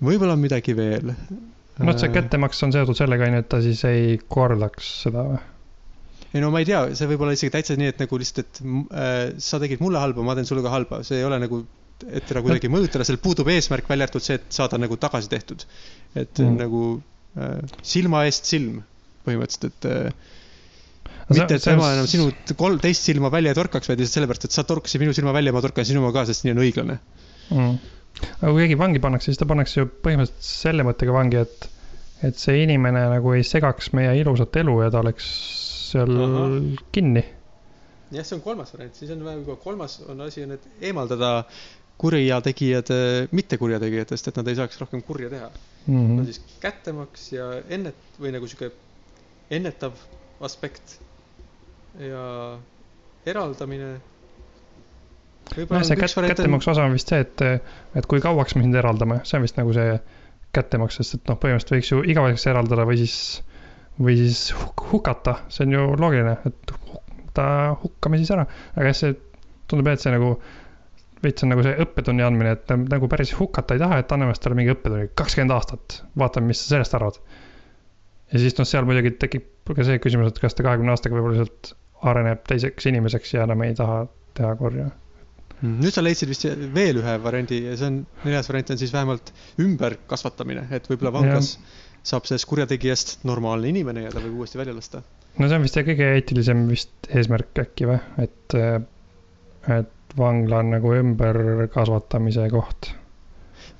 võib-olla 0.00 0.38
midagi 0.40 0.72
veel 0.78 1.12
noh, 1.86 1.96
see 2.00 2.12
kättemaks 2.14 2.62
on 2.66 2.74
seotud 2.74 2.98
sellega, 2.98 3.28
on 3.28 3.38
ju, 3.38 3.44
et 3.44 3.50
ta 3.50 3.60
siis 3.64 3.82
ei 3.88 4.14
kordaks 4.32 4.90
seda 5.04 5.24
või? 5.26 5.40
ei 6.30 6.42
no 6.44 6.52
ma 6.54 6.62
ei 6.62 6.68
tea, 6.68 6.82
see 6.94 7.08
võib 7.10 7.24
olla 7.24 7.34
isegi 7.34 7.52
täitsa 7.56 7.76
nii, 7.78 7.90
et 7.90 8.02
nagu 8.04 8.18
lihtsalt, 8.20 8.50
et 8.50 8.60
äh, 8.94 9.20
sa 9.42 9.58
tegid 9.62 9.82
mulle 9.82 10.02
halba, 10.02 10.24
ma 10.26 10.36
teen 10.38 10.48
sulle 10.48 10.62
ka 10.62 10.72
halba, 10.72 11.00
see 11.06 11.18
ei 11.18 11.26
ole 11.26 11.40
nagu, 11.42 11.62
et 12.06 12.26
teda 12.28 12.42
kuidagi 12.44 12.70
mõjutada, 12.72 13.06
sellel 13.06 13.22
puudub 13.24 13.50
eesmärk, 13.50 13.88
välja 13.90 14.06
arvatud 14.06 14.24
see, 14.24 14.38
et 14.38 14.46
saada 14.54 14.78
nagu 14.80 14.98
tagasi 15.00 15.32
tehtud. 15.32 15.66
et 16.14 16.38
mm. 16.38 16.60
nagu 16.60 16.84
äh, 17.40 17.58
silma 17.82 18.24
eest 18.28 18.50
silm 18.50 18.82
põhimõtteliselt, 19.26 19.74
et 19.74 19.90
äh, 19.90 20.28
mitte, 21.34 21.58
et 21.58 21.66
tema 21.66 21.90
enam 21.96 22.06
sinu 22.10 22.30
kolm, 22.58 22.78
teist 22.82 23.06
silma 23.10 23.30
välja 23.34 23.50
ei 23.50 23.58
torkaks, 23.58 23.90
vaid 23.90 23.98
lihtsalt 24.02 24.20
sellepärast, 24.20 24.46
et 24.46 24.54
sa 24.54 24.66
torkasid 24.66 25.02
minu 25.02 25.16
silma 25.16 25.34
välja, 25.34 25.54
ma 25.54 25.62
torkan 25.64 25.86
sinu 25.86 26.04
oma 26.04 26.14
ka, 26.14 26.28
sest 26.30 26.46
nii 26.46 26.54
on 26.54 26.62
õiglane 26.66 27.00
mm 27.50 27.96
aga 28.40 28.52
kui 28.52 28.62
keegi 28.64 28.78
vangi 28.80 29.02
pannakse, 29.02 29.30
siis 29.30 29.40
ta 29.40 29.48
pannakse 29.48 29.80
ju 29.80 29.88
põhimõtteliselt 30.04 30.46
selle 30.46 30.86
mõttega 30.86 31.14
vangi, 31.14 31.42
et, 31.44 31.68
et 32.26 32.38
see 32.40 32.62
inimene 32.64 33.06
nagu 33.14 33.34
ei 33.36 33.44
segaks 33.46 33.92
meie 33.96 34.14
ilusat 34.20 34.60
elu 34.62 34.76
ja 34.84 34.92
ta 34.92 35.02
oleks 35.04 35.28
seal 35.90 36.14
Aha. 36.26 36.46
kinni. 36.94 37.24
jah, 38.10 38.26
see 38.26 38.36
on 38.38 38.44
kolmas 38.44 38.72
variant, 38.74 38.96
siis 38.98 39.12
on 39.14 39.22
juba 39.24 39.58
kolmas 39.62 40.00
on 40.08 40.24
asi 40.26 40.44
on, 40.46 40.56
et 40.58 40.86
eemaldada 40.90 41.32
kurjategijad 42.00 42.88
mittekurjategijatest, 43.36 44.30
et 44.30 44.38
nad 44.40 44.48
ei 44.48 44.56
saaks 44.56 44.80
rohkem 44.80 45.02
kurja 45.04 45.28
teha 45.32 45.50
mm. 45.50 45.94
-hmm. 45.94 46.18
on 46.18 46.24
siis 46.24 46.40
kättemaks 46.60 47.32
ja 47.32 47.50
ennet- 47.68 48.20
või 48.20 48.32
nagu 48.32 48.48
sihuke 48.48 48.72
ennetav 49.50 49.92
aspekt 50.40 51.00
ja 52.00 52.58
eraldamine 53.26 54.00
noh, 55.56 55.84
see 55.86 55.98
kät-, 55.98 56.16
kättemaksu 56.32 56.72
osa 56.74 56.86
on 56.86 56.96
vist 56.96 57.12
see, 57.12 57.20
et, 57.26 57.44
et 57.98 58.08
kui 58.10 58.22
kauaks 58.24 58.56
me 58.56 58.64
sind 58.66 58.78
eraldame, 58.78 59.20
see 59.28 59.38
on 59.38 59.46
vist 59.46 59.58
nagu 59.60 59.74
see 59.76 59.98
kättemaks, 60.56 60.98
sest 61.00 61.18
et 61.18 61.30
noh, 61.30 61.38
põhimõtteliselt 61.40 61.76
võiks 61.76 61.92
ju 61.92 62.02
igaveseks 62.14 62.46
eraldada 62.50 62.86
või 62.88 62.98
siis, 63.02 63.18
või 64.00 64.16
siis 64.18 64.44
huk- 64.56 64.88
hukata, 64.92 65.40
see 65.52 65.66
on 65.68 65.76
ju 65.76 65.84
loogiline, 66.00 66.38
et 66.50 66.74
ta 67.36 67.46
hukkame 67.82 68.18
siis 68.20 68.32
ära, 68.34 68.46
aga 68.74 68.90
jah, 68.90 68.98
see 68.98 69.14
tundub 69.70 69.90
jah, 69.90 69.98
et 69.98 70.04
see 70.04 70.14
nagu 70.14 70.34
veits 71.24 71.44
on 71.44 71.52
nagu 71.52 71.64
see 71.64 71.76
õppetunni 71.84 72.24
andmine, 72.24 72.54
et 72.56 72.72
nagu 72.80 73.08
päris 73.12 73.32
hukata 73.36 73.76
ei 73.76 73.82
taha, 73.82 74.00
et 74.00 74.12
anname 74.14 74.34
talle 74.40 74.56
mingi 74.58 74.72
õppetunni, 74.72 75.10
kakskümmend 75.20 75.54
aastat, 75.54 76.00
vaatame, 76.18 76.50
mis 76.50 76.62
sa 76.64 76.74
sellest 76.74 76.96
arvad. 76.96 77.20
ja 78.32 78.40
siis 78.40 78.56
noh, 78.58 78.68
seal 78.68 78.88
muidugi 78.88 79.12
tekib 79.20 79.74
ka 79.76 79.84
see 79.86 80.00
küsimus, 80.02 80.32
et 80.32 80.40
kas 80.42 80.56
ta 80.56 80.64
kahekümne 80.66 80.94
aastaga 80.94 81.18
võib-olla 81.18 81.36
lihtsalt 81.42 81.74
areneb 82.10 82.42
teiseks 82.48 82.88
inimeseks 82.88 83.34
ja 83.36 83.44
enam 83.44 83.62
ei 83.66 83.74
taha 83.76 84.00
teha 84.38 84.54
korja. 84.56 84.88
Nüüd 85.66 85.92
sa 85.94 86.04
leidsid 86.04 86.30
vist 86.30 86.46
veel 86.74 87.00
ühe 87.02 87.14
variandi 87.22 87.62
ja 87.66 87.76
see 87.76 87.90
on, 87.90 88.00
neljas 88.24 88.48
variant 88.50 88.74
on 88.74 88.80
siis 88.80 88.92
vähemalt 88.94 89.32
ümberkasvatamine, 89.60 90.66
et 90.76 90.88
võib-olla 90.90 91.12
vanglas 91.18 91.54
saab 92.06 92.28
sellest 92.28 92.48
kurjategijast 92.48 93.26
normaalne 93.28 93.68
inimene 93.68 94.06
ja 94.06 94.12
ta 94.14 94.22
võib 94.24 94.40
uuesti 94.40 94.60
välja 94.60 94.76
lasta. 94.76 95.02
no 95.36 95.48
see 95.48 95.58
on 95.58 95.66
vist 95.66 95.76
see 95.76 95.86
kõige 95.90 96.08
eetilisem 96.16 96.64
vist 96.70 97.10
eesmärk 97.12 97.60
äkki 97.64 97.90
või, 97.90 98.00
et, 98.24 98.56
et 99.76 100.16
vangla 100.16 100.62
on 100.64 100.72
nagu 100.76 100.94
ümberkasvatamise 100.96 102.48
koht. 102.54 102.92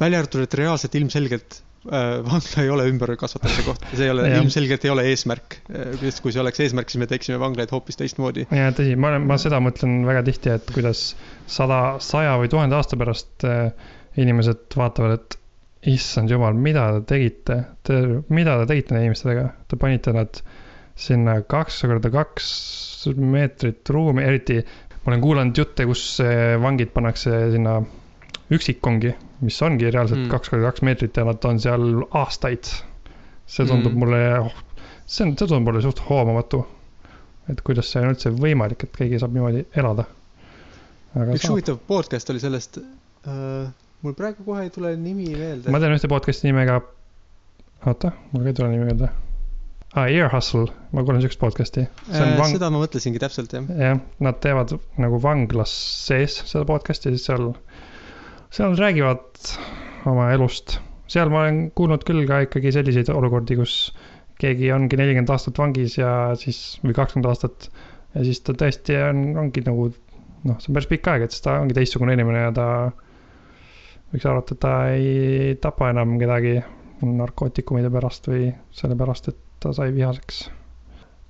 välja 0.01 0.21
arvatud, 0.21 0.45
et 0.45 0.61
reaalselt 0.61 1.01
ilmselgelt 1.01 1.63
äh, 1.63 1.70
vangla 1.89 2.63
ei 2.63 2.71
ole 2.71 2.85
ümberkasvatamise 2.91 3.63
koht, 3.65 3.85
see 3.95 4.05
ei 4.05 4.13
ole, 4.13 4.27
ilmselgelt 4.37 4.85
ei 4.85 4.91
ole 4.93 5.07
eesmärk. 5.09 5.57
sest 6.03 6.21
kui 6.21 6.35
see 6.35 6.43
oleks 6.43 6.61
eesmärk, 6.61 6.93
siis 6.93 7.01
me 7.01 7.09
teeksime 7.09 7.39
vanglaid 7.41 7.73
hoopis 7.73 7.97
teistmoodi. 7.97 8.45
ja 8.53 8.69
tõsi, 8.77 8.97
ma 9.01 9.15
olen, 9.15 9.25
ma 9.31 9.39
seda 9.41 9.63
mõtlen 9.65 10.03
väga 10.09 10.25
tihti, 10.27 10.53
et 10.53 10.69
kuidas 10.75 11.15
sada, 11.49 11.97
saja 12.05 12.37
või 12.41 12.53
tuhande 12.53 12.77
aasta 12.77 12.99
pärast 13.01 13.47
äh, 13.49 13.71
inimesed 14.21 14.77
vaatavad, 14.77 15.17
et 15.17 15.39
issand 15.95 16.29
jumal, 16.29 16.59
mida 16.61 16.91
te 16.99 17.15
tegite, 17.15 17.63
te, 17.89 18.01
mida 18.29 18.59
te 18.61 18.69
tegite 18.75 18.93
nende 18.93 19.09
inimestega, 19.09 19.47
te 19.71 19.81
panite 19.81 20.13
nad 20.13 20.43
sinna 21.01 21.39
kaks 21.49 21.81
korda 21.89 22.13
kaks 22.13 22.51
meetrit 23.17 23.89
ruumi, 23.89 24.27
eriti 24.29 24.59
ma 24.61 25.15
olen 25.15 25.25
kuulanud 25.25 25.57
jutte, 25.57 25.89
kus 25.89 26.05
äh, 26.21 26.59
vangid 26.61 26.93
pannakse 26.93 27.47
sinna 27.55 27.79
üksikkongi, 28.53 29.15
mis 29.41 29.57
ongi 29.63 29.91
reaalselt 29.91 30.21
Mm. 30.21 30.29
kaks 30.31 30.51
korda 30.53 30.67
kaks 30.71 30.83
meetrit 30.87 31.17
ja 31.17 31.25
nad 31.25 31.45
on 31.45 31.61
seal 31.61 31.85
aastaid. 32.11 32.65
see 33.51 33.67
tundub 33.67 33.93
Mm. 33.93 33.99
mulle, 33.99 34.51
see 35.07 35.25
on, 35.27 35.33
see 35.37 35.47
tundub 35.47 35.65
mulle 35.67 35.81
suht 35.83 35.99
hoomamatu. 36.09 36.67
et 37.51 37.61
kuidas 37.67 37.89
see 37.91 38.03
on 38.03 38.13
üldse 38.15 38.31
võimalik, 38.31 38.85
et 38.85 38.93
keegi 38.97 39.19
saab 39.19 39.33
niimoodi 39.35 39.65
elada. 39.77 40.05
üks 41.17 41.43
saab. 41.43 41.51
huvitav 41.57 41.79
podcast 41.89 42.31
oli 42.31 42.39
sellest 42.41 42.79
äh,, 42.79 43.73
mul 44.03 44.15
praegu 44.15 44.45
kohe 44.47 44.63
ei 44.69 44.71
tule 44.71 44.93
nimi 44.97 45.33
meelde 45.35 45.71
ma. 45.73 45.81
tean 45.83 45.97
ühte 45.97 46.09
podcast'i 46.09 46.47
nimega, 46.47 46.77
oota, 47.87 48.13
mul 48.33 48.43
ka 48.47 48.49
ei 48.53 48.55
tule 48.61 48.69
nimi 48.71 48.85
meelde. 48.87 49.09
aa, 49.97 50.07
Ear 50.07 50.31
Hustle, 50.33 50.69
ma 50.93 51.03
kuulen 51.03 51.21
siukest 51.25 51.41
podcast'i. 51.43 51.89
Äh, 52.13 52.37
vang-, 52.39 52.53
seda 52.55 52.69
ma 52.71 52.79
mõtlesingi 52.85 53.19
täpselt 53.19 53.51
jah. 53.57 53.65
jah, 53.83 53.99
nad 54.23 54.39
teevad 54.45 54.77
nagu 55.03 55.19
vanglas 55.23 55.73
sees 56.07 56.39
seda 56.47 56.63
podcast'i, 56.69 57.11
siis 57.17 57.27
seal, 57.27 57.51
seal 58.51 58.77
räägivad 58.79 59.43
oma 60.11 60.31
elust. 60.35 60.79
seal 61.11 61.31
ma 61.31 61.45
olen 61.45 61.71
kuulnud 61.75 62.05
küll 62.07 62.25
ka 62.29 62.41
ikkagi 62.47 62.73
selliseid 62.75 63.11
olukordi, 63.15 63.57
kus 63.59 63.75
keegi 64.41 64.71
ongi 64.75 64.99
nelikümmend 64.99 65.31
aastat 65.35 65.59
vangis 65.61 65.97
ja 65.99 66.11
siis, 66.39 66.61
või 66.85 66.95
kakskümmend 66.97 67.29
aastat 67.31 67.69
ja 68.15 68.25
siis 68.27 68.41
ta 68.47 68.55
tõesti 68.59 68.97
on, 69.09 69.25
ongi 69.45 69.63
nagu 69.67 69.89
noh, 69.91 70.59
see 70.59 70.71
on 70.71 70.79
päris 70.79 70.91
pikk 70.91 71.11
aeg, 71.13 71.27
et 71.27 71.35
siis 71.35 71.45
ta 71.47 71.59
ongi 71.63 71.77
teistsugune 71.77 72.15
inimene 72.17 72.47
ja 72.47 72.53
ta 72.57 72.69
võiks 74.11 74.27
arvata, 74.27 74.57
et 74.57 74.63
ta 74.65 74.75
ei 74.95 75.59
tapa 75.63 75.91
enam 75.95 76.17
kedagi 76.23 76.57
narkootikumide 77.07 77.91
pärast 77.93 78.27
või 78.31 78.49
sellepärast, 78.77 79.31
et 79.33 79.39
ta 79.63 79.75
sai 79.77 79.93
vihaseks 79.97 80.49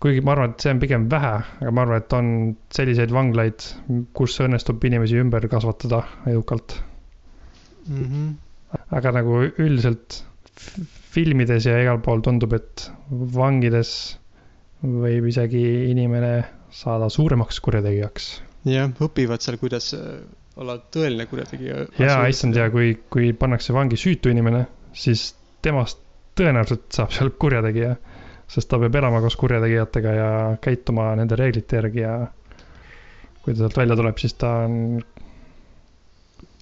kuigi 0.01 0.23
ma 0.25 0.33
arvan, 0.33 0.55
et 0.55 0.65
see 0.65 0.73
on 0.73 0.79
pigem 0.81 1.03
vähe, 1.13 1.33
aga 1.61 1.73
ma 1.77 1.83
arvan, 1.85 2.01
et 2.01 2.15
on 2.17 2.31
selliseid 2.73 3.13
vanglaid, 3.13 3.67
kus 4.17 4.39
õnnestub 4.41 4.81
inimesi 4.89 5.21
ümber 5.21 5.45
kasvatada 5.53 6.01
edukalt. 6.31 6.79
mm. 7.87 8.05
-hmm. 8.05 8.81
aga 8.99 9.13
nagu 9.19 9.43
üldiselt 9.51 10.23
filmides 11.11 11.67
ja 11.67 11.79
igal 11.83 12.01
pool 12.05 12.23
tundub, 12.23 12.53
et 12.55 12.91
vangides 13.11 13.93
võib 14.81 15.27
isegi 15.29 15.63
inimene 15.91 16.35
saada 16.71 17.09
suuremaks 17.11 17.61
kurjategijaks. 17.61 18.29
jah, 18.69 18.93
õpivad 19.01 19.43
seal, 19.43 19.59
kuidas 19.61 19.93
äh, 19.97 20.21
olla 20.61 20.79
tõeline 20.93 21.27
kurjategija. 21.27 21.87
ja 21.99 22.21
issand 22.29 22.57
ja 22.57 22.71
kui, 22.71 22.95
kui 23.11 23.33
pannakse 23.33 23.75
vangi 23.77 23.99
süütu 24.01 24.33
inimene, 24.33 24.67
siis 24.93 25.35
temast 25.63 26.01
tõenäoliselt 26.39 26.89
saab 26.95 27.15
seal 27.17 27.33
kurjategija. 27.39 27.97
sest 28.51 28.67
ta 28.71 28.79
peab 28.83 28.97
elama 28.99 29.21
koos 29.23 29.37
kurjategijatega 29.39 30.13
ja 30.15 30.31
käituma 30.63 31.13
nende 31.15 31.37
reeglite 31.39 31.77
järgi 31.77 32.01
ja 32.03 32.15
kui 33.45 33.55
ta 33.55 33.61
sealt 33.61 33.77
välja 33.79 33.97
tuleb, 33.97 34.19
siis 34.19 34.35
ta 34.35 34.51
on 34.67 35.03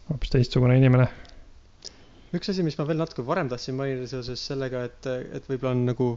hoopis 0.08 0.32
teistsugune 0.34 0.76
inimene. 0.78 1.08
üks 2.36 2.50
asi, 2.52 2.62
mis 2.66 2.76
ma 2.78 2.84
veel 2.88 3.00
natuke 3.00 3.24
varem 3.26 3.48
tahtsin 3.48 3.76
mainida 3.78 4.06
seoses 4.10 4.42
sellega, 4.50 4.84
et, 4.88 5.06
et 5.38 5.46
võib-olla 5.48 5.74
on 5.76 5.84
nagu 5.88 6.08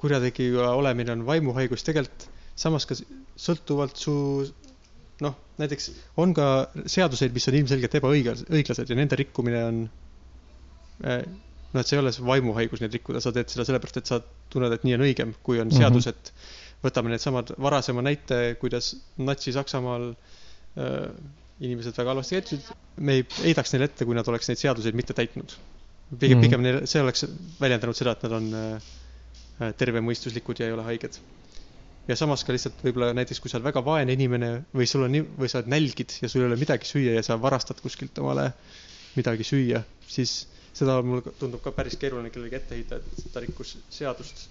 kurjategija 0.00 0.70
olemine 0.78 1.12
on 1.12 1.26
vaimuhaigus, 1.26 1.84
tegelikult 1.84 2.28
samas 2.56 2.86
ka 2.88 2.96
sõltuvalt 3.40 3.96
su 4.00 4.14
noh, 5.22 5.36
näiteks 5.60 5.90
on 6.22 6.32
ka 6.36 6.46
seaduseid, 6.86 7.32
mis 7.36 7.48
on 7.48 7.56
ilmselgelt 7.60 7.96
ebaõiglased, 8.00 8.48
õiglased 8.52 8.90
ja 8.90 8.96
nende 8.98 9.18
rikkumine 9.20 9.64
on 9.68 9.82
noh, 11.02 11.80
et 11.80 11.88
see 11.88 11.96
ei 11.96 12.02
ole 12.02 12.12
vaimuhaigus 12.30 12.82
neid 12.82 12.96
rikkuda, 12.96 13.20
sa 13.24 13.32
teed 13.34 13.50
seda 13.52 13.64
sellepärast, 13.68 14.00
et 14.02 14.10
sa 14.10 14.20
tunned, 14.52 14.72
et 14.76 14.84
nii 14.86 14.96
on 14.98 15.04
õigem, 15.08 15.34
kui 15.42 15.60
on 15.62 15.68
Mhm. 15.72 15.78
seadused. 15.80 16.32
võtame 16.82 17.12
needsamad 17.12 17.52
varasema 17.62 18.02
näite, 18.02 18.56
kuidas 18.58 18.96
Natsi-Saksamaal 19.18 20.08
äh, 20.76 21.12
inimesed 21.62 21.96
väga 21.98 22.14
halvasti 22.14 22.38
käitusid. 22.38 22.72
me 22.96 23.18
ei 23.18 23.26
heidaks 23.42 23.72
neile 23.74 23.88
ette, 23.90 24.06
kui 24.08 24.16
nad 24.18 24.28
oleks 24.28 24.50
neid 24.50 24.60
seaduseid 24.60 24.98
mitte 24.98 25.14
täitnud. 25.16 25.54
pigem 26.18 26.38
mm., 26.38 26.46
pigem 26.46 26.64
neil, 26.64 26.80
see 26.90 27.02
oleks 27.02 27.24
väljendanud 27.60 27.98
seda, 27.98 28.16
et 28.16 28.26
nad 28.26 28.36
on 28.38 28.48
äh, 28.58 28.90
tervemõistuslikud 29.78 30.60
ja 30.60 30.68
ei 30.68 30.76
ole 30.76 30.84
haiged. 30.88 31.18
ja 32.08 32.16
samas 32.18 32.42
ka 32.44 32.54
lihtsalt 32.54 32.80
võib-olla 32.82 33.12
näiteks, 33.14 33.40
kui 33.40 33.50
sa 33.50 33.58
oled 33.58 33.68
väga 33.68 33.84
vaene 33.86 34.16
inimene 34.16 34.52
või 34.74 34.88
sul 34.90 35.06
on 35.06 35.20
või 35.38 35.50
sa 35.50 35.60
oled 35.60 35.70
nälgid 35.70 36.16
ja 36.22 36.30
sul 36.30 36.42
ei 36.42 36.48
ole 36.50 36.58
midagi 36.58 36.88
süüa 36.88 37.14
ja 37.14 37.22
sa 37.22 37.38
varastad 37.40 37.78
kuskilt 37.82 38.18
omale 38.18 38.50
midagi 39.14 39.46
süüa, 39.46 39.84
siis 40.08 40.42
seda 40.74 40.98
mulle 41.04 41.34
tundub 41.38 41.62
ka 41.62 41.70
päris 41.76 41.98
keeruline 42.00 42.32
kellelegi 42.32 42.58
ette 42.58 42.78
heita, 42.78 42.98
et 42.98 43.26
ta 43.32 43.42
rikkus 43.44 43.76
seadust. 43.92 44.48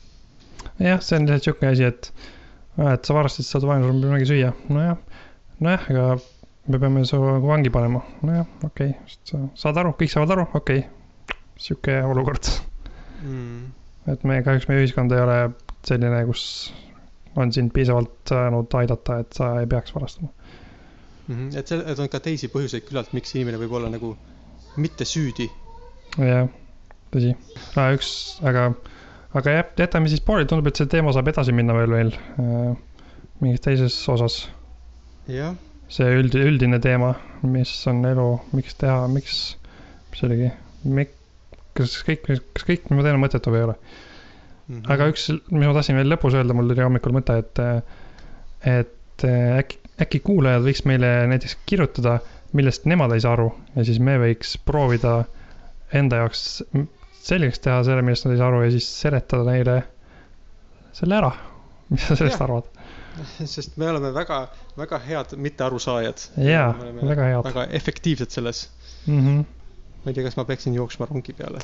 jah, 0.80 1.02
see 1.04 1.18
on 1.18 1.28
lihtsalt 1.28 1.50
sihuke 1.50 1.72
asi, 1.74 1.90
et, 1.90 2.12
et 2.88 3.10
sa 3.10 3.18
varastasid, 3.18 3.50
saad 3.50 3.68
on 3.68 4.00
midagi 4.00 4.30
süüa, 4.32 4.54
nojah, 4.70 5.02
nojah, 5.60 5.90
aga 5.92 6.06
me 6.72 6.80
peame 6.80 7.06
su 7.06 7.20
vangi 7.20 7.72
panema, 7.74 8.02
nojah, 8.26 8.48
okei 8.68 8.94
okay., 8.96 9.48
saad 9.60 9.80
aru, 9.82 9.94
kõik 10.00 10.14
saavad 10.14 10.36
aru, 10.38 10.48
okei 10.60 10.84
okay.. 10.86 11.38
sihuke 11.60 12.02
olukord, 12.08 12.50
Mm. 13.22 13.68
et 14.10 14.24
me 14.26 14.40
kahjuks 14.42 14.66
meie 14.66 14.82
ühiskond 14.82 15.14
ei 15.14 15.22
ole 15.22 15.36
selline, 15.86 16.24
kus 16.26 16.44
on 17.38 17.52
sind 17.54 17.70
piisavalt 17.76 18.32
saanud 18.32 18.74
aidata, 18.80 19.20
et 19.22 19.38
sa 19.38 19.52
ei 19.60 19.68
peaks 19.70 19.94
varastama. 19.96 20.32
Mm 21.28 21.36
-hmm. 21.36 21.58
et 21.60 21.68
see, 21.68 21.84
et 21.86 22.00
on 22.00 22.10
ka 22.10 22.20
teisi 22.20 22.50
põhjuseid 22.50 22.88
küllalt, 22.88 23.14
miks 23.14 23.36
inimene 23.36 23.60
võib 23.62 23.76
olla 23.78 23.90
nagu 23.94 24.16
mitte 24.78 25.06
süüdi. 25.06 25.50
jah, 26.18 26.50
tõsi, 27.14 27.36
üks, 27.94 28.10
aga, 28.42 28.72
aga 29.34 29.52
jah, 29.58 29.70
jätame 29.78 30.10
siis 30.10 30.22
pooleli, 30.22 30.50
tundub, 30.50 30.68
et 30.68 30.76
see 30.76 30.90
teema 30.90 31.14
saab 31.14 31.28
edasi 31.28 31.52
minna 31.52 31.74
veel, 31.78 31.92
veel 31.92 32.12
äh, 32.40 32.74
mingis 33.40 33.62
teises 33.62 34.10
osas 34.10 34.42
jah, 35.28 35.56
see 35.92 36.12
üld-, 36.20 36.38
üldine 36.40 36.80
teema, 36.84 37.14
mis 37.44 37.72
on 37.92 38.04
elu, 38.08 38.28
miks 38.56 38.78
teha, 38.80 39.04
miks, 39.12 39.42
mis 40.14 40.24
oligi, 40.28 40.52
kas 41.78 41.98
kõik, 42.08 42.24
kas 42.28 42.66
kõik, 42.68 42.88
mis 42.88 42.98
ma 43.00 43.06
teen, 43.06 43.18
on 43.18 43.24
mõttetu 43.26 43.54
või 43.54 43.62
ei 43.62 43.68
ole. 43.70 43.78
Mhm. 44.72 44.86
aga 44.94 45.10
üks, 45.12 45.28
mis 45.52 45.68
ma 45.68 45.74
tahtsin 45.76 45.98
veel 46.00 46.12
lõpus 46.14 46.36
öelda, 46.38 46.56
mul 46.56 46.70
tuli 46.72 46.86
hommikul 46.86 47.16
mõte, 47.18 47.36
et, 47.42 47.62
et 48.72 49.26
äkki, 49.28 49.80
äkki 50.06 50.22
kuulajad 50.24 50.64
võiks 50.66 50.86
meile 50.88 51.10
näiteks 51.32 51.58
kirjutada, 51.68 52.20
millest 52.56 52.88
nemad 52.90 53.12
ei 53.16 53.24
saa 53.24 53.36
aru 53.36 53.50
ja 53.76 53.84
siis 53.88 54.00
me 54.04 54.18
võiks 54.22 54.56
proovida 54.68 55.22
enda 55.96 56.22
jaoks 56.22 56.46
selgeks 57.22 57.62
teha 57.64 57.82
selle, 57.88 58.04
millest 58.06 58.26
nad 58.28 58.36
ei 58.36 58.42
saa 58.42 58.50
aru 58.52 58.64
ja 58.66 58.72
siis 58.74 58.88
seletada 59.02 59.46
neile 59.48 59.78
selle 60.98 61.20
ära. 61.20 61.32
mis 61.92 62.08
sa 62.08 62.16
sellest 62.16 62.40
Jah. 62.40 62.48
arvad? 62.48 62.71
sest 63.54 63.78
me 63.78 63.90
oleme 63.90 64.14
väga, 64.14 64.42
väga 64.78 65.00
head 65.06 65.36
mittearusaajad. 65.38 66.28
Jaa, 66.38 66.70
väga 67.02 67.30
head. 67.32 67.44
väga 67.50 67.66
efektiivsed 67.80 68.30
selles. 68.30 68.70
Mm 69.08 69.20
-hmm. 69.20 69.46
ma 70.04 70.12
ei 70.12 70.14
tea, 70.14 70.24
kas 70.24 70.38
ma 70.38 70.46
peaksin 70.46 70.74
jooksma 70.74 71.08
rongi 71.10 71.34
peale. 71.34 71.60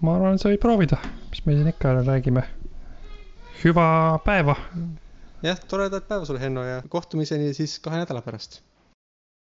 ma 0.00 0.16
arvan, 0.16 0.34
et 0.34 0.40
sa 0.40 0.48
võid 0.48 0.60
proovida, 0.60 0.96
mis 1.30 1.44
me 1.46 1.54
siin 1.54 1.68
ikka 1.68 1.94
räägime. 2.02 2.42
hüva 3.64 4.18
päeva 4.24 4.56
jah, 5.42 5.58
toredat 5.68 6.08
päeva 6.08 6.24
sulle, 6.24 6.40
Henno 6.40 6.64
ja 6.64 6.82
kohtumiseni 6.88 7.54
siis 7.54 7.78
kahe 7.80 7.96
nädala 7.96 8.22
pärast 8.22 8.62